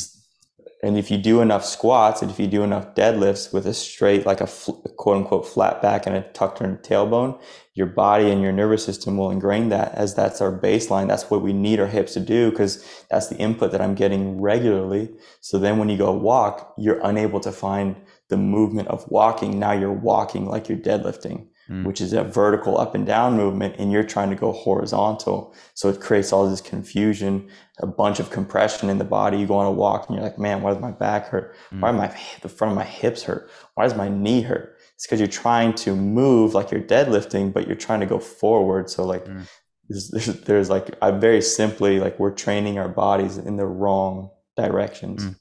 And 0.83 0.97
if 0.97 1.09
you 1.09 1.17
do 1.17 1.39
enough 1.39 1.63
squats 1.63 2.21
and 2.21 2.29
if 2.29 2.37
you 2.37 2.45
do 2.45 2.61
enough 2.61 2.93
deadlifts 2.93 3.53
with 3.53 3.65
a 3.65 3.73
straight, 3.73 4.25
like 4.25 4.41
a 4.41 4.47
fl- 4.47 4.73
quote 4.97 5.15
unquote 5.15 5.47
flat 5.47 5.81
back 5.81 6.05
and 6.05 6.13
a 6.13 6.23
tucked 6.33 6.59
in 6.59 6.77
tailbone, 6.79 7.41
your 7.73 7.87
body 7.87 8.29
and 8.29 8.41
your 8.41 8.51
nervous 8.51 8.83
system 8.83 9.15
will 9.15 9.31
ingrain 9.31 9.69
that 9.69 9.95
as 9.95 10.13
that's 10.13 10.41
our 10.41 10.51
baseline. 10.51 11.07
That's 11.07 11.31
what 11.31 11.41
we 11.41 11.53
need 11.53 11.79
our 11.79 11.87
hips 11.87 12.13
to 12.15 12.19
do 12.19 12.51
because 12.51 12.85
that's 13.09 13.27
the 13.27 13.37
input 13.37 13.71
that 13.71 13.79
I'm 13.79 13.95
getting 13.95 14.41
regularly. 14.41 15.09
So 15.39 15.57
then 15.57 15.77
when 15.77 15.87
you 15.87 15.97
go 15.97 16.11
walk, 16.11 16.73
you're 16.77 16.99
unable 17.01 17.39
to 17.39 17.53
find 17.53 17.95
the 18.27 18.37
movement 18.37 18.89
of 18.89 19.09
walking. 19.09 19.57
Now 19.57 19.71
you're 19.71 19.93
walking 19.93 20.47
like 20.47 20.67
you're 20.67 20.77
deadlifting 20.77 21.47
mm. 21.69 21.85
which 21.85 22.01
is 22.01 22.13
a 22.13 22.23
vertical 22.23 22.77
up 22.77 22.95
and 22.95 23.05
down 23.05 23.35
movement, 23.35 23.75
and 23.77 23.91
you're 23.91 24.03
trying 24.03 24.29
to 24.29 24.35
go 24.35 24.51
horizontal. 24.51 25.55
So 25.73 25.89
it 25.89 25.99
creates 25.99 26.33
all 26.33 26.49
this 26.49 26.61
confusion, 26.61 27.49
a 27.79 27.87
bunch 27.87 28.19
of 28.19 28.29
compression 28.29 28.89
in 28.89 28.97
the 28.97 29.05
body. 29.05 29.37
You 29.37 29.47
go 29.47 29.55
on 29.55 29.65
a 29.65 29.71
walk 29.71 30.07
and 30.07 30.15
you're 30.15 30.23
like, 30.23 30.39
man, 30.39 30.61
why 30.61 30.73
does 30.73 30.81
my 30.81 30.91
back 30.91 31.27
hurt? 31.27 31.55
Mm. 31.71 31.81
Why 31.81 31.91
my 31.91 32.15
the 32.41 32.49
front 32.49 32.71
of 32.71 32.77
my 32.77 32.85
hips 32.85 33.23
hurt? 33.23 33.49
Why 33.75 33.83
does 33.83 33.95
my 33.95 34.09
knee 34.09 34.41
hurt? 34.41 34.77
It's 34.95 35.05
because 35.05 35.19
you're 35.19 35.27
trying 35.27 35.73
to 35.75 35.95
move 35.95 36.53
like 36.53 36.71
you're 36.71 36.81
deadlifting, 36.81 37.51
but 37.51 37.67
you're 37.67 37.75
trying 37.75 37.99
to 38.01 38.05
go 38.05 38.19
forward. 38.19 38.89
So 38.89 39.05
like 39.05 39.25
mm. 39.25 39.47
there's, 39.89 40.09
there's, 40.09 40.41
there's 40.41 40.69
like 40.69 40.95
I 41.01 41.11
very 41.11 41.41
simply 41.41 41.99
like 41.99 42.19
we're 42.19 42.31
training 42.31 42.77
our 42.77 42.89
bodies 42.89 43.37
in 43.37 43.57
the 43.57 43.65
wrong 43.65 44.29
directions. 44.55 45.23
Mm. 45.23 45.35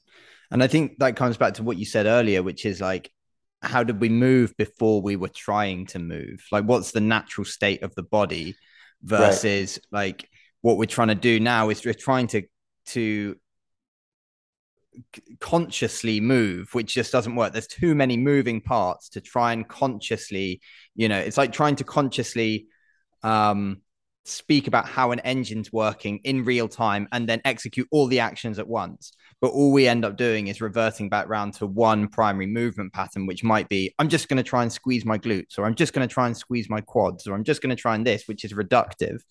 And 0.51 0.63
I 0.63 0.67
think 0.67 0.99
that 0.99 1.15
comes 1.15 1.35
back 1.37 1.55
to 1.55 1.63
what 1.63 1.77
you 1.77 1.85
said 1.85 2.05
earlier, 2.05 2.43
which 2.43 2.65
is 2.65 2.79
like 2.79 3.11
how 3.63 3.83
did 3.83 3.99
we 3.99 4.09
move 4.09 4.55
before 4.57 5.01
we 5.01 5.15
were 5.15 5.29
trying 5.29 5.85
to 5.87 5.99
move? 5.99 6.45
Like, 6.51 6.65
what's 6.65 6.91
the 6.91 7.01
natural 7.01 7.45
state 7.45 7.81
of 7.83 7.95
the 7.95 8.03
body 8.03 8.55
versus 9.03 9.79
right. 9.91 9.99
like 9.99 10.29
what 10.61 10.77
we're 10.77 10.85
trying 10.85 11.09
to 11.09 11.15
do 11.15 11.39
now 11.39 11.69
is 11.69 11.85
we're 11.85 11.93
trying 11.93 12.27
to 12.27 12.43
to 12.85 13.35
consciously 15.39 16.19
move 16.19 16.73
which 16.73 16.93
just 16.93 17.11
doesn't 17.11 17.35
work 17.35 17.51
there's 17.51 17.67
too 17.67 17.95
many 17.95 18.15
moving 18.15 18.61
parts 18.61 19.09
to 19.09 19.19
try 19.19 19.51
and 19.51 19.67
consciously 19.67 20.61
you 20.95 21.09
know 21.09 21.17
it's 21.17 21.37
like 21.37 21.51
trying 21.51 21.75
to 21.75 21.83
consciously 21.83 22.67
um 23.23 23.81
speak 24.25 24.67
about 24.67 24.87
how 24.87 25.11
an 25.11 25.19
engine's 25.21 25.71
working 25.71 26.19
in 26.23 26.45
real 26.45 26.67
time 26.67 27.07
and 27.11 27.27
then 27.27 27.41
execute 27.45 27.87
all 27.91 28.07
the 28.07 28.19
actions 28.19 28.59
at 28.59 28.67
once. 28.67 29.11
But 29.41 29.51
all 29.51 29.71
we 29.73 29.87
end 29.87 30.05
up 30.05 30.15
doing 30.15 30.47
is 30.47 30.61
reverting 30.61 31.09
back 31.09 31.27
round 31.27 31.55
to 31.55 31.67
one 31.67 32.07
primary 32.07 32.47
movement 32.47 32.93
pattern, 32.93 33.25
which 33.25 33.43
might 33.43 33.67
be 33.67 33.93
I'm 33.99 34.07
just 34.07 34.29
going 34.29 34.37
to 34.37 34.43
try 34.43 34.61
and 34.61 34.71
squeeze 34.71 35.03
my 35.03 35.17
glutes, 35.17 35.57
or 35.57 35.65
I'm 35.65 35.75
just 35.75 35.93
going 35.93 36.07
to 36.07 36.13
try 36.13 36.27
and 36.27 36.37
squeeze 36.37 36.69
my 36.69 36.79
quads, 36.79 37.27
or 37.27 37.33
I'm 37.33 37.43
just 37.43 37.61
going 37.61 37.75
to 37.75 37.81
try 37.81 37.95
and 37.95 38.07
this, 38.07 38.27
which 38.27 38.45
is 38.45 38.53
reductive. 38.53 39.21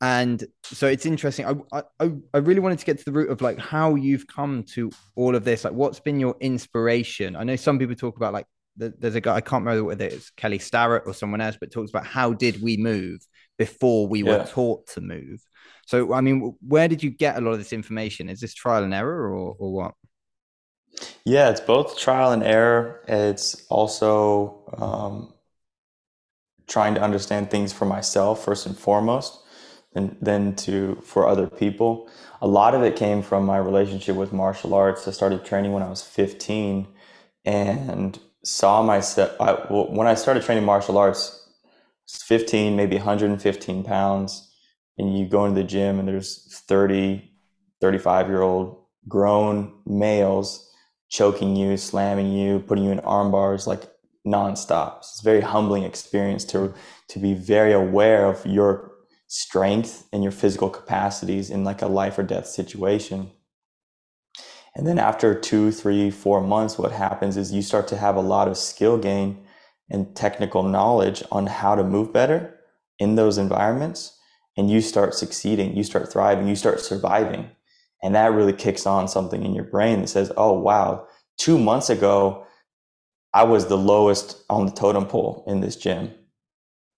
And 0.00 0.44
so 0.64 0.86
it's 0.88 1.06
interesting. 1.06 1.46
I, 1.72 1.82
I 2.00 2.10
I 2.34 2.38
really 2.38 2.60
wanted 2.60 2.80
to 2.80 2.84
get 2.84 2.98
to 2.98 3.04
the 3.04 3.12
root 3.12 3.30
of 3.30 3.40
like 3.40 3.58
how 3.58 3.94
you've 3.94 4.26
come 4.26 4.64
to 4.74 4.90
all 5.14 5.34
of 5.34 5.44
this. 5.44 5.64
Like, 5.64 5.72
what's 5.72 6.00
been 6.00 6.20
your 6.20 6.36
inspiration? 6.40 7.36
I 7.36 7.44
know 7.44 7.56
some 7.56 7.78
people 7.78 7.94
talk 7.94 8.16
about 8.16 8.32
like 8.32 8.46
there's 8.76 9.14
a 9.14 9.20
guy 9.20 9.36
I 9.36 9.40
can't 9.40 9.64
remember 9.64 9.84
whether 9.84 10.04
it's 10.04 10.30
Kelly 10.30 10.58
Starrett 10.58 11.04
or 11.06 11.14
someone 11.14 11.40
else, 11.40 11.56
but 11.58 11.70
talks 11.70 11.90
about 11.90 12.04
how 12.04 12.32
did 12.32 12.60
we 12.60 12.76
move 12.76 13.20
before 13.58 14.06
we 14.06 14.22
yeah. 14.22 14.38
were 14.38 14.44
taught 14.44 14.86
to 14.88 15.00
move. 15.00 15.40
So, 15.86 16.12
I 16.12 16.20
mean, 16.20 16.56
where 16.60 16.88
did 16.88 17.02
you 17.02 17.10
get 17.10 17.36
a 17.36 17.40
lot 17.40 17.52
of 17.52 17.58
this 17.58 17.72
information? 17.72 18.28
Is 18.28 18.40
this 18.40 18.54
trial 18.54 18.82
and 18.82 18.92
error 18.92 19.30
or, 19.30 19.54
or 19.58 19.72
what? 19.72 19.94
Yeah, 21.24 21.50
it's 21.50 21.60
both 21.60 21.98
trial 21.98 22.32
and 22.32 22.42
error. 22.42 23.02
It's 23.06 23.66
also 23.68 24.64
um, 24.78 25.34
trying 26.66 26.94
to 26.94 27.02
understand 27.02 27.50
things 27.50 27.72
for 27.72 27.84
myself 27.84 28.44
first 28.44 28.66
and 28.66 28.76
foremost, 28.76 29.38
and 29.94 30.16
then 30.20 30.54
to 30.56 30.96
for 31.02 31.26
other 31.26 31.46
people. 31.46 32.08
A 32.40 32.46
lot 32.46 32.74
of 32.74 32.82
it 32.82 32.96
came 32.96 33.22
from 33.22 33.44
my 33.44 33.58
relationship 33.58 34.16
with 34.16 34.32
martial 34.32 34.74
arts. 34.74 35.06
I 35.06 35.10
started 35.10 35.44
training 35.44 35.72
when 35.72 35.82
I 35.82 35.90
was 35.90 36.02
15, 36.02 36.86
and 37.44 38.18
saw 38.44 38.82
myself 38.82 39.32
I, 39.40 39.52
well, 39.70 39.92
when 39.92 40.06
I 40.06 40.14
started 40.14 40.42
training 40.42 40.64
martial 40.64 40.98
arts. 40.98 41.42
15, 42.06 42.76
maybe 42.76 42.96
115 42.96 43.84
pounds, 43.84 44.50
and 44.98 45.18
you 45.18 45.26
go 45.26 45.44
into 45.44 45.60
the 45.60 45.66
gym 45.66 45.98
and 45.98 46.08
there's 46.08 46.62
30, 46.66 47.30
35 47.80 48.28
year 48.28 48.42
old 48.42 48.82
grown 49.08 49.72
males 49.86 50.70
choking 51.08 51.56
you, 51.56 51.76
slamming 51.76 52.32
you, 52.32 52.60
putting 52.60 52.84
you 52.84 52.90
in 52.90 53.00
arm 53.00 53.30
bars 53.30 53.66
like 53.66 53.82
nonstop. 54.26 54.98
It's 54.98 55.20
a 55.20 55.24
very 55.24 55.40
humbling 55.40 55.84
experience 55.84 56.44
to 56.46 56.74
to 57.08 57.18
be 57.18 57.34
very 57.34 57.72
aware 57.72 58.26
of 58.26 58.44
your 58.44 58.92
strength 59.28 60.08
and 60.12 60.22
your 60.22 60.32
physical 60.32 60.68
capacities 60.68 61.50
in 61.50 61.64
like 61.64 61.82
a 61.82 61.86
life 61.86 62.18
or 62.18 62.22
death 62.22 62.46
situation. 62.46 63.30
And 64.74 64.86
then 64.86 64.98
after 64.98 65.38
two, 65.38 65.72
three, 65.72 66.10
four 66.10 66.40
months, 66.42 66.78
what 66.78 66.92
happens 66.92 67.36
is 67.36 67.52
you 67.52 67.62
start 67.62 67.88
to 67.88 67.96
have 67.96 68.16
a 68.16 68.20
lot 68.20 68.46
of 68.46 68.58
skill 68.58 68.98
gain 68.98 69.45
and 69.90 70.14
technical 70.16 70.62
knowledge 70.62 71.22
on 71.30 71.46
how 71.46 71.74
to 71.74 71.84
move 71.84 72.12
better 72.12 72.58
in 72.98 73.14
those 73.14 73.38
environments 73.38 74.18
and 74.56 74.70
you 74.70 74.80
start 74.80 75.14
succeeding 75.14 75.76
you 75.76 75.84
start 75.84 76.10
thriving 76.12 76.48
you 76.48 76.56
start 76.56 76.80
surviving. 76.80 77.50
And 78.02 78.14
that 78.14 78.32
really 78.32 78.52
kicks 78.52 78.86
on 78.86 79.08
something 79.08 79.42
in 79.44 79.54
your 79.54 79.64
brain 79.64 80.00
that 80.00 80.08
says 80.08 80.32
oh 80.36 80.52
wow 80.52 81.06
two 81.38 81.58
months 81.58 81.90
ago 81.90 82.46
i 83.34 83.44
was 83.44 83.66
the 83.66 83.78
lowest 83.78 84.42
on 84.48 84.66
the 84.66 84.72
totem 84.72 85.06
pole 85.06 85.44
in 85.46 85.60
this 85.60 85.76
gym. 85.76 86.12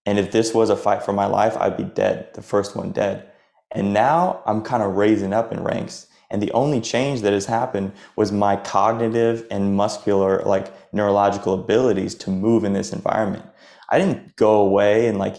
And 0.05 0.17
if 0.17 0.31
this 0.31 0.53
was 0.53 0.69
a 0.69 0.77
fight 0.77 1.03
for 1.03 1.13
my 1.13 1.25
life 1.25 1.55
i'd 1.57 1.77
be 1.77 1.83
dead 1.83 2.29
the 2.33 2.41
first 2.41 2.75
one 2.75 2.91
dead. 2.91 3.29
And 3.71 3.93
now 3.93 4.41
i'm 4.45 4.61
kind 4.61 4.83
of 4.83 4.95
raising 4.95 5.33
up 5.33 5.51
in 5.51 5.63
ranks 5.63 6.07
and 6.31 6.41
the 6.41 6.51
only 6.51 6.79
change 6.79 7.21
that 7.21 7.33
has 7.33 7.47
happened 7.47 7.91
was 8.15 8.31
my 8.31 8.55
cognitive 8.55 9.47
and 9.49 9.75
muscular, 9.75 10.43
like 10.45 10.71
neurological 10.93 11.53
abilities 11.53 12.13
to 12.15 12.29
move 12.29 12.63
in 12.63 12.73
this 12.73 12.93
environment. 12.93 13.45
I 13.89 13.97
didn't 13.97 14.35
go 14.35 14.61
away 14.61 15.07
and 15.07 15.17
like 15.17 15.37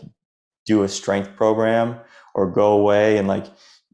do 0.66 0.82
a 0.82 0.88
strength 0.88 1.36
program 1.36 2.00
or 2.34 2.50
go 2.50 2.72
away 2.72 3.18
and 3.18 3.28
like, 3.28 3.46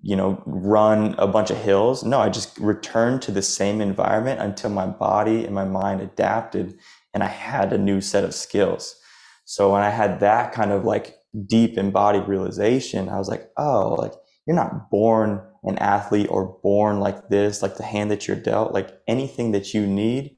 you 0.03 0.17
know, 0.17 0.43
run 0.47 1.15
a 1.19 1.27
bunch 1.27 1.51
of 1.51 1.59
hills. 1.59 2.03
No, 2.03 2.21
I 2.21 2.31
just 2.31 2.57
returned 2.59 3.23
to 3.23 3.33
the 3.33 3.43
same 3.43 3.81
environment 3.81 4.41
until 4.41 4.71
my 4.71 4.87
body 4.87 5.45
and 5.45 5.55
my 5.55 5.65
mind 5.65 6.01
adapted 6.01 6.79
and 7.13 7.23
I 7.23 7.29
had 7.29 7.73
a 7.73 7.79
new 7.79 8.01
set 8.01 8.25
of 8.25 8.35
skills. 8.35 8.97
So 9.45 9.73
when 9.73 9.83
I 9.83 9.91
had 9.91 10.21
that 10.21 10.53
kind 10.53 10.73
of 10.73 10.85
like 10.85 11.17
deep 11.47 11.77
embodied 11.77 12.27
realization, 12.27 13.09
I 13.09 13.19
was 13.19 13.29
like, 13.29 13.51
oh, 13.59 13.95
like 13.95 14.13
you're 14.47 14.57
not 14.57 14.91
born 14.91 15.43
an 15.67 15.79
athlete 15.79 16.29
or 16.31 16.59
born 16.63 17.01
like 17.01 17.29
this, 17.29 17.63
like 17.63 17.77
the 17.77 17.83
hand 17.83 18.11
that 18.11 18.27
you're 18.27 18.37
dealt, 18.37 18.73
like 18.73 19.01
anything 19.09 19.53
that 19.53 19.75
you 19.75 19.87
need, 19.87 20.37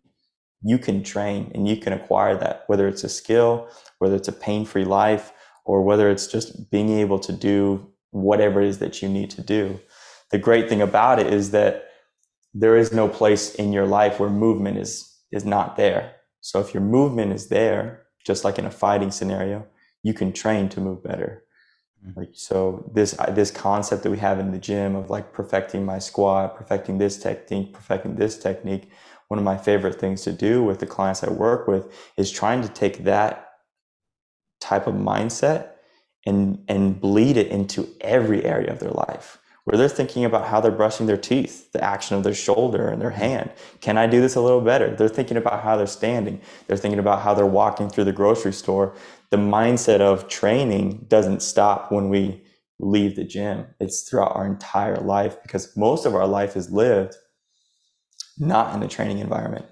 you 0.63 0.79
can 0.79 1.03
train 1.03 1.53
and 1.55 1.69
you 1.69 1.77
can 1.77 1.93
acquire 1.93 2.37
that, 2.37 2.65
whether 2.67 2.89
it's 2.89 3.05
a 3.05 3.09
skill, 3.09 3.69
whether 3.99 4.17
it's 4.17 4.29
a 4.29 4.33
pain 4.33 4.65
free 4.65 4.85
life, 4.85 5.33
or 5.65 5.83
whether 5.83 6.11
it's 6.11 6.27
just 6.27 6.71
being 6.71 6.89
able 6.99 7.19
to 7.19 7.33
do 7.33 7.87
whatever 8.11 8.63
it 8.63 8.69
is 8.69 8.79
that 8.79 9.03
you 9.03 9.09
need 9.09 9.31
to 9.31 9.43
do. 9.43 9.79
The 10.31 10.39
great 10.39 10.69
thing 10.69 10.81
about 10.81 11.19
it 11.19 11.27
is 11.27 11.51
that 11.51 11.85
there 12.55 12.77
is 12.77 12.93
no 12.93 13.07
place 13.07 13.55
in 13.55 13.73
your 13.73 13.87
life 13.87 14.19
where 14.19 14.31
movement 14.31 14.79
is, 14.79 15.15
is 15.31 15.45
not 15.45 15.77
there. 15.77 16.15
So 16.41 16.59
if 16.61 16.73
your 16.73 16.83
movement 16.83 17.33
is 17.33 17.49
there, 17.49 18.07
just 18.27 18.45
like 18.45 18.59
in 18.59 18.65
a 18.65 18.71
fighting 18.71 19.11
scenario, 19.11 19.67
you 20.03 20.15
can 20.15 20.33
train 20.33 20.69
to 20.71 20.81
move 20.81 21.03
better. 21.03 21.45
Mm-hmm. 22.07 22.21
Like 22.21 22.31
so, 22.33 22.91
this 22.95 23.13
this 23.31 23.51
concept 23.51 24.03
that 24.05 24.11
we 24.11 24.19
have 24.19 24.39
in 24.39 24.53
the 24.53 24.59
gym 24.59 24.95
of 24.95 25.11
like 25.11 25.33
perfecting 25.33 25.85
my 25.85 25.99
squat, 25.99 26.57
perfecting 26.57 26.99
this 26.99 27.19
technique, 27.19 27.73
perfecting 27.73 28.17
this 28.17 28.39
technique. 28.39 28.91
One 29.29 29.39
of 29.39 29.45
my 29.45 29.59
favorite 29.59 30.01
things 30.01 30.23
to 30.23 30.33
do 30.33 30.63
with 30.63 30.79
the 30.79 30.87
clients 30.87 31.23
I 31.23 31.31
work 31.31 31.69
with 31.69 31.93
is 32.17 32.31
trying 32.31 32.63
to 32.63 32.69
take 32.69 33.05
that 33.05 33.51
type 34.61 34.87
of 34.87 34.95
mindset 34.95 35.71
and 36.25 36.65
and 36.69 37.01
bleed 37.01 37.37
it 37.37 37.49
into 37.49 37.89
every 38.01 38.45
area 38.45 38.73
of 38.73 38.79
their 38.79 38.91
life 38.91 39.39
where 39.69 39.77
they're 39.77 39.87
thinking 39.87 40.25
about 40.25 40.47
how 40.47 40.63
they're 40.63 40.71
brushing 40.71 41.05
their 41.05 41.19
teeth, 41.19 41.71
the 41.73 41.85
action 41.85 42.17
of 42.17 42.23
their 42.25 42.33
shoulder 42.33 42.89
and 42.89 43.03
their 43.03 43.11
mm-hmm. 43.11 43.21
hand. 43.21 43.51
Can 43.83 43.99
I 43.99 44.07
do 44.07 44.19
this 44.19 44.35
a 44.35 44.41
little 44.41 44.63
better? 44.63 44.97
They're 44.97 45.11
thinking 45.11 45.37
about 45.37 45.63
how 45.63 45.77
they're 45.77 45.87
standing. 45.87 46.41
They're 46.67 46.79
thinking 46.79 46.99
about 46.99 47.21
how 47.21 47.35
they're 47.35 47.45
walking 47.45 47.91
through 47.91 48.05
the 48.05 48.13
grocery 48.13 48.55
store 48.55 48.95
the 49.31 49.37
mindset 49.37 50.01
of 50.01 50.29
training 50.29 51.07
doesn't 51.09 51.43
stop 51.43 51.93
when 51.93 52.09
we 52.09 52.43
leave 52.81 53.17
the 53.17 53.25
gym. 53.25 53.67
It's 53.81 54.09
throughout 54.09 54.37
our 54.37 54.47
entire 54.47 54.97
life 54.97 55.43
because 55.43 55.77
most 55.77 56.07
of 56.07 56.15
our 56.15 56.27
life 56.27 56.57
is 56.57 56.71
lived 56.71 57.15
not 58.39 58.75
in 58.75 58.83
a 58.83 58.89
training 58.89 59.19
environment. 59.19 59.67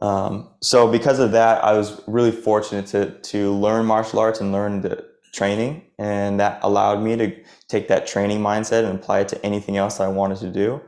Um, 0.00 0.50
so 0.60 0.90
because 0.90 1.18
of 1.18 1.32
that, 1.32 1.62
I 1.62 1.74
was 1.74 2.00
really 2.06 2.32
fortunate 2.32 2.86
to 2.88 3.10
to 3.20 3.52
learn 3.52 3.86
martial 3.86 4.18
arts 4.18 4.40
and 4.40 4.50
learn 4.50 4.80
the 4.80 5.04
training, 5.32 5.82
and 5.98 6.40
that 6.40 6.58
allowed 6.62 7.02
me 7.02 7.16
to 7.16 7.36
take 7.68 7.88
that 7.88 8.06
training 8.06 8.40
mindset 8.40 8.84
and 8.84 8.98
apply 8.98 9.20
it 9.20 9.28
to 9.28 9.46
anything 9.46 9.76
else 9.76 10.00
I 10.00 10.08
wanted 10.08 10.38
to 10.38 10.50
do. 10.50 10.80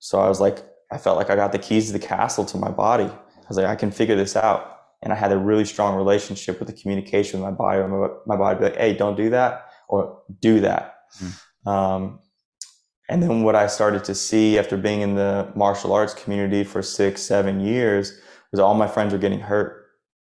So 0.00 0.20
I 0.20 0.28
was 0.28 0.40
like, 0.40 0.64
I 0.92 0.98
felt 0.98 1.16
like 1.16 1.30
I 1.30 1.36
got 1.36 1.52
the 1.52 1.58
keys 1.58 1.86
to 1.86 1.92
the 1.92 1.98
castle 1.98 2.44
to 2.46 2.58
my 2.58 2.70
body. 2.70 3.04
I 3.04 3.48
was 3.48 3.56
like, 3.56 3.66
I 3.66 3.76
can 3.76 3.90
figure 3.90 4.16
this 4.16 4.36
out 4.36 4.77
and 5.02 5.12
I 5.12 5.16
had 5.16 5.32
a 5.32 5.38
really 5.38 5.64
strong 5.64 5.96
relationship 5.96 6.58
with 6.58 6.68
the 6.68 6.74
communication 6.74 7.40
with 7.40 7.50
my 7.50 7.56
body. 7.56 7.82
My, 7.86 8.08
my 8.26 8.36
body 8.36 8.58
would 8.58 8.64
be 8.64 8.70
like, 8.70 8.80
"Hey, 8.80 8.94
don't 8.94 9.16
do 9.16 9.30
that," 9.30 9.66
or 9.88 10.22
"Do 10.40 10.60
that." 10.60 10.96
Mm. 11.22 11.70
Um, 11.70 12.18
and 13.08 13.22
then 13.22 13.42
what 13.42 13.54
I 13.54 13.66
started 13.66 14.04
to 14.04 14.14
see 14.14 14.58
after 14.58 14.76
being 14.76 15.00
in 15.00 15.14
the 15.14 15.50
martial 15.54 15.92
arts 15.92 16.14
community 16.14 16.62
for 16.62 16.82
six, 16.82 17.22
seven 17.22 17.60
years 17.60 18.20
was 18.50 18.60
all 18.60 18.74
my 18.74 18.88
friends 18.88 19.12
were 19.12 19.18
getting 19.18 19.40
hurt. 19.40 19.86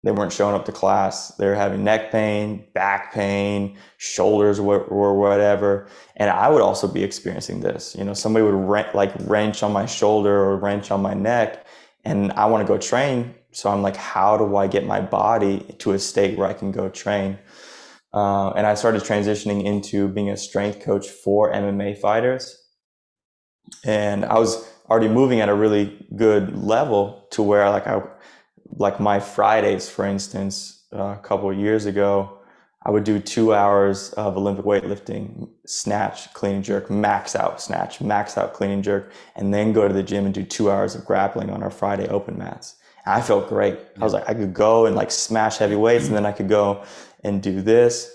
They 0.04 0.10
weren't 0.10 0.32
showing 0.32 0.54
up 0.54 0.64
to 0.64 0.72
class. 0.72 1.28
They 1.36 1.46
were 1.46 1.54
having 1.54 1.84
neck 1.84 2.10
pain, 2.10 2.64
back 2.74 3.12
pain, 3.12 3.78
shoulders 3.98 4.58
or 4.58 5.18
whatever. 5.18 5.86
And 6.16 6.28
I 6.28 6.48
would 6.48 6.62
also 6.62 6.88
be 6.88 7.04
experiencing 7.04 7.60
this. 7.60 7.94
You 7.96 8.04
know, 8.04 8.14
somebody 8.14 8.44
would 8.44 8.94
like 8.94 9.12
wrench 9.20 9.62
on 9.62 9.72
my 9.72 9.86
shoulder 9.86 10.34
or 10.34 10.56
wrench 10.56 10.90
on 10.90 11.02
my 11.02 11.14
neck, 11.14 11.66
and 12.04 12.32
I 12.32 12.46
want 12.46 12.66
to 12.66 12.72
go 12.72 12.78
train 12.78 13.34
so 13.52 13.70
I'm 13.70 13.82
like, 13.82 13.96
how 13.96 14.36
do 14.36 14.56
I 14.56 14.66
get 14.66 14.86
my 14.86 15.00
body 15.00 15.60
to 15.78 15.92
a 15.92 15.98
state 15.98 16.38
where 16.38 16.48
I 16.48 16.52
can 16.52 16.72
go 16.72 16.88
train? 16.88 17.38
Uh, 18.12 18.50
and 18.50 18.66
I 18.66 18.74
started 18.74 19.02
transitioning 19.02 19.64
into 19.64 20.08
being 20.08 20.30
a 20.30 20.36
strength 20.36 20.80
coach 20.80 21.08
for 21.08 21.52
MMA 21.52 21.98
fighters. 21.98 22.58
And 23.84 24.24
I 24.24 24.38
was 24.38 24.68
already 24.90 25.08
moving 25.08 25.40
at 25.40 25.48
a 25.48 25.54
really 25.54 26.06
good 26.16 26.56
level 26.56 27.26
to 27.32 27.42
where 27.42 27.68
like 27.70 27.86
I, 27.86 28.02
like 28.76 29.00
my 29.00 29.20
Fridays, 29.20 29.88
for 29.88 30.04
instance, 30.04 30.86
uh, 30.92 31.16
a 31.18 31.20
couple 31.22 31.50
of 31.50 31.56
years 31.56 31.86
ago, 31.86 32.38
I 32.84 32.90
would 32.90 33.04
do 33.04 33.20
two 33.20 33.54
hours 33.54 34.12
of 34.14 34.36
Olympic 34.36 34.64
weightlifting, 34.64 35.48
snatch, 35.66 36.32
clean 36.34 36.56
and 36.56 36.64
jerk, 36.64 36.90
max 36.90 37.36
out 37.36 37.62
snatch, 37.62 38.00
max 38.00 38.36
out 38.36 38.54
clean 38.54 38.70
and 38.70 38.84
jerk, 38.84 39.12
and 39.36 39.54
then 39.54 39.72
go 39.72 39.86
to 39.86 39.94
the 39.94 40.02
gym 40.02 40.24
and 40.24 40.34
do 40.34 40.42
two 40.42 40.70
hours 40.70 40.94
of 40.94 41.04
grappling 41.04 41.50
on 41.50 41.62
our 41.62 41.70
Friday 41.70 42.08
open 42.08 42.36
mats. 42.36 42.76
I 43.06 43.20
felt 43.20 43.48
great. 43.48 43.78
I 44.00 44.04
was 44.04 44.12
like, 44.12 44.28
I 44.28 44.34
could 44.34 44.54
go 44.54 44.86
and 44.86 44.94
like 44.94 45.10
smash 45.10 45.58
heavy 45.58 45.76
weights, 45.76 46.06
and 46.06 46.16
then 46.16 46.26
I 46.26 46.32
could 46.32 46.48
go 46.48 46.84
and 47.24 47.42
do 47.42 47.60
this. 47.60 48.10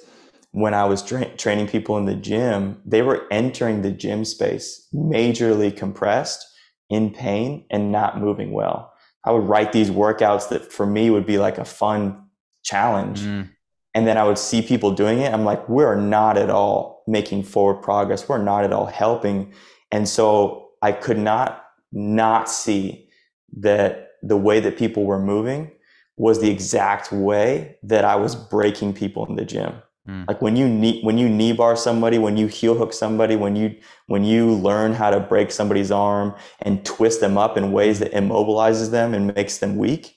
When 0.51 0.73
I 0.73 0.85
was 0.85 1.03
tra- 1.03 1.35
training 1.35 1.67
people 1.67 1.97
in 1.97 2.05
the 2.05 2.15
gym, 2.15 2.81
they 2.85 3.01
were 3.01 3.27
entering 3.31 3.81
the 3.81 3.91
gym 3.91 4.25
space 4.25 4.87
majorly 4.93 5.75
compressed, 5.75 6.45
in 6.89 7.11
pain, 7.11 7.65
and 7.69 7.91
not 7.91 8.19
moving 8.19 8.51
well. 8.53 8.93
I 9.25 9.31
would 9.31 9.43
write 9.43 9.73
these 9.73 9.91
workouts 9.91 10.49
that 10.49 10.71
for 10.71 10.85
me 10.85 11.09
would 11.09 11.25
be 11.25 11.37
like 11.37 11.57
a 11.57 11.65
fun 11.65 12.23
challenge. 12.63 13.19
Mm. 13.19 13.49
And 13.93 14.07
then 14.07 14.17
I 14.17 14.23
would 14.23 14.37
see 14.37 14.61
people 14.61 14.91
doing 14.91 15.19
it. 15.19 15.33
I'm 15.33 15.43
like, 15.43 15.67
we're 15.67 15.99
not 15.99 16.37
at 16.37 16.49
all 16.49 17.03
making 17.07 17.43
forward 17.43 17.81
progress. 17.81 18.29
We're 18.29 18.43
not 18.43 18.63
at 18.63 18.71
all 18.71 18.85
helping. 18.85 19.53
And 19.91 20.07
so 20.07 20.69
I 20.81 20.91
could 20.91 21.17
not 21.17 21.63
not 21.91 22.49
see 22.49 23.09
that 23.57 24.06
the 24.21 24.37
way 24.37 24.59
that 24.59 24.77
people 24.77 25.05
were 25.05 25.19
moving 25.19 25.71
was 26.17 26.41
the 26.41 26.49
exact 26.49 27.11
way 27.11 27.77
that 27.83 28.03
I 28.03 28.15
was 28.15 28.35
breaking 28.35 28.93
people 28.93 29.25
in 29.27 29.35
the 29.35 29.45
gym. 29.45 29.73
Mm. 30.07 30.27
Like 30.27 30.41
when 30.41 30.55
you 30.55 30.67
knee, 30.67 31.01
when 31.03 31.17
you 31.17 31.29
knee 31.29 31.51
bar 31.51 31.75
somebody, 31.75 32.17
when 32.17 32.37
you 32.37 32.47
heel 32.47 32.75
hook 32.75 32.93
somebody, 32.93 33.35
when 33.35 33.55
you 33.55 33.75
when 34.07 34.23
you 34.23 34.53
learn 34.53 34.93
how 34.93 35.11
to 35.11 35.19
break 35.19 35.51
somebody's 35.51 35.91
arm 35.91 36.33
and 36.61 36.83
twist 36.85 37.19
them 37.19 37.37
up 37.37 37.57
in 37.57 37.71
ways 37.71 37.99
that 37.99 38.13
immobilizes 38.13 38.91
them 38.91 39.13
and 39.13 39.33
makes 39.35 39.57
them 39.57 39.77
weak, 39.77 40.16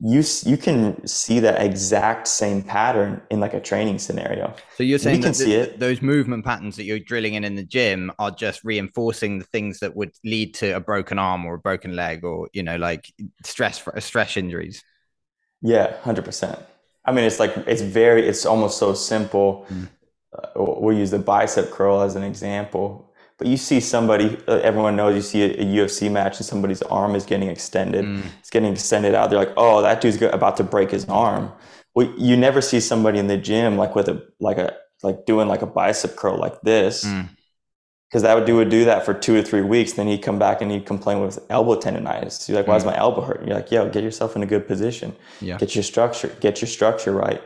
you 0.00 0.22
you 0.44 0.56
can 0.56 1.04
see 1.06 1.40
that 1.40 1.60
exact 1.60 2.28
same 2.28 2.62
pattern 2.62 3.20
in 3.30 3.40
like 3.40 3.52
a 3.52 3.60
training 3.60 3.98
scenario. 3.98 4.54
So 4.76 4.84
you're 4.84 4.98
saying 4.98 5.16
you 5.16 5.22
can 5.24 5.34
see 5.34 5.54
it. 5.54 5.80
those 5.80 6.00
movement 6.00 6.44
patterns 6.44 6.76
that 6.76 6.84
you're 6.84 7.00
drilling 7.00 7.34
in 7.34 7.42
in 7.42 7.56
the 7.56 7.64
gym 7.64 8.12
are 8.18 8.30
just 8.30 8.62
reinforcing 8.62 9.40
the 9.40 9.44
things 9.46 9.80
that 9.80 9.96
would 9.96 10.12
lead 10.24 10.54
to 10.54 10.76
a 10.76 10.80
broken 10.80 11.18
arm 11.18 11.44
or 11.44 11.54
a 11.54 11.58
broken 11.58 11.96
leg 11.96 12.24
or 12.24 12.48
you 12.52 12.62
know 12.62 12.76
like 12.76 13.12
stress 13.44 13.82
stress 13.98 14.36
injuries. 14.36 14.84
Yeah, 15.62 16.00
hundred 16.02 16.24
percent. 16.24 16.60
I 17.04 17.10
mean, 17.10 17.24
it's 17.24 17.40
like 17.40 17.56
it's 17.66 17.82
very 17.82 18.28
it's 18.28 18.46
almost 18.46 18.78
so 18.78 18.94
simple. 18.94 19.66
Mm. 19.68 19.88
Uh, 20.32 20.48
we'll 20.56 20.96
use 20.96 21.10
the 21.10 21.18
bicep 21.18 21.70
curl 21.72 22.02
as 22.02 22.14
an 22.14 22.22
example 22.22 23.07
but 23.38 23.46
you 23.46 23.56
see 23.56 23.80
somebody, 23.80 24.36
uh, 24.48 24.56
everyone 24.56 24.96
knows 24.96 25.14
you 25.14 25.22
see 25.22 25.42
a, 25.42 25.62
a, 25.62 25.64
UFC 25.64 26.10
match 26.10 26.38
and 26.38 26.46
somebody's 26.46 26.82
arm 26.82 27.14
is 27.14 27.24
getting 27.24 27.48
extended. 27.48 28.04
Mm. 28.04 28.22
It's 28.40 28.50
getting 28.50 28.72
extended 28.72 29.14
out. 29.14 29.30
They're 29.30 29.38
like, 29.38 29.54
oh, 29.56 29.80
that 29.82 30.00
dude's 30.00 30.20
about 30.20 30.56
to 30.56 30.64
break 30.64 30.90
his 30.90 31.04
arm. 31.08 31.52
Well, 31.94 32.12
you 32.18 32.36
never 32.36 32.60
see 32.60 32.80
somebody 32.80 33.18
in 33.18 33.28
the 33.28 33.38
gym 33.38 33.76
like 33.76 33.94
with 33.94 34.08
a, 34.08 34.22
like 34.40 34.58
a, 34.58 34.76
like 35.04 35.24
doing 35.24 35.46
like 35.46 35.62
a 35.62 35.66
bicep 35.66 36.16
curl 36.16 36.36
like 36.36 36.60
this. 36.62 37.04
Mm 37.04 37.28
because 38.08 38.22
that 38.22 38.34
would 38.34 38.46
do 38.46 38.56
would 38.56 38.70
do 38.70 38.86
that 38.86 39.04
for 39.04 39.12
two 39.12 39.36
or 39.36 39.42
three 39.42 39.60
weeks. 39.60 39.92
Then 39.92 40.06
he'd 40.06 40.22
come 40.22 40.38
back 40.38 40.62
and 40.62 40.70
he'd 40.70 40.86
complain 40.86 41.20
with 41.20 41.38
elbow 41.50 41.78
tendonitis. 41.78 42.48
You're 42.48 42.56
like, 42.56 42.66
why 42.66 42.76
is 42.76 42.82
mm. 42.82 42.86
my 42.86 42.96
elbow 42.96 43.20
hurt? 43.20 43.44
You're 43.46 43.56
like, 43.56 43.70
yo, 43.70 43.88
get 43.90 44.02
yourself 44.02 44.34
in 44.34 44.42
a 44.42 44.46
good 44.46 44.66
position. 44.66 45.14
Yeah. 45.40 45.58
Get 45.58 45.74
your 45.74 45.84
structure, 45.84 46.28
get 46.40 46.60
your 46.60 46.68
structure 46.68 47.12
right. 47.12 47.42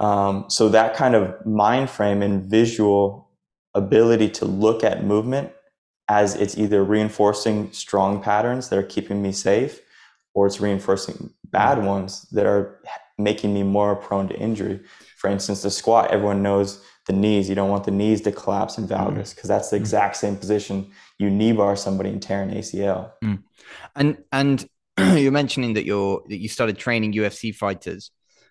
Um, 0.00 0.46
so 0.48 0.68
that 0.70 0.94
kind 0.94 1.14
of 1.14 1.44
mind 1.44 1.90
frame 1.90 2.22
and 2.22 2.44
visual 2.44 3.27
ability 3.78 4.28
to 4.30 4.44
look 4.44 4.84
at 4.84 5.04
movement 5.04 5.50
as 6.08 6.34
it's 6.34 6.56
either 6.56 6.82
reinforcing 6.82 7.70
strong 7.72 8.22
patterns 8.22 8.68
that 8.68 8.78
are 8.78 8.82
keeping 8.82 9.22
me 9.22 9.32
safe 9.32 9.80
or 10.34 10.46
it's 10.46 10.60
reinforcing 10.60 11.30
bad 11.44 11.78
mm-hmm. 11.78 11.86
ones 11.86 12.22
that 12.30 12.46
are 12.46 12.80
making 13.18 13.52
me 13.52 13.62
more 13.62 13.96
prone 13.96 14.28
to 14.28 14.38
injury. 14.38 14.80
For 15.16 15.28
instance, 15.28 15.62
the 15.62 15.70
squat, 15.70 16.10
everyone 16.10 16.42
knows 16.42 16.82
the 17.06 17.12
knees. 17.12 17.48
You 17.48 17.54
don't 17.54 17.70
want 17.70 17.84
the 17.84 17.90
knees 17.90 18.20
to 18.22 18.32
collapse 18.32 18.78
in 18.78 18.86
valgus 18.86 19.34
because 19.34 19.48
that's 19.48 19.70
the 19.70 19.76
mm. 19.76 19.80
exact 19.80 20.16
same 20.16 20.36
position 20.36 20.90
you 21.18 21.30
knee 21.30 21.52
bar 21.52 21.74
somebody 21.74 22.10
and 22.10 22.22
tear 22.22 22.42
an 22.42 22.50
ACL. 22.50 23.12
Mm. 23.22 23.42
And 23.96 24.18
and 24.30 24.68
you're 25.18 25.32
mentioning 25.32 25.74
that 25.74 25.84
you're 25.84 26.22
that 26.28 26.38
you 26.38 26.48
started 26.48 26.78
training 26.78 27.12
UFC 27.12 27.54
fighters, 27.54 28.10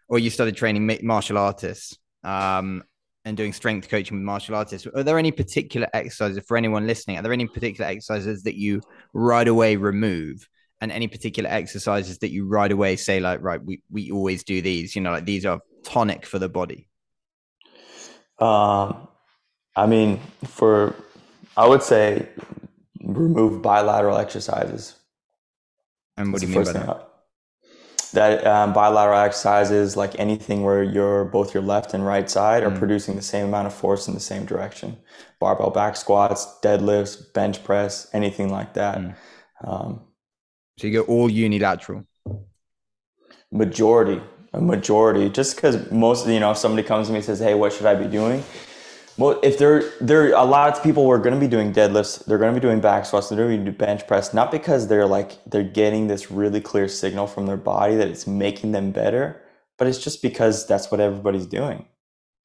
or 0.10 0.20
you 0.20 0.30
started 0.30 0.58
training 0.58 1.00
martial 1.04 1.38
artists, 1.38 1.98
um, 2.24 2.84
and 3.28 3.36
doing 3.36 3.52
strength 3.52 3.90
coaching 3.90 4.18
with 4.18 4.24
martial 4.24 4.56
artists. 4.56 4.88
Are 4.96 5.04
there 5.04 5.20
any 5.20 5.34
particular 5.34 5.88
exercises 5.94 6.42
for 6.48 6.56
anyone 6.56 6.88
listening? 6.88 7.18
Are 7.18 7.22
there 7.22 7.34
any 7.34 7.46
particular 7.46 7.90
exercises 7.90 8.44
that 8.44 8.56
you 8.56 8.82
right 9.14 9.48
away 9.48 9.76
remove? 9.76 10.48
And 10.80 10.92
any 10.92 11.08
particular 11.08 11.50
exercises 11.50 12.20
that 12.20 12.32
you 12.32 12.48
right 12.48 12.72
away 12.72 12.96
say, 12.96 13.20
like, 13.20 13.42
right, 13.42 13.62
we, 13.64 13.82
we 13.92 14.12
always 14.12 14.44
do 14.44 14.62
these, 14.62 14.96
you 14.96 15.02
know, 15.02 15.12
like 15.12 15.26
these 15.26 15.46
are 15.46 15.60
tonic 15.84 16.26
for 16.26 16.40
the 16.40 16.48
body? 16.48 16.88
Um, 18.40 19.08
I 19.76 19.88
mean, 19.88 20.22
for 20.46 20.96
I 21.58 21.68
would 21.68 21.84
say 21.84 22.30
remove 23.04 23.62
bilateral 23.62 24.18
exercises. 24.18 24.96
And 26.16 26.32
what 26.32 26.42
That's 26.42 26.52
do 26.52 26.60
you 26.60 26.64
mean 26.64 26.74
by 26.74 26.80
that? 26.80 27.10
That 28.12 28.46
um, 28.46 28.74
bilateral 28.74 29.20
exercises, 29.20 29.98
like 29.98 30.18
anything 30.20 30.64
where 30.64 30.84
your 30.84 31.26
both 31.26 31.54
your 31.54 31.64
left 31.64 31.94
and 31.94 32.06
right 32.06 32.30
side 32.30 32.64
are 32.64 32.72
mm. 32.72 32.78
producing 32.78 33.16
the 33.16 33.22
same 33.22 33.48
amount 33.48 33.68
of 33.68 33.74
force 33.74 34.08
in 34.08 34.14
the 34.14 34.20
same 34.20 34.46
direction. 34.46 34.98
Barbell 35.40 35.70
back 35.70 35.96
squats, 35.96 36.48
deadlifts, 36.64 37.34
bench 37.34 37.64
press, 37.64 38.08
anything 38.14 38.50
like 38.50 38.74
that. 38.74 38.98
Mm. 38.98 39.16
Um, 39.64 40.02
so 40.78 40.88
you 40.88 40.94
go 40.94 41.02
all 41.04 41.30
unilateral. 41.30 42.06
Majority, 43.52 44.22
a 44.54 44.62
majority, 44.62 45.30
just 45.30 45.56
because 45.56 45.90
most, 45.92 46.28
you 46.28 46.40
know, 46.40 46.52
if 46.52 46.58
somebody 46.58 46.86
comes 46.88 47.08
to 47.08 47.14
me 47.14 47.18
and 47.18 47.26
says, 47.26 47.40
"Hey, 47.40 47.54
what 47.54 47.74
should 47.74 47.86
I 47.86 47.96
be 47.96 48.08
doing?" 48.08 48.44
Well, 49.18 49.40
if 49.42 49.58
there 49.58 49.82
there 50.00 50.32
a 50.34 50.44
lot 50.44 50.78
of 50.78 50.84
people 50.84 51.04
who 51.04 51.12
are 51.12 51.18
going 51.18 51.34
to 51.34 51.40
be 51.40 51.48
doing 51.48 51.74
deadlifts, 51.74 52.24
they're 52.26 52.38
going 52.38 52.54
to 52.54 52.60
be 52.60 52.66
doing 52.66 52.80
back 52.80 53.06
squats, 53.06 53.30
they're 53.30 53.38
going 53.38 53.52
to 53.52 53.58
be 53.58 53.64
doing 53.64 53.78
bench 53.78 54.08
press, 54.08 54.34
not 54.34 54.52
because 54.52 54.88
they're 54.88 55.08
like 55.08 55.44
they're 55.46 55.64
getting 55.64 56.08
this 56.08 56.30
really 56.30 56.62
clear 56.62 56.88
signal 56.88 57.26
from 57.26 57.48
their 57.48 57.58
body 57.58 57.96
that 57.96 58.08
it's 58.08 58.28
making 58.28 58.74
them 58.74 58.92
better, 58.92 59.42
but 59.80 59.88
it's 59.88 59.98
just 59.98 60.22
because 60.22 60.68
that's 60.68 60.92
what 60.92 61.00
everybody's 61.00 61.48
doing, 61.48 61.88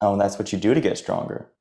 and 0.01 0.19
that's 0.19 0.39
what 0.39 0.51
you 0.51 0.57
do 0.57 0.73
to 0.73 0.81
get 0.81 0.97
stronger. 0.97 1.51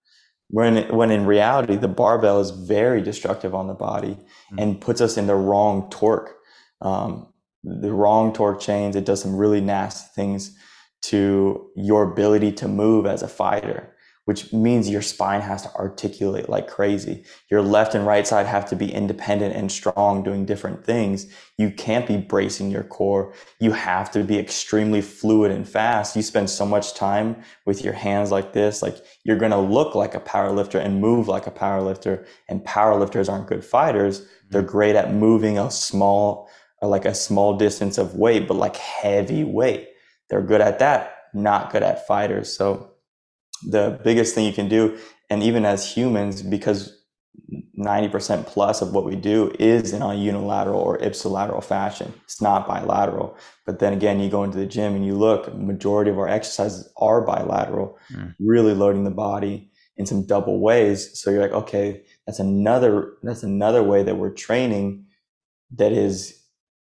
When 0.48 0.88
when 0.88 1.10
in 1.10 1.26
reality, 1.26 1.76
the 1.76 1.88
barbell 1.88 2.40
is 2.40 2.50
very 2.50 3.02
destructive 3.02 3.54
on 3.54 3.66
the 3.66 3.74
body 3.74 4.14
mm-hmm. 4.14 4.58
and 4.58 4.80
puts 4.80 5.02
us 5.02 5.18
in 5.18 5.26
the 5.26 5.36
wrong 5.36 5.90
torque, 5.90 6.36
um, 6.80 7.28
the 7.62 7.92
wrong 7.92 8.32
torque 8.32 8.60
chains. 8.62 8.96
It 8.96 9.04
does 9.04 9.20
some 9.20 9.36
really 9.36 9.60
nasty 9.60 10.08
things 10.14 10.56
to 11.02 11.70
your 11.76 12.10
ability 12.12 12.52
to 12.52 12.68
move 12.68 13.04
as 13.04 13.22
a 13.22 13.28
fighter 13.28 13.91
which 14.24 14.52
means 14.52 14.88
your 14.88 15.02
spine 15.02 15.40
has 15.40 15.62
to 15.62 15.74
articulate 15.74 16.48
like 16.48 16.68
crazy. 16.68 17.24
Your 17.50 17.60
left 17.60 17.94
and 17.94 18.06
right 18.06 18.26
side 18.26 18.46
have 18.46 18.68
to 18.70 18.76
be 18.76 18.92
independent 18.92 19.56
and 19.56 19.70
strong 19.70 20.22
doing 20.22 20.46
different 20.46 20.84
things. 20.84 21.26
You 21.58 21.70
can't 21.70 22.06
be 22.06 22.18
bracing 22.18 22.70
your 22.70 22.84
core. 22.84 23.34
You 23.58 23.72
have 23.72 24.12
to 24.12 24.22
be 24.22 24.38
extremely 24.38 25.00
fluid 25.00 25.50
and 25.50 25.68
fast. 25.68 26.14
You 26.14 26.22
spend 26.22 26.50
so 26.50 26.64
much 26.64 26.94
time 26.94 27.42
with 27.66 27.82
your 27.82 27.94
hands 27.94 28.30
like 28.30 28.52
this. 28.52 28.80
Like 28.80 28.96
you're 29.24 29.38
going 29.38 29.50
to 29.50 29.58
look 29.58 29.96
like 29.96 30.14
a 30.14 30.20
power 30.20 30.52
lifter 30.52 30.78
and 30.78 31.00
move 31.00 31.26
like 31.26 31.48
a 31.48 31.52
power 31.52 31.82
lifter. 31.82 32.24
And 32.48 32.64
power 32.64 32.98
lifters 32.98 33.28
aren't 33.28 33.48
good 33.48 33.64
fighters. 33.64 34.24
They're 34.50 34.62
mm. 34.62 34.68
great 34.68 34.94
at 34.94 35.12
moving 35.12 35.58
a 35.58 35.68
small, 35.68 36.48
like 36.80 37.04
a 37.06 37.14
small 37.14 37.56
distance 37.56 37.98
of 37.98 38.14
weight, 38.14 38.46
but 38.46 38.56
like 38.56 38.76
heavy 38.76 39.42
weight. 39.42 39.88
They're 40.30 40.42
good 40.42 40.60
at 40.60 40.78
that, 40.78 41.16
not 41.34 41.72
good 41.72 41.82
at 41.82 42.06
fighters. 42.06 42.56
So 42.56 42.91
the 43.68 44.00
biggest 44.04 44.34
thing 44.34 44.46
you 44.46 44.52
can 44.52 44.68
do, 44.68 44.98
and 45.30 45.42
even 45.42 45.64
as 45.64 45.90
humans, 45.90 46.42
because 46.42 47.02
90% 47.78 48.46
plus 48.46 48.82
of 48.82 48.92
what 48.92 49.04
we 49.04 49.16
do 49.16 49.54
is 49.58 49.92
in 49.92 50.02
a 50.02 50.14
unilateral 50.14 50.78
or 50.78 50.98
ipsilateral 50.98 51.64
fashion. 51.64 52.12
It's 52.24 52.40
not 52.40 52.66
bilateral. 52.66 53.36
But 53.66 53.78
then 53.78 53.92
again, 53.92 54.20
you 54.20 54.30
go 54.30 54.44
into 54.44 54.58
the 54.58 54.66
gym 54.66 54.94
and 54.94 55.04
you 55.04 55.14
look, 55.14 55.54
majority 55.54 56.10
of 56.10 56.18
our 56.18 56.28
exercises 56.28 56.90
are 56.98 57.22
bilateral, 57.22 57.98
mm. 58.12 58.34
really 58.38 58.74
loading 58.74 59.04
the 59.04 59.10
body 59.10 59.70
in 59.96 60.06
some 60.06 60.26
double 60.26 60.60
ways. 60.60 61.18
So 61.20 61.30
you're 61.30 61.42
like, 61.42 61.52
okay, 61.52 62.02
that's 62.26 62.38
another 62.38 63.14
that's 63.22 63.42
another 63.42 63.82
way 63.82 64.02
that 64.02 64.16
we're 64.16 64.30
training 64.30 65.06
that 65.76 65.92
is 65.92 66.41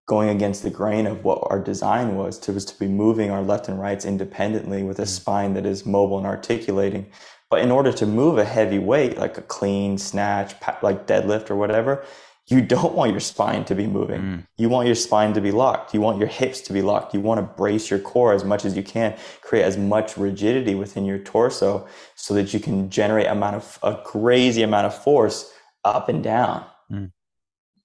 going 0.09 0.31
against 0.31 0.63
the 0.63 0.71
grain 0.71 1.07
of 1.07 1.23
what 1.23 1.47
our 1.51 1.61
design 1.61 2.17
was 2.17 2.39
to 2.39 2.51
was 2.51 2.65
to 2.65 2.79
be 2.79 2.89
moving 2.89 3.31
our 3.31 3.43
left 3.43 3.69
and 3.69 3.79
rights 3.79 4.07
independently 4.07 4.83
with 4.83 4.99
a 4.99 5.03
mm. 5.03 5.07
spine 5.07 5.53
that 5.53 5.67
is 5.67 5.87
mobile 5.87 6.17
and 6.17 6.27
articulating 6.27 7.07
but 7.51 7.61
in 7.61 7.71
order 7.71 7.93
to 7.93 8.07
move 8.07 8.39
a 8.39 8.45
heavy 8.45 8.79
weight 8.79 9.19
like 9.19 9.39
a 9.39 9.43
clean 9.43 9.97
snatch 9.99 10.55
like 10.83 11.07
deadlift 11.07 11.51
or 11.51 11.57
whatever 11.57 12.05
you 12.47 12.63
don't 12.63 12.95
want 12.95 13.11
your 13.11 13.21
spine 13.21 13.63
to 13.67 13.75
be 13.75 13.87
moving 13.87 14.23
mm. 14.23 14.47
you 14.57 14.71
want 14.71 14.87
your 14.87 14.95
spine 14.95 15.35
to 15.35 15.43
be 15.43 15.51
locked 15.51 15.93
you 15.93 16.01
want 16.01 16.19
your 16.19 16.29
hips 16.29 16.63
to 16.63 16.73
be 16.73 16.81
locked 16.81 17.13
you 17.13 17.21
want 17.21 17.39
to 17.39 17.43
brace 17.43 17.91
your 17.91 18.01
core 18.01 18.33
as 18.33 18.45
much 18.45 18.65
as 18.65 18.75
you 18.75 18.83
can 18.83 19.15
create 19.43 19.63
as 19.63 19.77
much 19.77 20.17
rigidity 20.17 20.75
within 20.75 21.05
your 21.05 21.19
torso 21.19 21.87
so 22.15 22.33
that 22.33 22.55
you 22.55 22.61
can 22.61 22.89
generate 22.89 23.27
amount 23.27 23.57
of 23.57 23.79
a 23.83 23.95
crazy 23.95 24.63
amount 24.63 24.87
of 24.87 25.03
force 25.05 25.53
up 25.85 26.09
and 26.09 26.25
down 26.25 26.65
mm. 26.91 27.13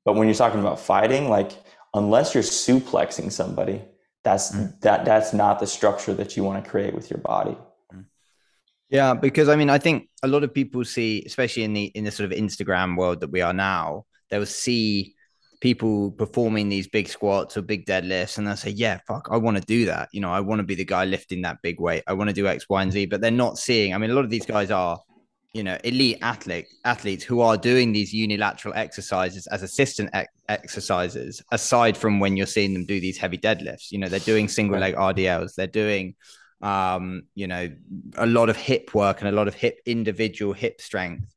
but 0.06 0.16
when 0.16 0.26
you're 0.26 0.36
talking 0.36 0.62
about 0.62 0.80
fighting 0.80 1.30
like 1.30 1.52
unless 1.94 2.34
you're 2.34 2.44
suplexing 2.44 3.32
somebody, 3.32 3.82
that's 4.24 4.52
mm. 4.52 4.80
that 4.82 5.06
that's 5.06 5.34
not 5.34 5.60
the 5.60 5.68
structure 5.68 6.14
that 6.14 6.36
you 6.36 6.44
want 6.44 6.64
to 6.64 6.70
create 6.70 6.94
with 6.94 7.10
your 7.10 7.20
body. 7.20 7.58
Mm. 7.94 8.06
Yeah, 8.90 9.14
because 9.14 9.50
I 9.50 9.56
mean, 9.56 9.70
I 9.70 9.78
think 9.78 10.10
a 10.24 10.28
lot 10.28 10.44
of 10.44 10.54
people 10.54 10.84
see, 10.86 11.24
especially 11.26 11.64
in 11.64 11.74
the 11.74 11.86
in 11.86 12.04
the 12.04 12.12
sort 12.12 12.32
of 12.32 12.38
Instagram 12.38 12.98
world 12.98 13.20
that 13.22 13.32
we 13.32 13.42
are 13.42 13.54
now, 13.54 14.06
they 14.30 14.40
will 14.40 14.46
see 14.46 15.16
people 15.62 16.12
performing 16.12 16.68
these 16.68 16.90
big 16.90 17.08
squats 17.08 17.56
or 17.56 17.62
big 17.62 17.86
deadlifts, 17.86 18.38
and 18.38 18.48
they'll 18.48 18.58
say, 18.58 18.70
"Yeah, 18.70 19.00
fuck, 19.08 19.28
I 19.32 19.38
want 19.38 19.58
to 19.58 19.64
do 19.64 19.86
that. 19.86 20.10
You 20.12 20.22
know, 20.22 20.32
I 20.32 20.40
want 20.40 20.60
to 20.60 20.64
be 20.64 20.76
the 20.76 20.86
guy 20.86 21.06
lifting 21.06 21.42
that 21.44 21.62
big 21.62 21.80
weight. 21.80 22.04
I 22.08 22.14
want 22.14 22.30
to 22.30 22.34
do 22.34 22.48
X, 22.48 22.68
Y, 22.70 22.82
and 22.82 22.92
Z." 22.92 23.06
But 23.08 23.22
they're 23.22 23.32
not 23.32 23.58
seeing. 23.58 23.94
I 23.94 23.98
mean, 23.98 24.12
a 24.12 24.14
lot 24.14 24.26
of 24.26 24.30
these 24.30 24.46
guys 24.46 24.72
are 24.72 25.00
you 25.54 25.64
know 25.64 25.78
elite 25.84 26.18
athlete 26.22 26.68
athletes 26.84 27.24
who 27.24 27.40
are 27.40 27.58
doing 27.58 27.94
these 27.94 28.12
unilateral 28.12 28.74
exercises 28.74 29.46
as 29.48 29.62
assistant 29.62 30.10
ex- 30.14 30.34
exercises 30.50 31.42
aside 31.52 31.96
from 31.96 32.20
when 32.20 32.36
you're 32.36 32.48
seeing 32.48 32.74
them 32.74 32.86
do 32.86 33.00
these 33.00 33.18
heavy 33.18 33.38
deadlifts. 33.38 33.92
You 33.92 34.00
know 34.00 34.10
they're 34.10 34.20
doing 34.20 34.48
single 34.48 34.80
leg 34.80 34.96
rdls 34.96 35.56
they're 35.56 35.68
doing 35.68 36.16
um, 36.62 37.24
you 37.36 37.48
know 37.48 37.70
a 38.18 38.26
lot 38.26 38.50
of 38.50 38.58
hip 38.58 38.96
work 38.96 39.20
and 39.20 39.30
a 39.30 39.32
lot 39.32 39.48
of 39.48 39.54
hip 39.54 39.80
individual 39.86 40.54
hip 40.54 40.82
strength. 40.82 41.34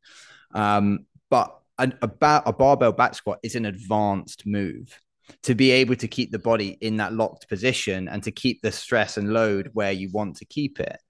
Um, 0.54 1.06
but 1.28 1.54
a, 1.78 1.92
a, 2.02 2.42
a 2.46 2.52
barbell 2.52 2.92
back 2.92 3.14
squat 3.14 3.38
is 3.42 3.54
an 3.54 3.66
advanced 3.66 4.46
move. 4.46 4.98
To 5.42 5.56
be 5.56 5.72
able 5.72 5.96
to 5.96 6.06
keep 6.06 6.30
the 6.30 6.38
body 6.38 6.78
in 6.80 6.98
that 6.98 7.12
locked 7.12 7.48
position 7.48 8.06
and 8.06 8.22
to 8.22 8.30
keep 8.30 8.62
the 8.62 8.70
stress 8.70 9.16
and 9.16 9.32
load 9.32 9.70
where 9.72 9.90
you 9.90 10.08
want 10.12 10.36
to 10.36 10.44
keep 10.44 10.78
it 10.78 11.00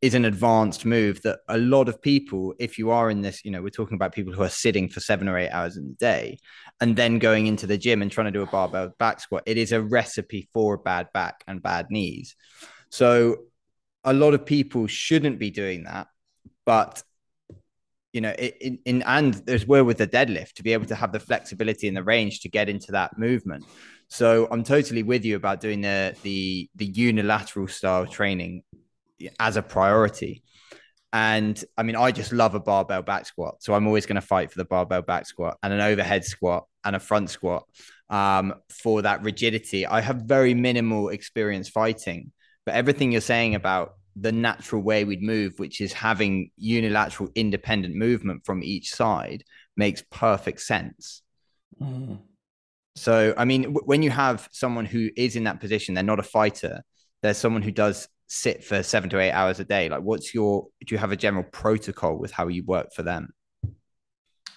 is 0.00 0.14
an 0.14 0.24
advanced 0.24 0.84
move 0.84 1.20
that 1.22 1.40
a 1.48 1.58
lot 1.58 1.88
of 1.88 2.00
people, 2.00 2.54
if 2.58 2.78
you 2.78 2.90
are 2.90 3.10
in 3.10 3.20
this, 3.20 3.44
you 3.44 3.50
know, 3.50 3.60
we're 3.60 3.68
talking 3.68 3.96
about 3.96 4.14
people 4.14 4.32
who 4.32 4.42
are 4.42 4.48
sitting 4.48 4.88
for 4.88 5.00
seven 5.00 5.28
or 5.28 5.36
eight 5.36 5.50
hours 5.50 5.76
in 5.76 5.88
the 5.88 5.94
day 5.94 6.38
and 6.80 6.94
then 6.94 7.18
going 7.18 7.48
into 7.48 7.66
the 7.66 7.76
gym 7.76 8.00
and 8.00 8.10
trying 8.10 8.26
to 8.26 8.30
do 8.30 8.42
a 8.42 8.46
barbell 8.46 8.92
back 8.98 9.18
squat, 9.18 9.42
it 9.46 9.56
is 9.56 9.72
a 9.72 9.82
recipe 9.82 10.48
for 10.54 10.76
bad 10.76 11.08
back 11.12 11.42
and 11.48 11.62
bad 11.62 11.90
knees. 11.90 12.36
So 12.90 13.38
a 14.04 14.12
lot 14.12 14.34
of 14.34 14.46
people 14.46 14.86
shouldn't 14.86 15.40
be 15.40 15.50
doing 15.50 15.84
that. 15.84 16.06
But 16.64 17.02
you 18.12 18.20
know, 18.20 18.30
in, 18.32 18.78
in 18.84 19.02
and 19.02 19.34
there's 19.34 19.66
where 19.66 19.84
with 19.84 19.98
the 19.98 20.06
deadlift 20.06 20.54
to 20.54 20.62
be 20.62 20.72
able 20.72 20.86
to 20.86 20.94
have 20.94 21.12
the 21.12 21.20
flexibility 21.20 21.88
and 21.88 21.96
the 21.96 22.02
range 22.02 22.40
to 22.40 22.48
get 22.48 22.68
into 22.68 22.92
that 22.92 23.18
movement. 23.18 23.64
So 24.08 24.48
I'm 24.50 24.64
totally 24.64 25.02
with 25.02 25.24
you 25.24 25.36
about 25.36 25.60
doing 25.60 25.82
the 25.82 26.16
the 26.22 26.70
the 26.76 26.86
unilateral 26.86 27.68
style 27.68 28.06
training 28.06 28.62
as 29.38 29.56
a 29.56 29.62
priority. 29.62 30.42
And 31.12 31.62
I 31.76 31.82
mean, 31.82 31.96
I 31.96 32.12
just 32.12 32.32
love 32.32 32.54
a 32.54 32.60
barbell 32.60 33.02
back 33.02 33.26
squat. 33.26 33.62
So 33.62 33.74
I'm 33.74 33.86
always 33.86 34.06
going 34.06 34.20
to 34.20 34.26
fight 34.26 34.52
for 34.52 34.58
the 34.58 34.64
barbell 34.64 35.02
back 35.02 35.26
squat 35.26 35.56
and 35.62 35.72
an 35.72 35.80
overhead 35.80 36.24
squat 36.24 36.66
and 36.84 36.94
a 36.94 37.00
front 37.00 37.30
squat 37.30 37.64
um, 38.10 38.54
for 38.68 39.02
that 39.02 39.22
rigidity. 39.22 39.86
I 39.86 40.00
have 40.00 40.22
very 40.22 40.54
minimal 40.54 41.08
experience 41.08 41.68
fighting, 41.68 42.32
but 42.66 42.74
everything 42.74 43.12
you're 43.12 43.20
saying 43.22 43.54
about 43.54 43.94
the 44.20 44.32
natural 44.32 44.82
way 44.82 45.04
we'd 45.04 45.22
move, 45.22 45.58
which 45.58 45.80
is 45.80 45.92
having 45.92 46.50
unilateral 46.56 47.30
independent 47.34 47.94
movement 47.94 48.44
from 48.44 48.62
each 48.62 48.92
side, 48.92 49.44
makes 49.76 50.02
perfect 50.10 50.60
sense. 50.60 51.22
Mm. 51.80 52.18
So, 52.96 53.32
I 53.36 53.44
mean, 53.44 53.62
w- 53.62 53.84
when 53.84 54.02
you 54.02 54.10
have 54.10 54.48
someone 54.50 54.84
who 54.84 55.08
is 55.16 55.36
in 55.36 55.44
that 55.44 55.60
position, 55.60 55.94
they're 55.94 56.02
not 56.02 56.18
a 56.18 56.24
fighter, 56.24 56.82
there's 57.22 57.38
someone 57.38 57.62
who 57.62 57.70
does 57.70 58.08
sit 58.28 58.62
for 58.64 58.82
seven 58.82 59.10
to 59.10 59.18
eight 59.18 59.32
hours 59.32 59.58
a 59.60 59.64
day 59.64 59.88
like 59.88 60.02
what's 60.02 60.34
your 60.34 60.68
do 60.86 60.94
you 60.94 60.98
have 60.98 61.12
a 61.12 61.16
general 61.16 61.44
protocol 61.44 62.16
with 62.16 62.30
how 62.30 62.48
you 62.48 62.64
work 62.64 62.92
for 62.94 63.02
them 63.02 63.32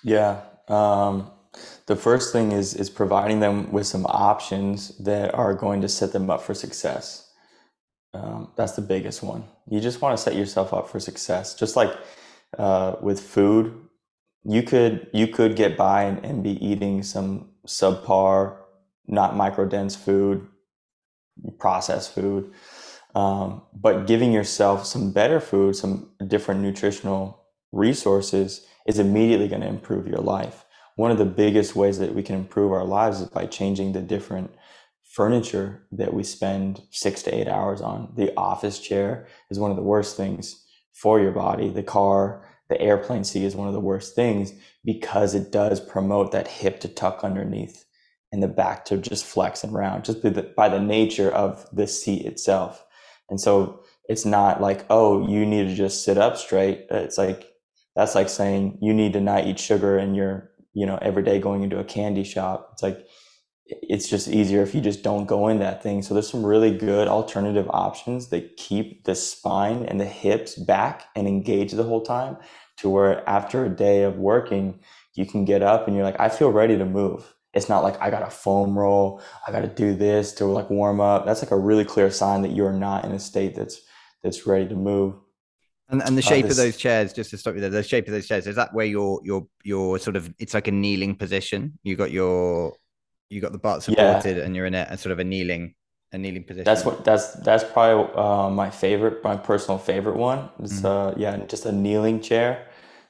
yeah 0.04 0.42
um, 0.68 1.32
the 1.88 1.96
first 1.96 2.32
thing 2.34 2.52
is 2.52 2.74
is 2.76 2.90
providing 2.90 3.40
them 3.40 3.72
with 3.72 3.88
some 3.88 4.06
options 4.06 4.98
that 5.00 5.34
are 5.34 5.54
going 5.54 5.82
to 5.82 5.90
set 5.90 6.12
them 6.14 6.30
up 6.30 6.42
for 6.42 6.54
success 6.54 7.28
Um, 8.14 8.52
that's 8.58 8.74
the 8.74 8.82
biggest 8.82 9.24
one. 9.24 9.44
You 9.70 9.80
just 9.80 10.02
want 10.02 10.18
to 10.18 10.22
set 10.22 10.36
yourself 10.36 10.74
up 10.74 10.90
for 10.90 11.00
success. 11.00 11.56
Just 11.56 11.76
like 11.78 11.94
uh, 12.58 12.96
with 13.02 13.20
food, 13.22 13.74
you 14.44 14.64
could 14.64 15.08
you 15.14 15.28
could 15.28 15.56
get 15.56 15.78
by 15.78 16.04
and, 16.04 16.26
and 16.26 16.44
be 16.44 16.60
eating 16.66 17.04
some 17.04 17.52
subpar, 17.66 18.58
not 19.08 19.36
micro 19.36 19.66
dense 19.66 19.96
food, 19.96 20.46
processed 21.58 22.14
food, 22.14 22.52
um, 23.16 23.62
but 23.74 24.08
giving 24.08 24.32
yourself 24.32 24.86
some 24.86 25.12
better 25.12 25.40
food, 25.40 25.76
some 25.76 26.12
different 26.28 26.62
nutritional 26.62 27.42
resources 27.72 28.66
is 28.86 29.00
immediately 29.00 29.48
going 29.48 29.62
to 29.62 29.68
improve 29.68 30.08
your 30.08 30.20
life. 30.20 30.66
One 30.96 31.12
of 31.12 31.18
the 31.18 31.26
biggest 31.26 31.76
ways 31.76 32.00
that 32.00 32.14
we 32.14 32.24
can 32.24 32.36
improve 32.36 32.72
our 32.72 32.84
lives 32.86 33.22
is 33.22 33.30
by 33.30 33.46
changing 33.46 33.94
the 33.94 34.02
different 34.02 34.52
furniture 35.04 35.84
that 35.92 36.14
we 36.14 36.24
spend 36.24 36.82
six 36.92 37.22
to 37.24 37.36
eight 37.36 37.48
hours 37.48 37.82
on. 37.82 38.14
The 38.16 38.34
office 38.36 38.80
chair 38.80 39.28
is 39.50 39.60
one 39.60 39.72
of 39.72 39.78
the 39.78 39.84
worst 39.84 40.16
things 40.16 40.66
for 40.94 41.20
your 41.20 41.32
body. 41.32 41.70
The 41.70 41.84
car, 41.84 42.46
the 42.70 42.80
airplane 42.80 43.24
seat 43.24 43.44
is 43.44 43.56
one 43.56 43.68
of 43.68 43.74
the 43.74 43.80
worst 43.80 44.16
things 44.16 44.54
because 44.86 45.36
it 45.36 45.52
does 45.52 45.80
promote 45.80 46.32
that 46.32 46.48
hip 46.48 46.80
to 46.82 46.88
tuck 46.88 47.24
underneath 47.24 47.86
and 48.32 48.42
the 48.42 48.48
back 48.48 48.86
to 48.86 48.98
just 48.98 49.26
flex 49.26 49.64
and 49.64 49.74
round 49.74 50.06
just 50.06 50.24
by 50.24 50.30
the, 50.30 50.44
by 50.44 50.70
the 50.70 50.80
nature 50.80 51.30
of 51.30 51.68
the 51.74 51.88
seat 51.88 52.26
itself. 52.26 52.86
And 53.32 53.42
so 53.42 53.82
it's 54.08 54.26
not 54.26 54.62
like, 54.62 54.86
oh, 54.90 55.28
you 55.28 55.46
need 55.46 55.68
to 55.68 55.74
just 55.74 56.04
sit 56.04 56.20
up 56.20 56.38
straight. 56.38 56.86
It's 56.92 57.18
like, 57.18 57.48
that's 57.96 58.14
like 58.14 58.30
saying 58.30 58.78
you 58.82 58.94
need 58.94 59.14
to 59.14 59.22
not 59.22 59.48
eat 59.48 59.60
sugar 59.60 59.98
and 59.98 60.16
you're, 60.16 60.52
you 60.74 60.86
know, 60.86 61.00
every 61.02 61.24
day 61.24 61.40
going 61.40 61.64
into 61.64 61.80
a 61.80 61.84
candy 61.84 62.24
shop. 62.24 62.70
It's 62.74 62.84
like, 62.84 63.08
it's 63.66 64.10
just 64.10 64.28
easier 64.28 64.62
if 64.62 64.76
you 64.76 64.82
just 64.82 65.02
don't 65.02 65.26
go 65.26 65.48
in 65.48 65.60
that 65.60 65.82
thing. 65.82 66.02
So 66.02 66.14
there's 66.14 66.30
some 66.30 66.46
really 66.46 66.78
good 66.78 67.08
alternative 67.08 67.68
options 67.70 68.28
that 68.30 68.58
keep 68.58 69.06
the 69.06 69.16
spine 69.16 69.86
and 69.86 70.00
the 70.00 70.06
hips 70.06 70.56
back 70.56 71.06
and 71.16 71.28
engaged 71.28 71.76
the 71.76 71.84
whole 71.84 72.04
time 72.04 72.38
to 72.78 72.90
where 72.90 73.28
after 73.30 73.66
a 73.66 73.70
day 73.70 74.04
of 74.04 74.18
working, 74.18 74.80
you 75.14 75.26
can 75.26 75.46
get 75.46 75.62
up 75.62 75.88
and 75.88 75.96
you're 75.96 76.06
like, 76.06 76.20
I 76.20 76.30
feel 76.30 76.52
ready 76.52 76.78
to 76.78 76.86
move. 76.86 77.34
It's 77.54 77.68
not 77.68 77.84
like 77.84 78.02
I 78.02 78.10
got 78.10 78.24
a 78.24 78.30
foam 78.30 78.78
roll, 78.78 79.22
I 79.46 79.52
got 79.52 79.62
to 79.62 79.68
do 79.68 79.94
this 79.94 80.34
to 80.36 80.46
like 80.46 80.70
warm 80.70 81.02
up. 81.02 81.26
That's 81.26 81.42
like 81.42 81.52
a 81.52 81.58
really 81.58 81.86
clear 81.86 82.10
sign 82.10 82.42
that 82.44 82.52
you're 82.52 82.74
not 82.74 83.04
in 83.06 83.12
a 83.12 83.20
state 83.20 83.56
that's 83.56 83.82
that's 84.24 84.48
ready 84.48 84.68
to 84.70 84.76
move. 84.76 85.16
And, 85.90 86.02
and 86.04 86.18
the 86.18 86.22
uh, 86.22 86.26
shape 86.26 86.46
uh, 86.46 86.48
this, 86.48 86.58
of 86.58 86.64
those 86.64 86.78
chairs, 86.78 87.12
just 87.12 87.32
to 87.32 87.38
stop 87.38 87.54
you 87.54 87.60
there, 87.60 87.70
the 87.70 87.84
shape 87.84 88.08
of 88.08 88.14
those 88.14 88.28
chairs 88.28 88.48
is 88.48 88.56
that 88.56 88.74
where 88.74 88.86
you're 88.86 89.20
you're 89.24 89.46
you're 89.64 90.00
sort 90.00 90.16
of 90.16 90.34
it's 90.40 90.54
like 90.54 90.68
a 90.68 90.72
kneeling 90.72 91.16
position. 91.16 91.78
You 91.84 91.98
got 91.98 92.12
your 92.12 92.74
you 93.30 93.42
got 93.42 93.52
the 93.52 93.58
butt 93.58 93.84
supported, 93.84 94.38
yeah. 94.38 94.44
and 94.44 94.56
you're 94.56 94.66
in 94.66 94.76
a, 94.76 94.88
a, 94.90 94.98
sort 94.98 95.12
of 95.12 95.20
a 95.20 95.24
kneeling 95.24 95.74
a 96.14 96.18
kneeling 96.18 96.44
position. 96.44 96.64
That's 96.64 96.86
what 96.86 97.04
that's 97.04 97.34
that's 97.34 97.66
probably 97.66 98.14
uh, 98.16 98.50
my 98.50 98.70
favorite, 98.70 99.24
my 99.24 99.36
personal 99.36 99.78
favorite 99.78 100.16
one. 100.16 100.50
It's 100.60 100.82
mm-hmm. 100.82 100.86
uh 100.86 101.14
yeah, 101.18 101.38
just 101.46 101.66
a 101.66 101.72
kneeling 101.72 102.22
chair. 102.22 102.68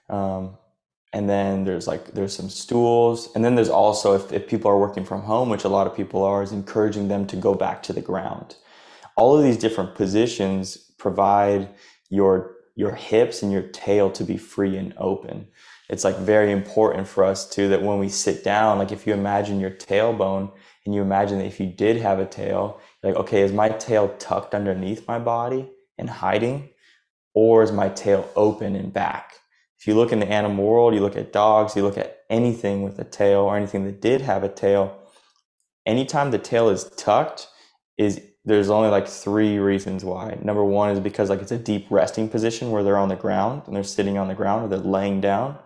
Um, 0.10 0.58
and 1.14 1.30
then 1.30 1.66
there's 1.66 1.88
like 1.88 2.14
there's 2.14 2.36
some 2.36 2.50
stools. 2.50 3.30
And 3.36 3.44
then 3.44 3.56
there's 3.56 3.70
also 3.70 4.16
if, 4.16 4.32
if 4.32 4.48
people 4.48 4.72
are 4.72 4.78
working 4.78 5.06
from 5.06 5.22
home 5.22 5.50
which 5.50 5.66
a 5.66 5.70
lot 5.70 5.88
of 5.88 5.96
people 5.96 6.24
are 6.24 6.42
is 6.42 6.52
encouraging 6.52 7.08
them 7.08 7.28
to 7.28 7.36
go 7.36 7.54
back 7.54 7.84
to 7.84 7.94
the 7.94 8.02
ground. 8.02 8.56
All 9.18 9.38
of 9.38 9.44
these 9.44 9.58
different 9.58 9.96
positions 9.96 10.78
provide 10.98 11.70
your 12.10 12.56
your 12.76 12.96
hips 12.96 13.44
and 13.44 13.52
your 13.52 13.64
tail 13.64 14.10
to 14.12 14.24
be 14.24 14.38
free 14.38 14.78
and 14.78 14.94
open. 14.98 15.48
It's 15.90 16.06
like 16.06 16.18
very 16.18 16.54
important 16.54 17.06
for 17.08 17.26
us 17.26 17.50
too 17.50 17.68
that 17.70 17.82
when 17.82 18.00
we 18.00 18.08
sit 18.08 18.44
down 18.44 18.78
like 18.78 18.94
if 18.94 19.06
you 19.06 19.14
imagine 19.14 19.60
your 19.60 19.72
tailbone 19.72 20.52
and 20.86 20.96
you 20.96 21.02
imagine 21.02 21.40
that 21.40 21.46
if 21.46 21.60
you 21.60 21.68
did 21.68 21.98
have 21.98 22.20
a 22.20 22.26
tail 22.26 22.80
like 23.04 23.16
okay 23.16 23.42
is 23.42 23.52
my 23.52 23.68
tail 23.68 24.16
tucked 24.18 24.56
underneath 24.56 25.06
my 25.08 25.20
body 25.20 25.70
and 25.98 26.10
hiding 26.10 26.70
or 27.34 27.64
is 27.64 27.74
my 27.74 27.90
tail 27.90 28.30
open 28.38 28.76
and 28.78 28.94
back 28.94 29.41
if 29.82 29.88
you 29.88 29.96
look 29.96 30.12
in 30.12 30.20
the 30.20 30.32
animal 30.32 30.64
world, 30.64 30.94
you 30.94 31.00
look 31.00 31.18
at 31.18 31.34
dogs, 31.34 31.76
you 31.76 31.82
look 31.82 31.98
at 31.98 32.20
anything 32.30 32.84
with 32.84 33.00
a 33.00 33.04
tail 33.04 33.40
or 33.40 33.58
anything 33.58 33.84
that 33.86 34.00
did 34.00 34.22
have 34.22 34.44
a 34.44 34.50
tail, 34.50 34.96
anytime 35.88 36.30
the 36.30 36.38
tail 36.38 36.70
is 36.70 36.84
tucked, 36.98 37.48
is 37.98 38.22
there's 38.46 38.70
only 38.70 38.90
like 38.90 39.08
three 39.08 39.58
reasons 39.58 40.06
why. 40.06 40.38
Number 40.44 40.64
one 40.64 40.92
is 40.92 41.00
because 41.00 41.32
like 41.32 41.42
it's 41.42 41.52
a 41.52 41.58
deep 41.58 41.88
resting 41.90 42.30
position 42.30 42.70
where 42.70 42.84
they're 42.84 42.98
on 42.98 43.10
the 43.10 43.16
ground 43.16 43.64
and 43.66 43.76
they're 43.76 43.84
sitting 43.84 44.20
on 44.20 44.28
the 44.28 44.36
ground 44.36 44.64
or 44.64 44.68
they're 44.68 44.78
laying 44.78 45.20
down, 45.20 45.58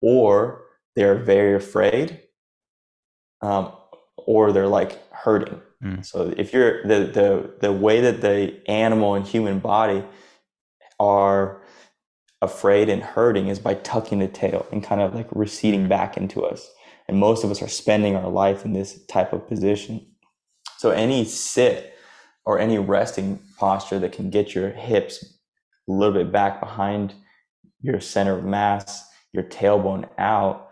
or 0.00 0.62
they're 0.96 1.18
very 1.18 1.54
afraid, 1.54 2.22
um, 3.42 3.70
or 4.16 4.52
they're 4.52 4.66
like 4.66 4.98
hurting. 5.12 5.60
Mm. 5.84 6.06
So 6.06 6.32
if 6.38 6.54
you're 6.54 6.82
the 6.84 7.04
the 7.04 7.50
the 7.60 7.72
way 7.72 8.00
that 8.00 8.22
the 8.22 8.62
animal 8.66 9.14
and 9.14 9.26
human 9.26 9.58
body 9.58 10.04
are 10.98 11.61
afraid 12.42 12.88
and 12.88 13.02
hurting 13.02 13.46
is 13.46 13.60
by 13.60 13.74
tucking 13.74 14.18
the 14.18 14.28
tail 14.28 14.66
and 14.72 14.82
kind 14.82 15.00
of 15.00 15.14
like 15.14 15.28
receding 15.30 15.88
back 15.88 16.16
into 16.16 16.44
us. 16.44 16.68
And 17.08 17.18
most 17.18 17.44
of 17.44 17.50
us 17.50 17.62
are 17.62 17.68
spending 17.68 18.16
our 18.16 18.28
life 18.28 18.64
in 18.64 18.72
this 18.72 19.04
type 19.06 19.32
of 19.32 19.46
position. 19.46 20.06
So 20.78 20.90
any 20.90 21.24
sit 21.24 21.94
or 22.44 22.58
any 22.58 22.78
resting 22.78 23.40
posture 23.56 24.00
that 24.00 24.12
can 24.12 24.28
get 24.28 24.54
your 24.54 24.70
hips 24.70 25.24
a 25.88 25.92
little 25.92 26.12
bit 26.12 26.32
back 26.32 26.60
behind 26.60 27.14
your 27.80 28.00
center 28.00 28.38
of 28.38 28.44
mass, 28.44 29.08
your 29.32 29.44
tailbone 29.44 30.08
out, 30.18 30.70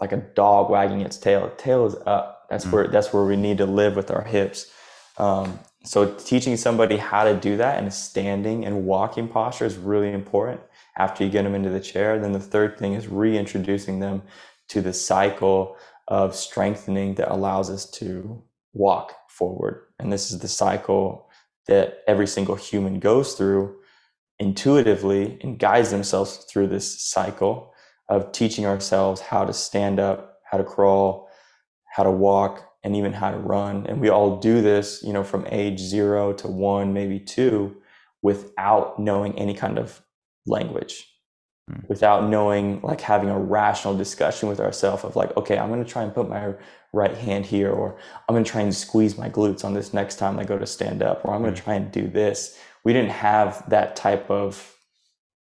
like 0.00 0.12
a 0.12 0.16
dog 0.16 0.70
wagging 0.70 1.02
its 1.02 1.18
tail. 1.18 1.52
Tail 1.58 1.86
is 1.86 1.96
up. 2.06 2.46
That's 2.50 2.64
mm 2.64 2.72
where 2.72 2.88
that's 2.88 3.12
where 3.12 3.24
we 3.24 3.36
need 3.36 3.58
to 3.58 3.66
live 3.66 3.96
with 3.96 4.10
our 4.10 4.22
hips. 4.22 4.70
Um, 5.16 5.58
so 5.84 6.14
teaching 6.14 6.56
somebody 6.56 6.96
how 6.96 7.24
to 7.24 7.34
do 7.34 7.56
that 7.56 7.78
in 7.78 7.86
a 7.86 7.90
standing 7.90 8.64
and 8.64 8.84
walking 8.84 9.28
posture 9.28 9.64
is 9.64 9.76
really 9.76 10.12
important 10.12 10.60
after 10.98 11.24
you 11.24 11.30
get 11.30 11.42
them 11.42 11.54
into 11.54 11.70
the 11.70 11.80
chair. 11.80 12.18
Then 12.18 12.32
the 12.32 12.40
third 12.40 12.78
thing 12.78 12.94
is 12.94 13.08
reintroducing 13.08 14.00
them 14.00 14.22
to 14.68 14.80
the 14.80 14.92
cycle 14.92 15.76
of 16.08 16.34
strengthening 16.34 17.14
that 17.14 17.32
allows 17.32 17.70
us 17.70 17.90
to 17.90 18.42
walk 18.72 19.12
forward. 19.28 19.86
And 19.98 20.12
this 20.12 20.30
is 20.30 20.38
the 20.38 20.48
cycle 20.48 21.28
that 21.66 21.98
every 22.06 22.26
single 22.26 22.56
human 22.56 23.00
goes 23.00 23.34
through 23.34 23.76
intuitively 24.38 25.38
and 25.42 25.58
guides 25.58 25.90
themselves 25.90 26.38
through 26.50 26.66
this 26.68 27.00
cycle 27.02 27.72
of 28.08 28.32
teaching 28.32 28.66
ourselves 28.66 29.20
how 29.20 29.44
to 29.44 29.52
stand 29.52 29.98
up, 29.98 30.38
how 30.50 30.58
to 30.58 30.64
crawl, 30.64 31.28
how 31.96 32.02
to 32.02 32.10
walk, 32.10 32.68
and 32.82 32.94
even 32.94 33.12
how 33.12 33.30
to 33.30 33.38
run. 33.38 33.86
And 33.86 34.00
we 34.00 34.10
all 34.10 34.38
do 34.38 34.60
this, 34.60 35.02
you 35.02 35.12
know, 35.12 35.24
from 35.24 35.46
age 35.50 35.80
zero 35.80 36.32
to 36.34 36.48
one, 36.48 36.92
maybe 36.92 37.18
two, 37.18 37.76
without 38.22 38.98
knowing 38.98 39.38
any 39.38 39.54
kind 39.54 39.78
of 39.78 40.02
language 40.46 41.08
mm. 41.70 41.88
without 41.88 42.28
knowing 42.28 42.80
like 42.82 43.00
having 43.00 43.28
a 43.28 43.38
rational 43.38 43.96
discussion 43.96 44.48
with 44.48 44.60
ourselves 44.60 45.04
of 45.04 45.16
like 45.16 45.36
okay 45.36 45.58
i'm 45.58 45.68
going 45.68 45.82
to 45.82 45.90
try 45.90 46.02
and 46.02 46.14
put 46.14 46.28
my 46.28 46.54
right 46.92 47.16
hand 47.16 47.44
here 47.46 47.70
or 47.70 47.96
i'm 48.28 48.34
going 48.34 48.44
to 48.44 48.50
try 48.50 48.60
and 48.60 48.74
squeeze 48.74 49.18
my 49.18 49.28
glutes 49.28 49.64
on 49.64 49.74
this 49.74 49.92
next 49.92 50.16
time 50.16 50.38
i 50.38 50.44
go 50.44 50.58
to 50.58 50.66
stand 50.66 51.02
up 51.02 51.24
or 51.24 51.34
i'm 51.34 51.42
going 51.42 51.54
to 51.54 51.60
hmm. 51.60 51.64
try 51.64 51.74
and 51.74 51.90
do 51.90 52.08
this 52.08 52.58
we 52.84 52.92
didn't 52.92 53.10
have 53.10 53.68
that 53.68 53.96
type 53.96 54.30
of 54.30 54.76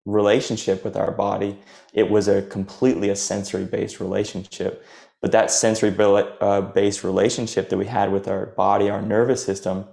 relationship 0.05 0.85
with 0.85 0.97
our 0.97 1.13
body 1.13 1.59
it 1.93 2.11
was 2.11 2.29
a 2.29 2.43
completely 2.43 3.09
a 3.09 3.17
sensory 3.17 3.65
based 3.65 4.01
relationship 4.01 4.85
but 5.21 5.31
that 5.31 5.53
sensory 5.53 5.95
uh, 6.01 6.61
based 6.61 7.05
relationship 7.05 7.69
that 7.69 7.77
we 7.77 7.87
had 7.87 8.13
with 8.13 8.27
our 8.27 8.47
body 8.47 8.91
our 8.91 9.01
nervous 9.01 9.45
system 9.45 9.85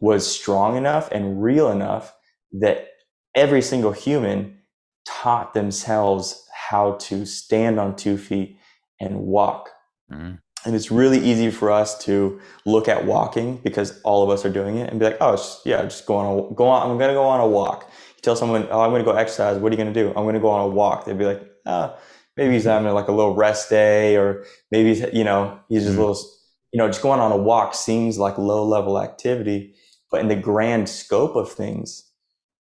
was 0.00 0.26
strong 0.26 0.76
enough 0.76 1.08
and 1.12 1.40
real 1.40 1.70
enough 1.70 2.12
that 2.50 2.88
every 3.34 3.62
single 3.62 3.92
human 3.92 4.58
taught 5.06 5.54
themselves 5.54 6.46
how 6.52 6.92
to 6.92 7.26
stand 7.26 7.78
on 7.78 7.96
two 7.96 8.16
feet 8.16 8.58
and 9.00 9.20
walk. 9.20 9.70
Mm. 10.10 10.38
And 10.64 10.76
it's 10.76 10.92
really 10.92 11.18
easy 11.18 11.50
for 11.50 11.70
us 11.70 11.98
to 12.04 12.40
look 12.64 12.86
at 12.86 13.04
walking 13.04 13.56
because 13.64 14.00
all 14.02 14.22
of 14.22 14.30
us 14.30 14.44
are 14.44 14.50
doing 14.50 14.76
it 14.76 14.90
and 14.90 15.00
be 15.00 15.06
like, 15.06 15.16
oh, 15.20 15.36
yeah, 15.64 15.82
just 15.82 16.06
go 16.06 16.16
on 16.16 16.26
a, 16.26 16.54
go 16.54 16.68
on. 16.68 16.88
I'm 16.88 16.98
going 16.98 17.08
to 17.08 17.14
go 17.14 17.24
on 17.24 17.40
a 17.40 17.46
walk. 17.46 17.90
You 18.16 18.22
tell 18.22 18.36
someone, 18.36 18.68
oh, 18.70 18.80
I'm 18.80 18.90
going 18.90 19.04
to 19.04 19.10
go 19.10 19.16
exercise. 19.16 19.58
What 19.58 19.72
are 19.72 19.74
you 19.76 19.82
going 19.82 19.92
to 19.92 20.00
do? 20.00 20.08
I'm 20.10 20.22
going 20.22 20.34
to 20.34 20.40
go 20.40 20.50
on 20.50 20.60
a 20.60 20.68
walk. 20.68 21.04
They'd 21.04 21.18
be 21.18 21.24
like, 21.24 21.42
oh, 21.66 21.98
maybe 22.36 22.54
he's 22.54 22.64
having 22.64 22.92
like 22.92 23.08
a 23.08 23.12
little 23.12 23.34
rest 23.34 23.70
day 23.70 24.16
or 24.16 24.44
maybe, 24.70 24.94
he's, 24.94 25.04
you 25.12 25.24
know, 25.24 25.58
he's 25.68 25.82
just 25.82 25.96
mm. 25.96 25.98
a 25.98 26.00
little, 26.06 26.22
you 26.72 26.78
know, 26.78 26.86
just 26.86 27.02
going 27.02 27.18
on 27.18 27.32
a 27.32 27.36
walk 27.36 27.74
seems 27.74 28.18
like 28.18 28.38
low 28.38 28.64
level 28.64 29.02
activity. 29.02 29.74
But 30.12 30.20
in 30.20 30.28
the 30.28 30.36
grand 30.36 30.88
scope 30.88 31.34
of 31.34 31.50
things, 31.50 32.04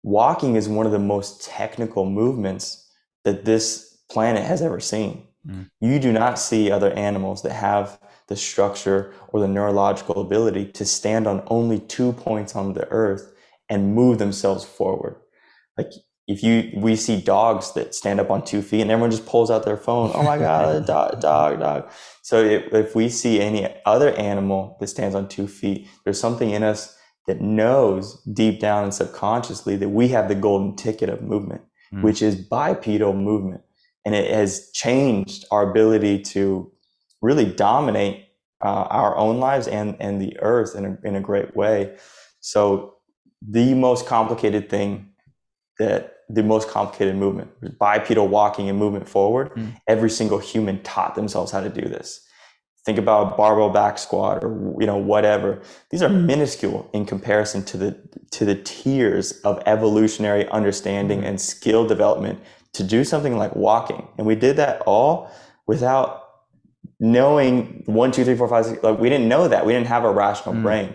walking 0.03 0.57
is 0.57 0.68
one 0.68 0.86
of 0.86 0.92
the 0.92 0.99
most 0.99 1.44
technical 1.44 2.05
movements 2.09 2.90
that 3.24 3.44
this 3.44 3.99
planet 4.11 4.44
has 4.44 4.62
ever 4.62 4.80
seen. 4.80 5.26
Mm. 5.46 5.70
You 5.80 5.99
do 5.99 6.12
not 6.12 6.38
see 6.38 6.70
other 6.70 6.92
animals 6.92 7.42
that 7.42 7.53
have 7.53 8.01
the 8.28 8.36
structure 8.36 9.14
or 9.28 9.40
the 9.40 9.49
neurological 9.49 10.20
ability 10.20 10.66
to 10.72 10.84
stand 10.84 11.26
on 11.26 11.42
only 11.49 11.80
two 11.80 12.12
points 12.12 12.55
on 12.55 12.74
the 12.74 12.86
earth 12.88 13.32
and 13.68 13.94
move 13.94 14.18
themselves 14.18 14.64
forward. 14.64 15.16
Like 15.76 15.90
if 16.26 16.42
you 16.42 16.70
we 16.76 16.94
see 16.94 17.20
dogs 17.20 17.72
that 17.72 17.94
stand 17.94 18.20
up 18.20 18.30
on 18.30 18.44
two 18.44 18.61
feet 18.61 18.82
and 18.82 18.90
everyone 18.90 19.11
just 19.11 19.26
pulls 19.26 19.51
out 19.51 19.64
their 19.64 19.78
phone. 19.78 20.11
Oh 20.14 20.22
my 20.22 20.38
god, 20.49 20.86
dog, 20.86 21.20
dog, 21.20 21.61
dog. 21.61 21.90
So 22.22 22.42
if, 22.44 22.72
if 22.74 22.94
we 22.94 23.09
see 23.09 23.40
any 23.40 23.74
other 23.86 24.12
animal 24.12 24.76
that 24.80 24.88
stands 24.88 25.14
on 25.14 25.28
two 25.28 25.49
feet, 25.49 25.88
there's 26.05 26.20
something 26.20 26.51
in 26.51 26.62
us 26.62 26.97
that 27.29 27.43
knows 27.43 28.20
deep 28.22 28.59
down 28.59 28.85
and 28.85 28.93
subconsciously 28.93 29.76
that 29.76 29.91
we 29.91 30.09
have 30.09 30.29
the 30.29 30.35
golden 30.35 30.74
ticket 30.74 31.11
of 31.11 31.22
movement, 31.22 31.61
mm. 31.95 32.03
which 32.03 32.22
is 32.22 32.35
bipedal 32.35 33.12
movement. 33.12 33.61
And 34.05 34.14
it 34.14 34.31
has 34.33 34.70
changed 34.72 35.45
our 35.51 35.70
ability 35.70 36.22
to 36.22 36.72
really 37.20 37.45
dominate 37.45 38.24
uh, 38.64 38.85
our 38.85 39.14
own 39.16 39.39
lives 39.39 39.68
and, 39.68 39.95
and 40.01 40.20
the 40.20 40.41
earth 40.41 40.74
in 40.74 40.85
a, 40.87 41.07
in 41.07 41.16
a 41.16 41.20
great 41.20 41.55
way. 41.55 41.97
So, 42.41 42.95
the 43.41 43.74
most 43.74 44.07
complicated 44.07 44.68
thing 44.68 45.11
that 45.79 46.16
the 46.29 46.43
most 46.43 46.68
complicated 46.68 47.14
movement, 47.14 47.51
bipedal 47.79 48.26
walking 48.26 48.68
and 48.68 48.76
movement 48.76 49.09
forward, 49.09 49.53
mm. 49.55 49.76
every 49.87 50.11
single 50.11 50.39
human 50.39 50.83
taught 50.83 51.14
themselves 51.14 51.53
how 51.53 51.61
to 51.61 51.68
do 51.68 51.83
this 51.83 52.28
think 52.89 52.97
about 52.99 53.36
barbell 53.36 53.68
back 53.68 53.99
squat 53.99 54.43
or 54.43 54.74
you 54.80 54.86
know 54.86 54.97
whatever. 54.97 55.61
These 55.91 56.03
are 56.03 56.09
minuscule 56.09 56.89
in 56.95 57.05
comparison 57.05 57.62
to 57.66 57.76
the 57.76 57.91
to 58.30 58.47
the 58.47 58.55
tiers 58.55 59.32
of 59.43 59.62
evolutionary 59.66 60.49
understanding 60.49 61.18
mm-hmm. 61.18 61.28
and 61.28 61.39
skill 61.39 61.86
development 61.86 62.41
to 62.72 62.82
do 62.82 63.05
something 63.05 63.36
like 63.36 63.55
walking. 63.55 64.09
And 64.16 64.26
we 64.26 64.36
did 64.36 64.57
that 64.57 64.80
all 64.86 65.30
without 65.66 66.24
knowing 66.99 67.82
one 67.84 68.11
two 68.11 68.24
three 68.24 68.39
four 68.39 68.49
five 68.49 68.64
six 68.64 68.82
like 68.82 68.99
we 68.99 69.11
didn't 69.11 69.28
know 69.28 69.49
that. 69.49 69.66
We 69.66 69.74
didn't 69.74 69.89
have 69.89 70.05
a 70.05 70.11
rational 70.11 70.55
mm. 70.55 70.62
brain. 70.62 70.95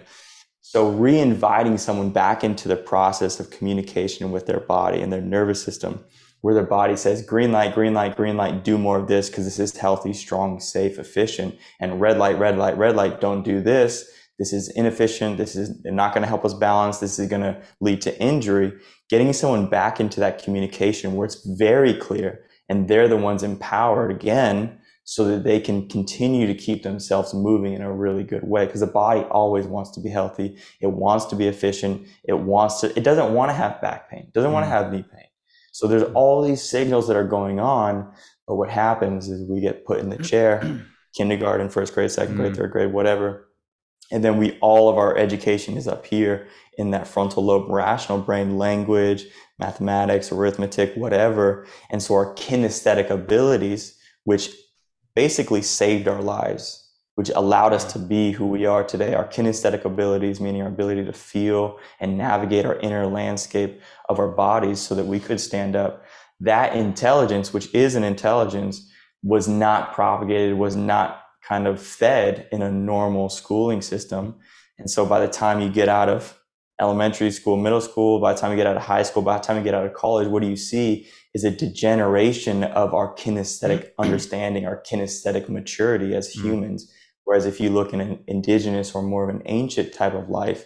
So 0.62 0.90
re-inviting 0.90 1.78
someone 1.78 2.10
back 2.10 2.44
into 2.44 2.68
the 2.68 2.76
process 2.76 3.40
of 3.40 3.52
communication 3.52 4.32
with 4.32 4.48
their 4.48 4.62
body 4.62 5.00
and 5.04 5.14
their 5.14 5.22
nervous 5.22 5.62
system 5.62 6.04
where 6.44 6.54
their 6.54 6.66
body 6.66 6.98
says 6.98 7.26
green 7.26 7.54
light, 7.54 7.74
green 7.74 7.94
light, 7.94 8.18
green 8.18 8.36
light, 8.36 8.66
do 8.66 8.78
more 8.78 9.00
of 9.00 9.08
this 9.08 9.30
because 9.30 9.46
this 9.46 9.60
is 9.60 9.78
healthy, 9.78 10.12
strong, 10.12 10.60
safe, 10.60 11.00
efficient. 11.00 11.56
And 11.80 12.02
red 12.02 12.18
light, 12.18 12.38
red 12.38 12.58
light, 12.58 12.78
red 12.78 12.98
light, 12.98 13.22
don't 13.22 13.44
do 13.44 13.62
this. 13.62 14.12
This 14.38 14.52
is 14.52 14.68
inefficient. 14.76 15.38
This 15.38 15.56
is 15.56 15.72
not 15.86 16.14
going 16.14 16.22
to 16.22 16.28
help 16.28 16.44
us 16.44 16.54
balance. 16.54 16.98
This 16.98 17.18
is 17.18 17.30
going 17.30 17.44
to 17.44 17.62
lead 17.80 18.02
to 18.02 18.20
injury. 18.20 18.74
Getting 19.10 19.32
someone 19.32 19.70
back 19.70 20.02
into 20.02 20.20
that 20.20 20.44
communication 20.44 21.16
where 21.16 21.26
it's 21.26 21.48
very 21.58 21.94
clear 21.94 22.44
and 22.68 22.90
they're 22.90 23.08
the 23.08 23.16
ones 23.16 23.42
empowered 23.42 24.12
again 24.12 24.78
so 25.06 25.24
that 25.24 25.46
they 25.46 25.62
can 25.62 25.88
continue 25.88 26.46
to 26.46 26.54
keep 26.54 26.84
themselves 26.84 27.34
moving 27.34 27.72
in 27.72 27.82
a 27.82 27.94
really 27.94 28.24
good 28.24 28.44
way 28.44 28.66
because 28.66 28.82
the 28.82 28.88
body 28.88 29.22
always 29.32 29.66
wants 29.66 29.92
to 29.92 30.02
be 30.02 30.10
healthy 30.10 30.58
it 30.80 30.88
wants 30.88 31.26
to 31.26 31.36
be 31.36 31.48
efficient 31.48 32.08
it 32.24 32.40
wants 32.40 32.80
to 32.80 32.98
it 32.98 33.04
doesn't 33.04 33.34
want 33.34 33.50
to 33.50 33.54
have 33.54 33.82
back 33.82 34.10
pain 34.10 34.22
it 34.22 34.34
doesn't 34.34 34.50
mm. 34.50 34.54
want 34.54 34.66
to 34.66 34.70
have 34.70 34.94
knee 34.94 35.04
pain 35.04 35.28
so 35.74 35.88
there's 35.88 36.04
all 36.14 36.44
these 36.44 36.62
signals 36.62 37.08
that 37.08 37.18
are 37.18 37.28
going 37.28 37.60
on, 37.60 38.14
but 38.48 38.56
what 38.56 38.70
happens 38.70 39.28
is 39.28 39.50
we 39.50 39.60
get 39.60 39.86
put 39.86 40.00
in 40.00 40.10
the 40.10 40.22
chair, 40.24 40.62
kindergarten, 41.18 41.68
first 41.68 41.96
grade, 41.96 42.12
second 42.12 42.36
grade, 42.36 42.54
mm. 42.54 42.56
third 42.56 42.72
grade, 42.72 42.94
whatever. 42.94 43.50
And 44.12 44.24
then 44.24 44.38
we 44.38 44.60
all 44.60 44.88
of 44.88 44.98
our 44.98 45.18
education 45.18 45.76
is 45.76 45.88
up 45.88 46.06
here 46.06 46.48
in 46.78 46.92
that 46.92 47.08
frontal 47.08 47.44
lobe 47.44 47.72
rational 47.72 48.20
brain, 48.20 48.60
language, 48.60 49.26
mathematics, 49.58 50.32
arithmetic, 50.32 50.94
whatever. 50.94 51.66
And 51.90 52.04
so 52.04 52.14
our 52.14 52.36
kinesthetic 52.36 53.10
abilities, 53.10 53.98
which 54.26 54.52
basically 55.16 55.64
saved 55.64 56.08
our 56.08 56.22
lives 56.22 56.83
which 57.16 57.30
allowed 57.36 57.74
us 57.74 57.92
to 57.94 58.00
be 58.00 58.32
who 58.32 58.48
we 58.48 58.66
are 58.66 58.84
today. 58.84 59.14
Our 59.14 59.28
kinesthetic 59.28 59.86
abilities, 59.86 60.42
meaning 60.42 60.62
our 60.62 60.68
ability 60.68 61.06
to 61.06 61.14
feel 61.14 61.80
and 62.00 62.18
navigate 62.18 62.66
our 62.66 62.80
inner 62.80 63.06
landscape 63.06 63.82
of 64.10 64.20
our 64.20 64.30
bodies 64.30 64.80
so 64.80 64.96
that 64.96 65.06
we 65.06 65.20
could 65.20 65.40
stand 65.40 65.76
up. 65.76 66.04
That 66.40 66.76
intelligence, 66.76 67.54
which 67.54 67.74
is 67.74 67.96
an 67.96 68.04
intelligence, 68.04 68.90
was 69.22 69.48
not 69.48 69.94
propagated, 69.94 70.58
was 70.58 70.76
not 70.76 71.22
kind 71.48 71.68
of 71.68 71.82
fed 71.82 72.48
in 72.52 72.62
a 72.62 72.72
normal 72.72 73.30
schooling 73.30 73.82
system. 73.82 74.36
And 74.80 74.90
so 74.90 75.06
by 75.06 75.20
the 75.20 75.32
time 75.32 75.62
you 75.62 75.70
get 75.70 75.90
out 75.90 76.10
of 76.10 76.38
elementary 76.82 77.32
school, 77.32 77.58
middle 77.58 77.82
school, 77.82 78.20
by 78.20 78.34
the 78.34 78.40
time 78.40 78.52
you 78.52 78.58
get 78.58 78.68
out 78.68 78.76
of 78.76 78.84
high 78.84 79.04
school, 79.04 79.22
by 79.22 79.38
the 79.38 79.44
time 79.44 79.58
you 79.58 79.64
get 79.64 79.74
out 79.74 79.86
of 79.86 79.94
college, 79.94 80.28
what 80.28 80.42
do 80.42 80.50
you 80.50 80.56
see 80.56 81.08
is 81.34 81.44
a 81.44 81.52
degeneration 81.52 82.64
of 82.64 82.94
our 82.94 83.14
kinesthetic 83.16 83.92
understanding, 84.00 84.66
our 84.66 84.82
kinesthetic 84.82 85.50
maturity 85.50 86.16
as 86.16 86.36
mm. 86.36 86.42
humans. 86.42 86.92
Whereas 87.26 87.46
if 87.46 87.60
you 87.60 87.70
look 87.70 87.94
in 87.94 88.02
an 88.02 88.24
indigenous 88.28 88.94
or 88.94 89.02
more 89.02 89.24
of 89.24 89.36
an 89.36 89.42
ancient 89.46 89.94
type 89.94 90.14
of 90.14 90.30
life, 90.30 90.66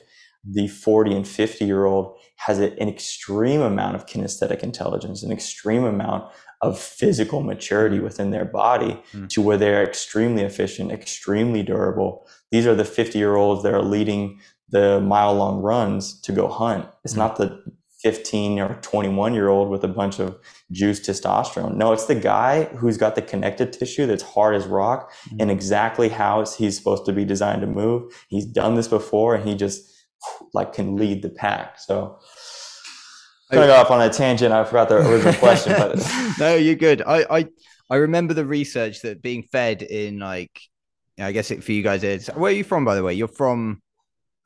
the 0.50 0.68
40 0.68 1.16
and 1.16 1.28
50 1.28 1.66
year 1.66 1.86
old 1.86 2.18
has 2.38 2.60
an 2.60 2.88
extreme 2.88 3.62
amount 3.62 3.96
of 3.96 4.06
kinesthetic 4.06 4.64
intelligence, 4.64 5.24
an 5.24 5.32
extreme 5.32 5.84
amount 5.84 6.32
of 6.62 6.80
physical 6.80 7.42
maturity 7.42 8.00
within 8.00 8.32
their 8.32 8.46
body 8.46 9.02
mm. 9.14 9.30
to 9.30 9.42
where 9.42 9.58
they're 9.58 9.84
extremely 9.84 10.44
efficient, 10.44 10.92
extremely 10.92 11.64
durable. 11.64 12.28
These 12.52 12.66
are 12.66 12.76
the 12.76 12.86
50 12.86 13.18
year 13.18 13.36
olds 13.36 13.64
that 13.64 13.74
are 13.74 13.84
leading 13.84 14.40
the 14.70 15.00
mile 15.02 15.34
long 15.34 15.62
runs 15.62 16.20
to 16.22 16.32
go 16.32 16.48
hunt. 16.48 16.88
It's 17.04 17.14
mm. 17.14 17.18
not 17.18 17.36
the 17.36 17.62
15 18.02 18.60
or 18.60 18.76
21 18.82 19.34
year 19.34 19.50
old 19.50 19.70
with 19.70 19.84
a 19.84 19.88
bunch 19.88 20.20
of 20.20 20.38
juice 20.72 21.00
testosterone. 21.00 21.76
No, 21.76 21.94
it's 21.94 22.06
the 22.06 22.16
guy 22.16 22.66
who's 22.66 22.98
got 22.98 23.16
the 23.16 23.22
connective 23.22 23.72
tissue 23.72 24.06
that's 24.06 24.24
hard 24.24 24.56
as 24.56 24.68
rock 24.68 25.12
mm-hmm. 25.12 25.38
and 25.40 25.52
exactly 25.52 26.10
how 26.10 26.46
he's 26.46 26.78
supposed 26.78 27.06
to 27.06 27.14
be 27.14 27.26
designed 27.26 27.62
to 27.62 27.68
move. 27.68 28.14
He's 28.30 28.46
done 28.46 28.76
this 28.76 28.88
before 28.88 29.36
and 29.36 29.48
he 29.48 29.56
just 29.56 29.92
like 30.54 30.74
can 30.74 30.96
lead 30.96 31.22
the 31.22 31.30
pack. 31.30 31.80
So 31.80 32.20
going 33.52 33.68
to 33.68 33.74
go 33.74 33.80
off 33.80 33.92
on 33.92 34.02
a 34.02 34.10
tangent. 34.10 34.54
I 34.54 34.64
forgot 34.64 34.90
the 34.90 34.98
original 34.98 35.34
question, 35.36 35.74
but 35.78 36.00
no, 36.40 36.56
you're 36.56 36.76
good. 36.76 37.02
I, 37.02 37.26
I, 37.30 37.46
I 37.90 37.96
remember 37.96 38.34
the 38.34 38.46
research 38.46 39.02
that 39.02 39.22
being 39.22 39.44
fed 39.44 39.82
in 39.82 40.20
like, 40.20 40.62
I 41.20 41.32
guess 41.32 41.50
it 41.50 41.64
for 41.64 41.72
you 41.72 41.82
guys 41.82 42.04
is, 42.04 42.28
where 42.28 42.52
are 42.52 42.56
you 42.56 42.64
from, 42.64 42.86
by 42.86 42.94
the 42.94 43.04
way? 43.04 43.14
You're 43.14 43.28
from 43.28 43.82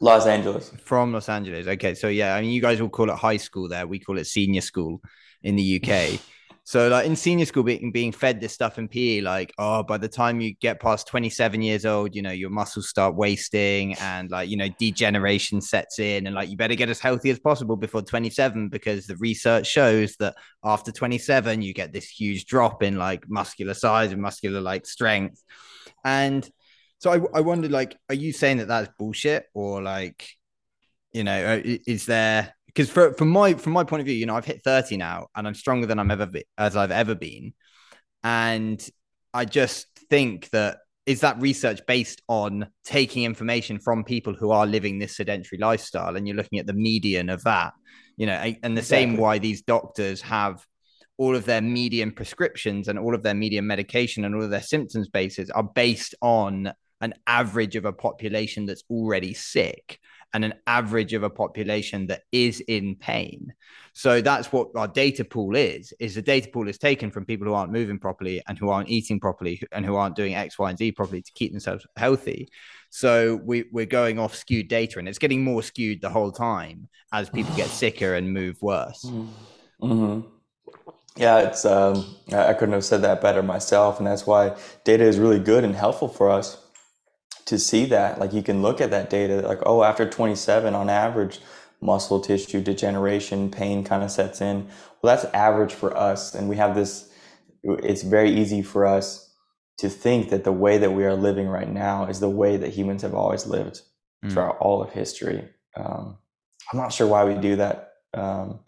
Los 0.01 0.25
Angeles. 0.25 0.71
From 0.83 1.13
Los 1.13 1.29
Angeles. 1.29 1.67
Okay. 1.67 1.93
So 1.93 2.07
yeah, 2.07 2.35
I 2.35 2.41
mean 2.41 2.49
you 2.49 2.61
guys 2.61 2.81
will 2.81 2.89
call 2.89 3.09
it 3.09 3.15
high 3.15 3.37
school 3.37 3.69
there. 3.69 3.85
We 3.85 3.99
call 3.99 4.17
it 4.17 4.25
senior 4.25 4.61
school 4.61 4.99
in 5.43 5.55
the 5.55 5.81
UK. 5.81 6.19
so 6.63 6.87
like 6.87 7.05
in 7.05 7.15
senior 7.15 7.45
school 7.45 7.61
being 7.61 7.91
being 7.91 8.11
fed 8.11 8.41
this 8.41 8.51
stuff 8.51 8.79
in 8.79 8.87
PE, 8.87 9.21
like, 9.21 9.53
oh, 9.59 9.83
by 9.83 9.99
the 9.99 10.07
time 10.07 10.41
you 10.41 10.55
get 10.55 10.81
past 10.81 11.05
27 11.05 11.61
years 11.61 11.85
old, 11.85 12.15
you 12.15 12.23
know, 12.23 12.31
your 12.31 12.49
muscles 12.49 12.89
start 12.89 13.13
wasting 13.13 13.93
and 13.95 14.31
like, 14.31 14.49
you 14.49 14.57
know, 14.57 14.69
degeneration 14.79 15.61
sets 15.61 15.99
in 15.99 16.25
and 16.25 16.35
like 16.35 16.49
you 16.49 16.57
better 16.57 16.75
get 16.75 16.89
as 16.89 16.99
healthy 16.99 17.29
as 17.29 17.37
possible 17.39 17.75
before 17.75 18.01
27 18.01 18.69
because 18.69 19.05
the 19.05 19.17
research 19.17 19.67
shows 19.67 20.15
that 20.15 20.35
after 20.63 20.91
27 20.91 21.61
you 21.61 21.75
get 21.75 21.93
this 21.93 22.09
huge 22.09 22.45
drop 22.45 22.81
in 22.81 22.97
like 22.97 23.29
muscular 23.29 23.75
size 23.75 24.11
and 24.11 24.21
muscular 24.21 24.61
like 24.61 24.87
strength. 24.87 25.43
And 26.03 26.49
so 27.01 27.11
I, 27.11 27.39
I 27.39 27.41
wondered, 27.41 27.71
like, 27.71 27.97
are 28.09 28.15
you 28.15 28.31
saying 28.31 28.57
that 28.57 28.67
that's 28.67 28.93
bullshit, 28.99 29.45
or 29.55 29.81
like, 29.81 30.29
you 31.11 31.23
know, 31.23 31.55
uh, 31.55 31.61
is 31.63 32.05
there? 32.05 32.53
Because 32.67 32.91
for 32.91 33.13
from 33.13 33.29
my 33.29 33.55
from 33.55 33.73
my 33.73 33.83
point 33.83 34.01
of 34.01 34.05
view, 34.05 34.13
you 34.13 34.27
know, 34.27 34.35
I've 34.35 34.45
hit 34.45 34.61
thirty 34.63 34.97
now, 34.97 35.27
and 35.35 35.47
I'm 35.47 35.55
stronger 35.55 35.87
than 35.87 35.97
I'm 35.97 36.11
ever 36.11 36.27
be, 36.27 36.45
as 36.59 36.77
I've 36.77 36.91
ever 36.91 37.15
been, 37.15 37.53
and 38.23 38.87
I 39.33 39.45
just 39.45 39.87
think 40.11 40.51
that 40.51 40.77
is 41.07 41.21
that 41.21 41.41
research 41.41 41.81
based 41.87 42.21
on 42.27 42.67
taking 42.85 43.23
information 43.23 43.79
from 43.79 44.03
people 44.03 44.35
who 44.35 44.51
are 44.51 44.67
living 44.67 44.99
this 44.99 45.17
sedentary 45.17 45.57
lifestyle, 45.59 46.15
and 46.15 46.27
you're 46.27 46.37
looking 46.37 46.59
at 46.59 46.67
the 46.67 46.73
median 46.73 47.29
of 47.29 47.43
that, 47.45 47.73
you 48.15 48.27
know, 48.27 48.33
and 48.33 48.77
the 48.77 48.81
exactly. 48.81 48.83
same 48.83 49.17
why 49.17 49.39
these 49.39 49.63
doctors 49.63 50.21
have 50.21 50.63
all 51.17 51.35
of 51.35 51.45
their 51.45 51.61
median 51.61 52.11
prescriptions 52.11 52.87
and 52.87 52.99
all 52.99 53.15
of 53.15 53.23
their 53.23 53.33
median 53.33 53.65
medication 53.65 54.23
and 54.23 54.35
all 54.35 54.43
of 54.43 54.51
their 54.51 54.61
symptoms 54.61 55.09
bases 55.09 55.49
are 55.49 55.63
based 55.63 56.13
on 56.21 56.71
an 57.01 57.13
average 57.27 57.75
of 57.75 57.85
a 57.85 57.93
population 57.93 58.65
that's 58.65 58.83
already 58.89 59.33
sick 59.33 59.99
and 60.33 60.45
an 60.45 60.53
average 60.65 61.13
of 61.13 61.23
a 61.23 61.29
population 61.29 62.07
that 62.07 62.21
is 62.31 62.61
in 62.61 62.95
pain. 62.95 63.53
So 63.93 64.21
that's 64.21 64.51
what 64.51 64.69
our 64.75 64.87
data 64.87 65.25
pool 65.25 65.55
is, 65.55 65.93
is 65.99 66.15
the 66.15 66.21
data 66.21 66.49
pool 66.49 66.69
is 66.69 66.77
taken 66.77 67.11
from 67.11 67.25
people 67.25 67.47
who 67.47 67.53
aren't 67.53 67.73
moving 67.73 67.99
properly 67.99 68.41
and 68.47 68.57
who 68.57 68.69
aren't 68.69 68.89
eating 68.89 69.19
properly 69.19 69.61
and 69.73 69.85
who 69.85 69.95
aren't 69.95 70.15
doing 70.15 70.35
X, 70.35 70.57
Y, 70.57 70.69
and 70.69 70.77
Z 70.77 70.93
properly 70.93 71.21
to 71.21 71.31
keep 71.33 71.51
themselves 71.51 71.85
healthy. 71.97 72.47
So 72.89 73.41
we, 73.43 73.65
we're 73.71 73.85
going 73.85 74.19
off 74.19 74.35
skewed 74.35 74.69
data 74.69 74.99
and 74.99 75.09
it's 75.09 75.19
getting 75.19 75.43
more 75.43 75.63
skewed 75.63 76.01
the 76.01 76.09
whole 76.09 76.31
time 76.31 76.87
as 77.11 77.29
people 77.29 77.53
get 77.55 77.67
sicker 77.67 78.15
and 78.15 78.31
move 78.31 78.61
worse. 78.61 79.03
Mm-hmm. 79.81 80.27
Yeah, 81.17 81.39
it's 81.39 81.65
um, 81.65 82.15
I 82.31 82.53
couldn't 82.53 82.73
have 82.73 82.85
said 82.85 83.01
that 83.01 83.19
better 83.19 83.43
myself, 83.43 83.97
and 83.97 84.07
that's 84.07 84.25
why 84.25 84.55
data 84.85 85.03
is 85.03 85.19
really 85.19 85.39
good 85.39 85.65
and 85.65 85.75
helpful 85.75 86.07
for 86.07 86.29
us 86.29 86.57
to 87.45 87.57
see 87.57 87.85
that. 87.85 88.19
Like 88.19 88.33
you 88.33 88.43
can 88.43 88.61
look 88.61 88.81
at 88.81 88.91
that 88.91 89.09
data, 89.09 89.41
like, 89.41 89.59
oh, 89.65 89.83
after 89.83 90.09
27 90.09 90.73
on 90.73 90.89
average, 90.89 91.39
muscle 91.81 92.19
tissue 92.19 92.61
degeneration, 92.61 93.49
pain 93.49 93.83
kind 93.83 94.03
of 94.03 94.11
sets 94.11 94.41
in. 94.41 94.67
Well, 95.01 95.15
that's 95.15 95.33
average 95.33 95.73
for 95.73 95.95
us. 95.97 96.35
And 96.35 96.47
we 96.47 96.57
have 96.57 96.75
this, 96.75 97.11
it's 97.63 98.03
very 98.03 98.31
easy 98.31 98.61
for 98.61 98.85
us 98.85 99.33
to 99.79 99.89
think 99.89 100.29
that 100.29 100.43
the 100.43 100.51
way 100.51 100.77
that 100.77 100.91
we 100.91 101.05
are 101.05 101.15
living 101.15 101.47
right 101.47 101.69
now 101.69 102.05
is 102.05 102.19
the 102.19 102.29
way 102.29 102.57
that 102.57 102.69
humans 102.69 103.01
have 103.01 103.15
always 103.15 103.47
lived 103.47 103.81
mm. 104.23 104.31
throughout 104.31 104.57
all 104.59 104.81
of 104.81 104.91
history. 104.91 105.49
Um, 105.75 106.17
I'm 106.71 106.79
not 106.79 106.93
sure 106.93 107.07
why 107.07 107.25
we 107.25 107.35
do 107.35 107.55
that. 107.55 107.93
Um, 108.13 108.59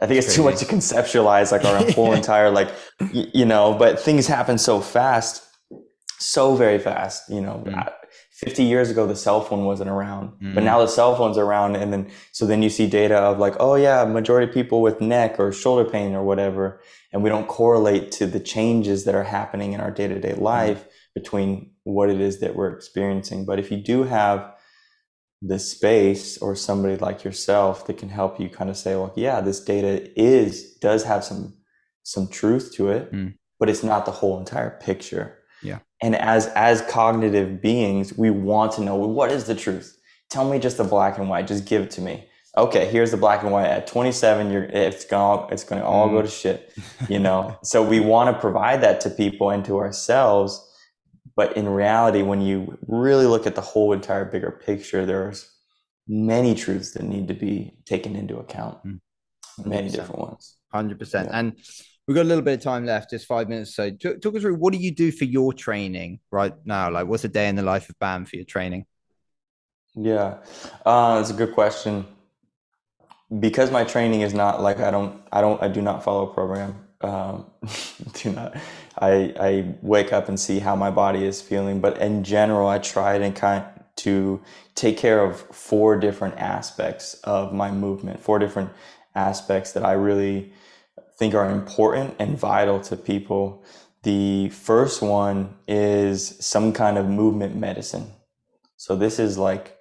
I 0.00 0.06
think 0.06 0.18
it's 0.18 0.34
too 0.34 0.44
much 0.44 0.60
to 0.60 0.64
conceptualize 0.64 1.52
like 1.52 1.64
our 1.64 1.90
whole 1.92 2.12
entire 2.12 2.50
like 2.50 2.70
y- 3.00 3.30
you 3.34 3.44
know, 3.44 3.74
but 3.74 4.00
things 4.00 4.26
happen 4.26 4.56
so 4.58 4.80
fast, 4.80 5.42
so 6.18 6.54
very 6.54 6.78
fast. 6.78 7.28
You 7.28 7.40
know, 7.40 7.62
mm 7.66 7.92
50 8.40 8.64
years 8.64 8.88
ago 8.88 9.06
the 9.06 9.14
cell 9.14 9.42
phone 9.42 9.66
wasn't 9.66 9.90
around 9.90 10.32
mm. 10.40 10.54
but 10.54 10.64
now 10.64 10.78
the 10.78 10.86
cell 10.86 11.14
phone's 11.14 11.36
around 11.36 11.76
and 11.76 11.92
then 11.92 12.10
so 12.32 12.46
then 12.46 12.62
you 12.62 12.70
see 12.70 12.86
data 12.86 13.16
of 13.16 13.38
like 13.38 13.54
oh 13.60 13.74
yeah 13.74 14.02
majority 14.06 14.48
of 14.48 14.54
people 14.54 14.80
with 14.80 14.98
neck 15.00 15.38
or 15.38 15.52
shoulder 15.52 15.88
pain 15.88 16.14
or 16.14 16.24
whatever 16.24 16.80
and 17.12 17.22
we 17.22 17.28
don't 17.28 17.48
correlate 17.48 18.10
to 18.10 18.26
the 18.26 18.40
changes 18.40 19.04
that 19.04 19.14
are 19.14 19.24
happening 19.24 19.74
in 19.74 19.80
our 19.80 19.90
day-to-day 19.90 20.32
mm. 20.32 20.40
life 20.40 20.86
between 21.14 21.70
what 21.84 22.08
it 22.08 22.18
is 22.18 22.40
that 22.40 22.56
we're 22.56 22.72
experiencing 22.74 23.44
but 23.44 23.58
if 23.58 23.70
you 23.70 23.76
do 23.76 24.04
have 24.04 24.54
the 25.42 25.58
space 25.58 26.38
or 26.38 26.56
somebody 26.56 26.96
like 26.96 27.24
yourself 27.24 27.86
that 27.86 27.98
can 27.98 28.08
help 28.08 28.40
you 28.40 28.48
kind 28.48 28.70
of 28.70 28.76
say 28.76 28.94
well 28.94 29.12
yeah 29.16 29.42
this 29.42 29.60
data 29.62 30.10
is 30.18 30.76
does 30.76 31.04
have 31.04 31.22
some 31.22 31.52
some 32.04 32.26
truth 32.26 32.72
to 32.74 32.88
it 32.88 33.12
mm. 33.12 33.34
but 33.58 33.68
it's 33.68 33.82
not 33.82 34.06
the 34.06 34.12
whole 34.12 34.38
entire 34.38 34.70
picture 34.80 35.39
and 36.02 36.14
as 36.16 36.46
as 36.48 36.82
cognitive 36.82 37.60
beings 37.60 38.16
we 38.16 38.30
want 38.30 38.72
to 38.72 38.80
know 38.80 38.96
what 38.96 39.30
is 39.30 39.44
the 39.44 39.54
truth 39.54 39.98
tell 40.30 40.48
me 40.48 40.58
just 40.58 40.76
the 40.76 40.84
black 40.84 41.18
and 41.18 41.28
white 41.28 41.46
just 41.46 41.66
give 41.66 41.82
it 41.82 41.90
to 41.90 42.00
me 42.00 42.26
okay 42.56 42.86
here's 42.86 43.10
the 43.10 43.16
black 43.16 43.42
and 43.42 43.52
white 43.52 43.66
at 43.66 43.86
27 43.86 44.50
you're 44.50 44.64
it's 44.64 45.04
gonna 45.04 45.46
it's 45.48 45.64
gonna 45.64 45.84
all 45.84 46.08
mm. 46.08 46.12
go 46.12 46.22
to 46.22 46.28
shit 46.28 46.72
you 47.08 47.18
know 47.18 47.56
so 47.62 47.82
we 47.82 48.00
want 48.00 48.34
to 48.34 48.40
provide 48.40 48.80
that 48.82 49.00
to 49.00 49.10
people 49.10 49.50
and 49.50 49.64
to 49.64 49.78
ourselves 49.78 50.66
but 51.40 51.56
in 51.56 51.66
reality, 51.66 52.20
when 52.20 52.42
you 52.42 52.76
really 52.86 53.24
look 53.24 53.46
at 53.46 53.54
the 53.54 53.62
whole 53.62 53.94
entire 53.94 54.26
bigger 54.26 54.50
picture, 54.50 55.06
there's 55.06 55.50
many 56.06 56.54
truths 56.54 56.92
that 56.92 57.02
need 57.02 57.28
to 57.28 57.34
be 57.34 57.78
taken 57.86 58.14
into 58.14 58.36
account. 58.36 58.76
Mm. 58.84 59.00
Many 59.64 59.88
different 59.88 60.18
ones. 60.18 60.56
100%. 60.74 61.24
Yeah. 61.24 61.30
And 61.32 61.56
we've 62.10 62.16
got 62.16 62.22
a 62.22 62.24
little 62.24 62.42
bit 62.42 62.54
of 62.54 62.60
time 62.60 62.84
left, 62.84 63.10
just 63.10 63.24
five 63.24 63.48
minutes. 63.48 63.72
So 63.72 63.88
talk, 63.88 64.20
talk 64.20 64.34
us 64.34 64.42
through 64.42 64.56
what 64.56 64.72
do 64.72 64.80
you 64.80 64.90
do 64.90 65.12
for 65.12 65.26
your 65.26 65.52
training 65.52 66.18
right 66.32 66.52
now? 66.64 66.90
Like 66.90 67.06
what's 67.06 67.22
a 67.22 67.28
day 67.28 67.48
in 67.48 67.54
the 67.54 67.62
life 67.62 67.88
of 67.88 67.96
BAM 68.00 68.24
for 68.24 68.34
your 68.34 68.44
training? 68.44 68.84
Yeah, 69.94 70.38
uh, 70.84 71.18
that's 71.18 71.30
a 71.30 71.34
good 71.34 71.54
question. 71.54 72.04
Because 73.38 73.70
my 73.70 73.84
training 73.84 74.22
is 74.22 74.34
not 74.34 74.60
like 74.60 74.80
I 74.80 74.90
don't, 74.90 75.22
I 75.30 75.40
don't, 75.40 75.62
I 75.62 75.68
do 75.68 75.80
not 75.82 76.02
follow 76.02 76.28
a 76.28 76.34
program. 76.34 76.84
Um, 77.00 77.46
do 78.14 78.32
not. 78.32 78.56
I 78.98 79.32
I 79.38 79.74
wake 79.80 80.12
up 80.12 80.28
and 80.28 80.40
see 80.40 80.58
how 80.58 80.74
my 80.74 80.90
body 80.90 81.24
is 81.24 81.40
feeling, 81.40 81.80
but 81.80 81.96
in 81.98 82.24
general, 82.24 82.66
I 82.66 82.78
try 82.78 83.18
to 83.18 83.30
kind 83.30 83.64
to 83.98 84.42
take 84.74 84.98
care 84.98 85.22
of 85.22 85.42
four 85.54 85.96
different 85.96 86.38
aspects 86.38 87.14
of 87.22 87.52
my 87.52 87.70
movement, 87.70 88.18
four 88.18 88.40
different 88.40 88.70
aspects 89.14 89.70
that 89.72 89.84
I 89.84 89.92
really 89.92 90.52
think 91.20 91.34
are 91.34 91.48
important 91.48 92.16
and 92.18 92.36
vital 92.36 92.80
to 92.80 92.96
people. 92.96 93.64
The 94.02 94.48
first 94.48 95.02
one 95.02 95.54
is 95.68 96.36
some 96.44 96.72
kind 96.72 96.98
of 96.98 97.06
movement 97.06 97.54
medicine. 97.54 98.10
So 98.76 98.96
this 98.96 99.20
is 99.20 99.38
like 99.38 99.76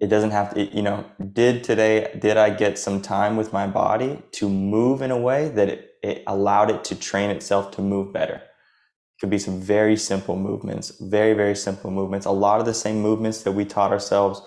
it 0.00 0.06
doesn't 0.06 0.30
have 0.30 0.54
to 0.54 0.64
you 0.74 0.82
know 0.82 1.04
did 1.34 1.62
today 1.62 2.10
did 2.18 2.38
i 2.38 2.48
get 2.48 2.78
some 2.78 3.02
time 3.02 3.36
with 3.36 3.52
my 3.52 3.66
body 3.66 4.22
to 4.32 4.48
move 4.48 5.02
in 5.02 5.10
a 5.10 5.18
way 5.18 5.50
that 5.50 5.68
it 5.68 5.90
it 6.02 6.22
allowed 6.26 6.70
it 6.70 6.84
to 6.84 6.94
train 6.94 7.30
itself 7.30 7.70
to 7.72 7.82
move 7.82 8.12
better. 8.12 8.36
It 8.36 9.20
could 9.20 9.30
be 9.30 9.38
some 9.38 9.60
very 9.60 9.96
simple 9.96 10.36
movements, 10.36 10.92
very, 11.00 11.34
very 11.34 11.54
simple 11.54 11.90
movements. 11.90 12.26
A 12.26 12.30
lot 12.30 12.60
of 12.60 12.66
the 12.66 12.74
same 12.74 13.00
movements 13.00 13.42
that 13.42 13.52
we 13.52 13.64
taught 13.64 13.92
ourselves 13.92 14.42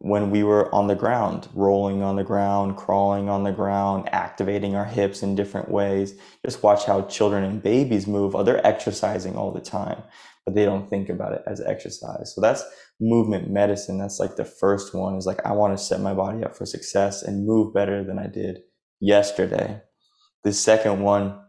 when 0.00 0.30
we 0.30 0.44
were 0.44 0.72
on 0.72 0.86
the 0.86 0.94
ground, 0.94 1.48
rolling 1.54 2.02
on 2.02 2.16
the 2.16 2.24
ground, 2.24 2.76
crawling 2.76 3.28
on 3.28 3.42
the 3.42 3.52
ground, 3.52 4.08
activating 4.12 4.76
our 4.76 4.84
hips 4.84 5.22
in 5.22 5.34
different 5.34 5.70
ways. 5.70 6.14
Just 6.46 6.62
watch 6.62 6.84
how 6.84 7.02
children 7.02 7.42
and 7.42 7.62
babies 7.62 8.06
move. 8.06 8.36
Oh, 8.36 8.44
they're 8.44 8.64
exercising 8.64 9.34
all 9.36 9.52
the 9.52 9.60
time, 9.60 10.00
but 10.46 10.54
they 10.54 10.64
don't 10.64 10.88
think 10.88 11.08
about 11.08 11.32
it 11.32 11.42
as 11.46 11.60
exercise. 11.60 12.32
So 12.32 12.40
that's 12.40 12.62
movement 13.00 13.50
medicine. 13.50 13.98
That's 13.98 14.20
like 14.20 14.36
the 14.36 14.44
first 14.44 14.94
one 14.94 15.16
is 15.16 15.26
like, 15.26 15.44
I 15.44 15.52
want 15.52 15.76
to 15.76 15.82
set 15.82 16.00
my 16.00 16.14
body 16.14 16.44
up 16.44 16.56
for 16.56 16.64
success 16.64 17.22
and 17.22 17.46
move 17.46 17.74
better 17.74 18.04
than 18.04 18.20
I 18.20 18.28
did 18.28 18.60
yesterday. 19.00 19.80
The 20.44 20.52
second 20.52 21.02
one 21.02 21.40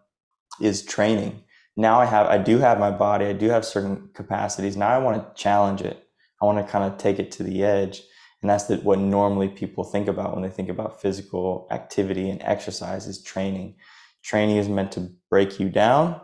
is 0.59 0.83
training. 0.83 1.43
Now 1.77 2.01
I 2.01 2.05
have, 2.05 2.25
I 2.27 2.39
do 2.39 2.57
have 2.57 2.79
my 2.79 2.91
body, 2.91 3.25
I 3.25 3.33
do 3.33 3.49
have 3.49 3.63
certain 3.63 4.09
capacities. 4.15 4.75
Now 4.75 4.89
I 4.89 4.97
want 4.97 5.17
to 5.17 5.41
challenge 5.41 5.81
it. 5.81 6.03
I 6.41 6.45
want 6.45 6.65
to 6.65 6.71
kind 6.71 6.91
of 6.91 6.97
take 6.97 7.19
it 7.19 7.31
to 7.33 7.43
the 7.43 7.63
edge. 7.63 8.01
And 8.41 8.49
that's 8.49 8.65
the, 8.65 8.77
what 8.77 8.99
normally 8.99 9.49
people 9.49 9.83
think 9.83 10.07
about 10.07 10.33
when 10.33 10.43
they 10.43 10.49
think 10.49 10.69
about 10.69 11.01
physical 11.01 11.67
activity 11.71 12.29
and 12.29 12.41
exercise 12.41 13.07
is 13.07 13.23
training. 13.23 13.75
Training 14.23 14.57
is 14.57 14.69
meant 14.69 14.91
to 14.93 15.09
break 15.29 15.59
you 15.59 15.69
down. 15.69 16.19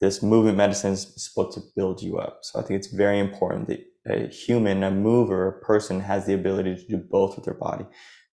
This 0.00 0.22
movement 0.22 0.58
medicine 0.58 0.92
is 0.92 1.12
supposed 1.16 1.56
to 1.56 1.64
build 1.74 2.02
you 2.02 2.18
up. 2.18 2.40
So 2.42 2.58
I 2.58 2.62
think 2.62 2.78
it's 2.78 2.92
very 2.92 3.18
important 3.18 3.68
that 3.68 3.80
a 4.06 4.26
human, 4.28 4.82
a 4.82 4.90
mover, 4.90 5.48
a 5.48 5.60
person 5.60 6.00
has 6.00 6.26
the 6.26 6.34
ability 6.34 6.76
to 6.76 6.86
do 6.86 6.96
both 6.98 7.36
with 7.36 7.46
their 7.46 7.54
body 7.54 7.86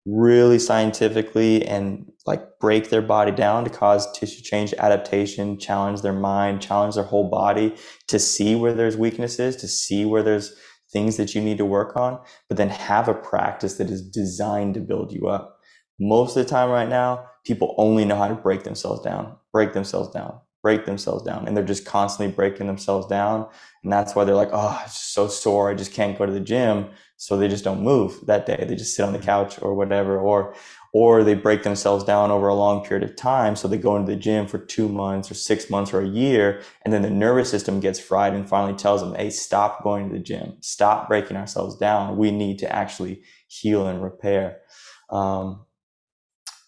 really 0.06 0.58
scientifically 0.58 1.64
and 1.68 2.12
like 2.26 2.58
break 2.60 2.90
their 2.90 3.04
body 3.04 3.32
down 3.32 3.64
to 3.64 3.70
cause 3.70 4.12
tissue 4.14 4.42
change 4.42 4.74
adaptation 4.80 5.60
challenge 5.60 6.02
their 6.02 6.14
mind 6.14 6.60
challenge 6.60 6.96
their 6.96 7.04
whole 7.04 7.30
body 7.30 7.76
to 8.08 8.18
see 8.18 8.56
where 8.56 8.74
there's 8.74 8.98
weaknesses 8.98 9.56
to 9.56 9.68
see 9.68 10.04
where 10.04 10.24
there's 10.24 10.56
things 10.92 11.18
that 11.18 11.34
you 11.34 11.42
need 11.42 11.58
to 11.58 11.66
work 11.66 11.96
on 11.96 12.20
but 12.48 12.58
then 12.58 12.70
have 12.70 13.08
a 13.08 13.14
practice 13.14 13.76
that 13.76 13.90
is 13.90 14.02
designed 14.02 14.74
to 14.74 14.80
build 14.80 15.12
you 15.12 15.28
up. 15.28 15.60
Most 16.00 16.36
of 16.36 16.44
the 16.44 16.50
time 16.50 16.70
right 16.70 16.90
now 16.90 17.26
people 17.46 17.76
only 17.78 18.06
know 18.06 18.16
how 18.16 18.28
to 18.28 18.36
break 18.36 18.64
themselves 18.64 19.02
down 19.02 19.36
break 19.52 19.74
themselves 19.74 20.10
down 20.10 20.40
break 20.62 20.86
themselves 20.86 21.24
down 21.24 21.48
and 21.48 21.58
they're 21.58 21.64
just 21.64 21.86
constantly 21.86 22.34
breaking 22.34 22.68
themselves 22.68 23.08
down 23.08 23.48
and 23.84 23.92
that's 23.92 24.14
why 24.14 24.24
they're 24.24 24.36
like 24.36 24.52
oh 24.52 24.80
i'm 24.80 24.90
so 24.90 25.28
sore 25.28 25.72
i 25.72 25.74
just 25.74 25.92
can't 25.92 26.20
go 26.20 26.26
to 26.26 26.32
the 26.32 26.40
gym 26.40 26.88
so 27.22 27.38
they 27.38 27.48
just 27.48 27.64
don't 27.64 27.84
move 27.84 28.20
that 28.26 28.48
day. 28.48 28.66
They 28.68 28.74
just 28.74 28.96
sit 28.96 29.06
on 29.06 29.14
the 29.14 29.20
mm. 29.20 29.26
couch 29.26 29.62
or 29.62 29.76
whatever 29.76 30.18
or 30.18 30.56
or 30.94 31.24
they 31.24 31.34
break 31.34 31.64
themselves 31.64 32.04
down 32.04 32.32
over 32.32 32.48
a 32.48 32.56
long 32.56 32.84
period 32.84 33.10
of 33.10 33.16
time. 33.16 33.56
So 33.56 33.68
they 33.68 33.78
go 33.78 33.96
into 33.96 34.12
the 34.12 34.18
gym 34.18 34.48
for 34.48 34.58
two 34.58 34.90
months 34.90 35.32
or 35.32 35.36
six 35.36 35.70
months 35.70 35.94
or 35.94 36.02
a 36.02 36.08
year 36.08 36.62
and 36.84 36.94
then 36.94 37.02
the 37.02 37.10
nervous 37.10 37.50
system 37.50 37.80
gets 37.80 38.00
fried 38.00 38.34
and 38.34 38.48
finally 38.48 38.78
tells 38.78 39.02
them 39.02 39.16
hey 39.16 39.30
stop 39.30 39.84
going 39.84 40.10
to 40.10 40.14
the 40.14 40.24
gym. 40.24 40.58
Stop 40.60 41.08
breaking 41.08 41.38
ourselves 41.38 41.78
down. 41.78 42.18
We 42.18 42.32
need 42.32 42.60
to 42.60 42.76
actually 42.76 43.24
heal 43.48 43.88
and 43.88 44.04
repair. 44.04 44.60
Um, 45.10 45.66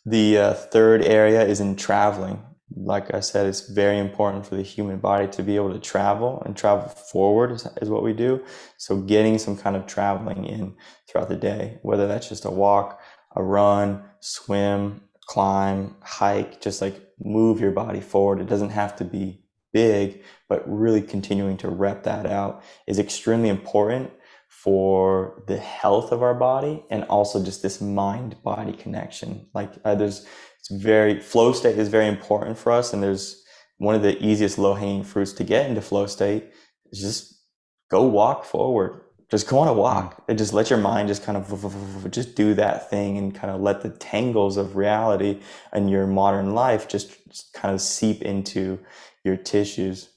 the 0.05 0.37
uh, 0.37 0.53
third 0.53 1.03
area 1.03 1.45
is 1.45 1.59
in 1.59 1.75
traveling. 1.75 2.43
Like 2.75 3.13
I 3.13 3.19
said, 3.19 3.45
it's 3.45 3.69
very 3.69 3.99
important 3.99 4.45
for 4.45 4.55
the 4.55 4.63
human 4.63 4.97
body 4.97 5.27
to 5.27 5.43
be 5.43 5.55
able 5.55 5.71
to 5.71 5.79
travel 5.79 6.41
and 6.45 6.57
travel 6.57 6.89
forward 6.89 7.51
is, 7.51 7.67
is, 7.81 7.89
what 7.89 8.03
we 8.03 8.13
do. 8.13 8.43
So 8.77 8.97
getting 8.97 9.37
some 9.37 9.55
kind 9.55 9.75
of 9.75 9.85
traveling 9.85 10.45
in 10.45 10.75
throughout 11.07 11.29
the 11.29 11.35
day, 11.35 11.77
whether 11.83 12.07
that's 12.07 12.27
just 12.27 12.45
a 12.45 12.49
walk, 12.49 12.99
a 13.35 13.43
run, 13.43 14.03
swim, 14.19 15.01
climb, 15.25 15.95
hike, 16.01 16.61
just 16.61 16.81
like 16.81 17.01
move 17.19 17.59
your 17.59 17.71
body 17.71 18.01
forward. 18.01 18.39
It 18.39 18.47
doesn't 18.47 18.69
have 18.69 18.95
to 18.97 19.03
be 19.03 19.43
big, 19.71 20.23
but 20.47 20.63
really 20.67 21.01
continuing 21.01 21.57
to 21.57 21.69
rep 21.69 22.03
that 22.03 22.25
out 22.25 22.63
is 22.87 22.99
extremely 22.99 23.49
important 23.49 24.11
for 24.49 25.43
the 25.47 25.57
health 25.57 26.11
of 26.11 26.21
our 26.21 26.33
body 26.33 26.83
and 26.89 27.03
also 27.05 27.43
just 27.43 27.61
this 27.61 27.81
mind 27.81 28.41
body 28.43 28.73
connection. 28.73 29.47
Like 29.53 29.73
uh, 29.83 29.95
there's 29.95 30.25
it's 30.59 30.69
very 30.71 31.19
flow 31.19 31.51
state 31.51 31.77
is 31.77 31.89
very 31.89 32.07
important 32.07 32.57
for 32.57 32.71
us 32.71 32.93
and 32.93 33.03
there's 33.03 33.43
one 33.77 33.95
of 33.95 34.01
the 34.01 34.23
easiest 34.23 34.57
low 34.57 34.75
hanging 34.75 35.03
fruits 35.03 35.33
to 35.33 35.43
get 35.43 35.67
into 35.69 35.81
flow 35.81 36.05
state 36.05 36.51
is 36.91 37.01
just 37.01 37.41
go 37.91 38.03
walk 38.03 38.45
forward 38.45 39.01
just 39.33 39.47
go 39.47 39.57
on 39.57 39.67
a 39.67 39.73
walk 39.73 40.23
and 40.27 40.37
just 40.37 40.53
let 40.53 40.69
your 40.69 40.77
mind 40.77 41.07
just 41.07 41.23
kind 41.23 41.35
of 41.35 42.11
just 42.11 42.35
do 42.35 42.53
that 42.53 42.87
thing 42.87 43.17
and 43.17 43.33
kind 43.33 43.51
of 43.51 43.59
let 43.61 43.81
the 43.81 43.89
tangles 43.89 44.57
of 44.57 44.75
reality 44.75 45.39
and 45.71 45.89
your 45.89 46.05
modern 46.05 46.53
life 46.53 46.87
just, 46.87 47.09
just 47.29 47.51
kind 47.51 47.73
of 47.73 47.81
seep 47.81 48.21
into 48.21 48.77
your 49.23 49.35
tissues 49.35 50.09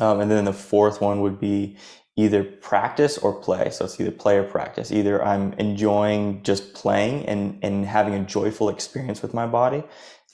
um, 0.00 0.20
and 0.20 0.30
then 0.30 0.44
the 0.44 0.52
fourth 0.52 1.00
one 1.00 1.22
would 1.22 1.40
be 1.40 1.76
either 2.16 2.44
practice 2.44 3.18
or 3.18 3.34
play. 3.40 3.70
So 3.70 3.84
it's 3.84 4.00
either 4.00 4.12
play 4.12 4.38
or 4.38 4.44
practice. 4.44 4.92
Either 4.92 5.24
I'm 5.24 5.52
enjoying 5.54 6.42
just 6.44 6.74
playing 6.74 7.26
and, 7.26 7.58
and 7.62 7.84
having 7.84 8.14
a 8.14 8.24
joyful 8.24 8.68
experience 8.68 9.22
with 9.22 9.34
my 9.34 9.46
body. 9.46 9.82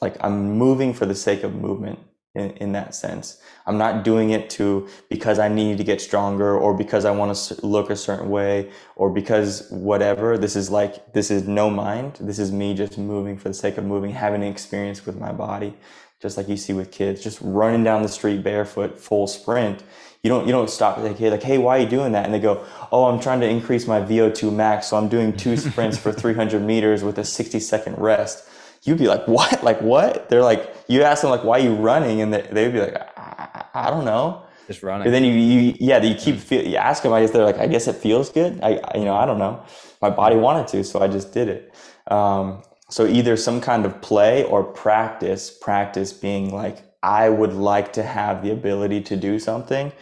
Like 0.03 0.17
I'm 0.21 0.53
moving 0.53 0.93
for 0.93 1.07
the 1.07 1.15
sake 1.15 1.43
of 1.43 1.55
movement 1.55 1.99
in, 2.35 2.51
in 2.53 2.73
that 2.73 2.95
sense. 2.95 3.41
I'm 3.67 3.79
not 3.79 4.05
doing 4.05 4.31
it 4.31 4.49
to 4.51 4.89
because 5.09 5.39
I 5.39 5.49
need 5.49 5.79
to 5.79 5.85
get 5.85 6.01
stronger 6.01 6.57
or 6.57 6.75
because 6.75 7.05
I 7.05 7.11
want 7.11 7.37
to 7.37 7.67
look 7.67 7.91
a 7.91 7.97
certain 7.97 8.31
way 8.31 8.71
or 8.97 9.11
because 9.11 9.69
whatever. 9.71 10.39
This 10.39 10.57
is 10.57 10.71
like, 10.71 11.13
this 11.13 11.31
is 11.31 11.47
no 11.49 11.71
mind. 11.71 12.19
This 12.21 12.39
is 12.39 12.53
me 12.53 12.75
just 12.75 12.99
moving 12.99 13.37
for 13.37 13.49
the 13.49 13.55
sake 13.55 13.79
of 13.79 13.85
moving, 13.85 14.13
having 14.13 14.43
an 14.43 14.49
experience 14.49 15.05
with 15.05 15.19
my 15.19 15.33
body. 15.33 15.77
Just 16.21 16.37
like 16.37 16.49
you 16.49 16.57
see 16.57 16.75
with 16.75 16.93
kids, 16.93 17.23
just 17.23 17.41
running 17.41 17.83
down 17.83 18.03
the 18.03 18.09
street 18.09 18.43
barefoot, 18.43 19.01
full 19.01 19.27
sprint 19.27 19.83
you 20.23 20.29
don't 20.29 20.47
you 20.47 20.53
don't 20.53 20.69
stop 20.69 20.99
like 20.99 21.17
hey 21.17 21.31
like 21.31 21.43
hey 21.43 21.57
why 21.57 21.79
are 21.79 21.81
you 21.81 21.89
doing 21.89 22.13
that 22.13 22.27
and 22.27 22.35
they 22.35 22.39
go 22.39 22.65
oh 22.93 23.07
i'm 23.07 23.19
trying 23.19 23.41
to 23.41 23.49
increase 23.49 23.87
my 23.87 24.01
vo2 24.01 24.53
max 24.53 24.89
so 24.89 24.97
i'm 24.99 25.09
doing 25.09 25.35
two 25.35 25.57
sprints 25.57 25.97
for 25.97 26.13
300 26.21 26.61
meters 26.61 27.03
with 27.03 27.19
a 27.19 27.25
60 27.25 27.59
second 27.59 27.97
rest 27.97 28.50
you'd 28.85 28.99
be 28.99 29.07
like 29.07 29.27
what 29.29 29.63
like 29.69 29.81
what 29.81 30.29
they're 30.29 30.43
like 30.43 30.75
you 30.89 31.03
ask 31.03 31.23
them 31.23 31.31
like 31.31 31.45
why 31.45 31.59
are 31.59 31.63
you 31.63 31.75
running 31.75 32.21
and 32.21 32.33
they, 32.33 32.43
they'd 32.53 32.73
be 32.73 32.81
like 32.81 32.97
I, 33.17 33.65
I, 33.75 33.91
don't 33.91 34.05
know 34.05 34.43
Just 34.67 34.83
running. 34.83 35.05
But 35.05 35.11
then 35.11 35.25
you, 35.25 35.33
you 35.33 35.75
yeah, 35.79 36.03
you 36.03 36.15
keep 36.15 36.39
feel, 36.39 36.67
you 36.67 36.77
ask 36.77 37.03
them. 37.03 37.13
I 37.13 37.21
guess 37.21 37.31
they're 37.31 37.45
like, 37.45 37.59
I 37.59 37.67
guess 37.67 37.87
it 37.87 37.97
feels 37.97 38.31
good. 38.31 38.61
I, 38.63 38.81
I 38.85 38.99
you 38.99 39.05
know, 39.05 39.15
I 39.15 39.27
don't 39.27 39.39
know. 39.39 39.65
My 40.01 40.11
body 40.11 40.37
wanted 40.37 40.69
to, 40.69 40.85
so 40.85 41.01
I 41.01 41.09
just 41.09 41.33
did 41.33 41.49
it. 41.49 41.75
Um, 42.11 42.63
so 42.89 43.07
either 43.07 43.37
some 43.37 43.61
kind 43.61 43.87
of 43.87 44.01
play 44.03 44.45
or 44.45 44.65
practice. 44.65 45.51
Practice 45.51 46.13
being 46.13 46.53
like, 46.53 46.83
I 47.03 47.29
would 47.29 47.53
like 47.53 47.93
to 47.95 48.03
have 48.03 48.43
the 48.43 48.51
ability 48.51 49.03
to 49.03 49.17
do 49.17 49.39
something. 49.39 49.93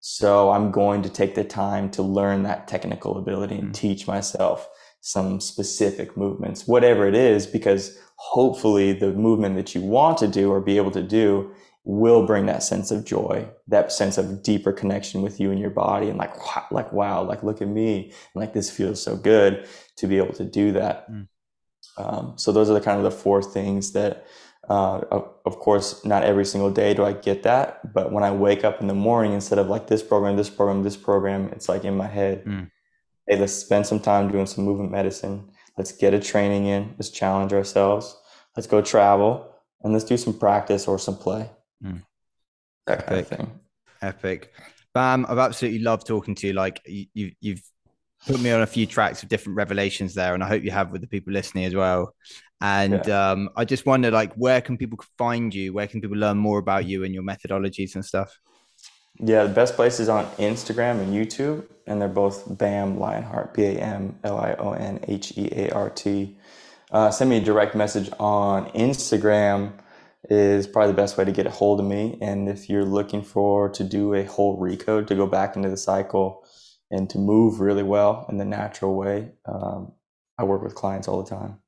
So 0.00 0.50
I'm 0.50 0.70
going 0.70 1.02
to 1.02 1.08
take 1.08 1.34
the 1.34 1.44
time 1.44 1.90
to 1.92 2.02
learn 2.02 2.44
that 2.44 2.68
technical 2.68 3.18
ability 3.18 3.56
and 3.56 3.70
mm. 3.70 3.74
teach 3.74 4.06
myself 4.06 4.68
some 5.00 5.40
specific 5.40 6.16
movements, 6.16 6.66
whatever 6.66 7.06
it 7.06 7.14
is, 7.14 7.46
because 7.46 7.98
hopefully 8.18 8.92
the 8.92 9.12
movement 9.12 9.54
that 9.54 9.74
you 9.74 9.80
want 9.80 10.18
to 10.18 10.26
do 10.28 10.50
or 10.50 10.60
be 10.60 10.76
able 10.76 10.90
to 10.90 11.02
do 11.02 11.50
will 11.84 12.26
bring 12.26 12.46
that 12.46 12.62
sense 12.62 12.90
of 12.90 13.04
joy, 13.04 13.48
that 13.68 13.90
sense 13.90 14.18
of 14.18 14.42
deeper 14.42 14.72
connection 14.72 15.22
with 15.22 15.40
you 15.40 15.50
and 15.50 15.58
your 15.58 15.70
body, 15.70 16.08
and 16.08 16.18
like, 16.18 16.34
like 16.70 16.92
wow, 16.92 17.22
like 17.22 17.42
look 17.42 17.62
at 17.62 17.68
me, 17.68 18.04
and 18.04 18.40
like 18.40 18.52
this 18.52 18.70
feels 18.70 19.02
so 19.02 19.16
good 19.16 19.66
to 19.96 20.06
be 20.06 20.18
able 20.18 20.34
to 20.34 20.44
do 20.44 20.72
that. 20.72 21.10
Mm. 21.10 21.28
Um, 21.96 22.32
so 22.36 22.52
those 22.52 22.68
are 22.68 22.74
the 22.74 22.80
kind 22.80 22.98
of 22.98 23.04
the 23.04 23.10
four 23.10 23.40
things 23.40 23.92
that, 23.92 24.26
uh, 24.68 25.00
of, 25.10 25.30
of, 25.46 25.58
course, 25.58 26.04
not 26.04 26.24
every 26.24 26.44
single 26.44 26.70
day 26.70 26.92
do 26.92 27.04
I 27.04 27.12
get 27.12 27.44
that, 27.44 27.94
but 27.94 28.12
when 28.12 28.22
I 28.22 28.32
wake 28.32 28.64
up 28.64 28.80
in 28.80 28.86
the 28.86 28.94
morning, 28.94 29.32
instead 29.32 29.58
of 29.58 29.68
like 29.68 29.86
this 29.86 30.02
program, 30.02 30.36
this 30.36 30.50
program, 30.50 30.82
this 30.82 30.96
program, 30.96 31.48
it's 31.52 31.68
like 31.68 31.84
in 31.84 31.96
my 31.96 32.06
head. 32.06 32.44
Mm. 32.44 32.70
Hey, 33.26 33.38
let's 33.38 33.54
spend 33.54 33.86
some 33.86 34.00
time 34.00 34.30
doing 34.30 34.46
some 34.46 34.64
movement 34.64 34.90
medicine. 34.90 35.50
Let's 35.78 35.92
get 35.92 36.12
a 36.12 36.20
training 36.20 36.66
in. 36.66 36.94
Let's 36.98 37.10
challenge 37.10 37.52
ourselves. 37.52 38.14
Let's 38.56 38.66
go 38.66 38.82
travel 38.82 39.54
and 39.82 39.92
let's 39.92 40.04
do 40.04 40.16
some 40.16 40.38
practice 40.38 40.88
or 40.88 40.98
some 40.98 41.16
play. 41.16 41.48
Mm. 41.82 42.02
That 42.86 43.06
kind 43.06 43.20
Epic. 43.20 43.32
of 43.32 43.38
thing. 43.38 43.60
Epic. 44.02 44.52
Bam, 44.92 45.24
I've 45.28 45.38
absolutely 45.38 45.80
loved 45.80 46.06
talking 46.06 46.34
to 46.34 46.48
you. 46.48 46.52
Like 46.54 46.82
you, 46.84 47.30
you've 47.40 47.62
put 48.26 48.40
me 48.40 48.50
on 48.50 48.62
a 48.62 48.66
few 48.66 48.86
tracks 48.86 49.22
of 49.22 49.28
different 49.28 49.56
revelations 49.56 50.14
there, 50.14 50.34
and 50.34 50.42
I 50.42 50.48
hope 50.48 50.64
you 50.64 50.72
have 50.72 50.90
with 50.90 51.00
the 51.00 51.06
people 51.06 51.32
listening 51.32 51.64
as 51.64 51.74
well. 51.74 52.14
And 52.60 53.04
yeah. 53.06 53.30
um, 53.30 53.50
I 53.56 53.64
just 53.64 53.86
wonder, 53.86 54.10
like, 54.10 54.34
where 54.34 54.60
can 54.60 54.76
people 54.76 54.98
find 55.16 55.54
you? 55.54 55.72
Where 55.72 55.86
can 55.86 56.00
people 56.00 56.16
learn 56.16 56.38
more 56.38 56.58
about 56.58 56.86
you 56.86 57.04
and 57.04 57.14
your 57.14 57.22
methodologies 57.22 57.94
and 57.94 58.04
stuff? 58.04 58.36
Yeah, 59.20 59.44
the 59.44 59.54
best 59.54 59.74
place 59.74 59.98
is 59.98 60.08
on 60.08 60.26
Instagram 60.36 61.00
and 61.00 61.12
YouTube, 61.12 61.64
and 61.86 62.00
they're 62.00 62.08
both 62.08 62.56
Bam 62.56 62.98
Lionheart, 62.98 63.54
B 63.54 63.64
A 63.64 63.72
M 63.72 64.18
L 64.22 64.38
I 64.38 64.52
O 64.52 64.72
N 64.72 65.00
H 65.08 65.36
E 65.36 65.48
A 65.52 65.70
R 65.70 65.90
T. 65.90 66.36
Uh, 66.90 67.10
send 67.10 67.28
me 67.28 67.38
a 67.38 67.40
direct 67.40 67.74
message 67.74 68.10
on 68.18 68.70
Instagram 68.70 69.72
is 70.30 70.66
probably 70.66 70.92
the 70.92 70.96
best 70.96 71.16
way 71.16 71.24
to 71.24 71.32
get 71.32 71.46
a 71.46 71.50
hold 71.50 71.80
of 71.80 71.86
me. 71.86 72.18
And 72.20 72.48
if 72.48 72.68
you're 72.68 72.84
looking 72.84 73.22
for 73.22 73.68
to 73.70 73.84
do 73.84 74.14
a 74.14 74.24
whole 74.24 74.60
recode 74.60 75.06
to 75.08 75.14
go 75.14 75.26
back 75.26 75.56
into 75.56 75.70
the 75.70 75.76
cycle 75.76 76.44
and 76.90 77.08
to 77.10 77.18
move 77.18 77.60
really 77.60 77.82
well 77.82 78.26
in 78.28 78.38
the 78.38 78.44
natural 78.44 78.94
way, 78.94 79.32
um, 79.46 79.92
I 80.38 80.44
work 80.44 80.62
with 80.62 80.74
clients 80.74 81.08
all 81.08 81.22
the 81.22 81.30
time. 81.30 81.58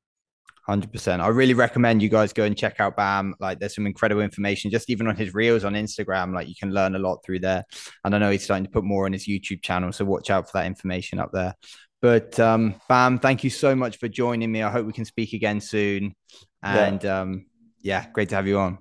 100%. 0.67 1.19
I 1.19 1.27
really 1.27 1.53
recommend 1.53 2.01
you 2.01 2.09
guys 2.09 2.33
go 2.33 2.43
and 2.43 2.57
check 2.57 2.79
out 2.79 2.95
Bam. 2.95 3.35
Like, 3.39 3.59
there's 3.59 3.75
some 3.75 3.87
incredible 3.87 4.21
information 4.21 4.71
just 4.71 4.89
even 4.89 5.07
on 5.07 5.15
his 5.15 5.33
reels 5.33 5.63
on 5.63 5.73
Instagram. 5.73 6.33
Like, 6.33 6.47
you 6.47 6.55
can 6.59 6.71
learn 6.71 6.95
a 6.95 6.99
lot 6.99 7.23
through 7.25 7.39
there. 7.39 7.65
And 8.03 8.13
I 8.13 8.17
know 8.17 8.31
he's 8.31 8.43
starting 8.43 8.65
to 8.65 8.71
put 8.71 8.83
more 8.83 9.05
on 9.05 9.13
his 9.13 9.27
YouTube 9.27 9.61
channel. 9.61 9.91
So, 9.91 10.05
watch 10.05 10.29
out 10.29 10.49
for 10.49 10.59
that 10.59 10.67
information 10.67 11.19
up 11.19 11.31
there. 11.33 11.55
But 12.01 12.39
um, 12.39 12.75
Bam, 12.89 13.19
thank 13.19 13.43
you 13.43 13.49
so 13.49 13.75
much 13.75 13.97
for 13.97 14.07
joining 14.07 14.51
me. 14.51 14.63
I 14.63 14.71
hope 14.71 14.85
we 14.85 14.93
can 14.93 15.05
speak 15.05 15.33
again 15.33 15.61
soon. 15.61 16.15
And 16.63 17.03
yeah. 17.03 17.21
um, 17.21 17.45
yeah, 17.81 18.07
great 18.11 18.29
to 18.29 18.35
have 18.35 18.47
you 18.47 18.57
on. 18.57 18.79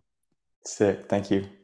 Sick. 0.65 1.07
Thank 1.09 1.31
you. 1.31 1.60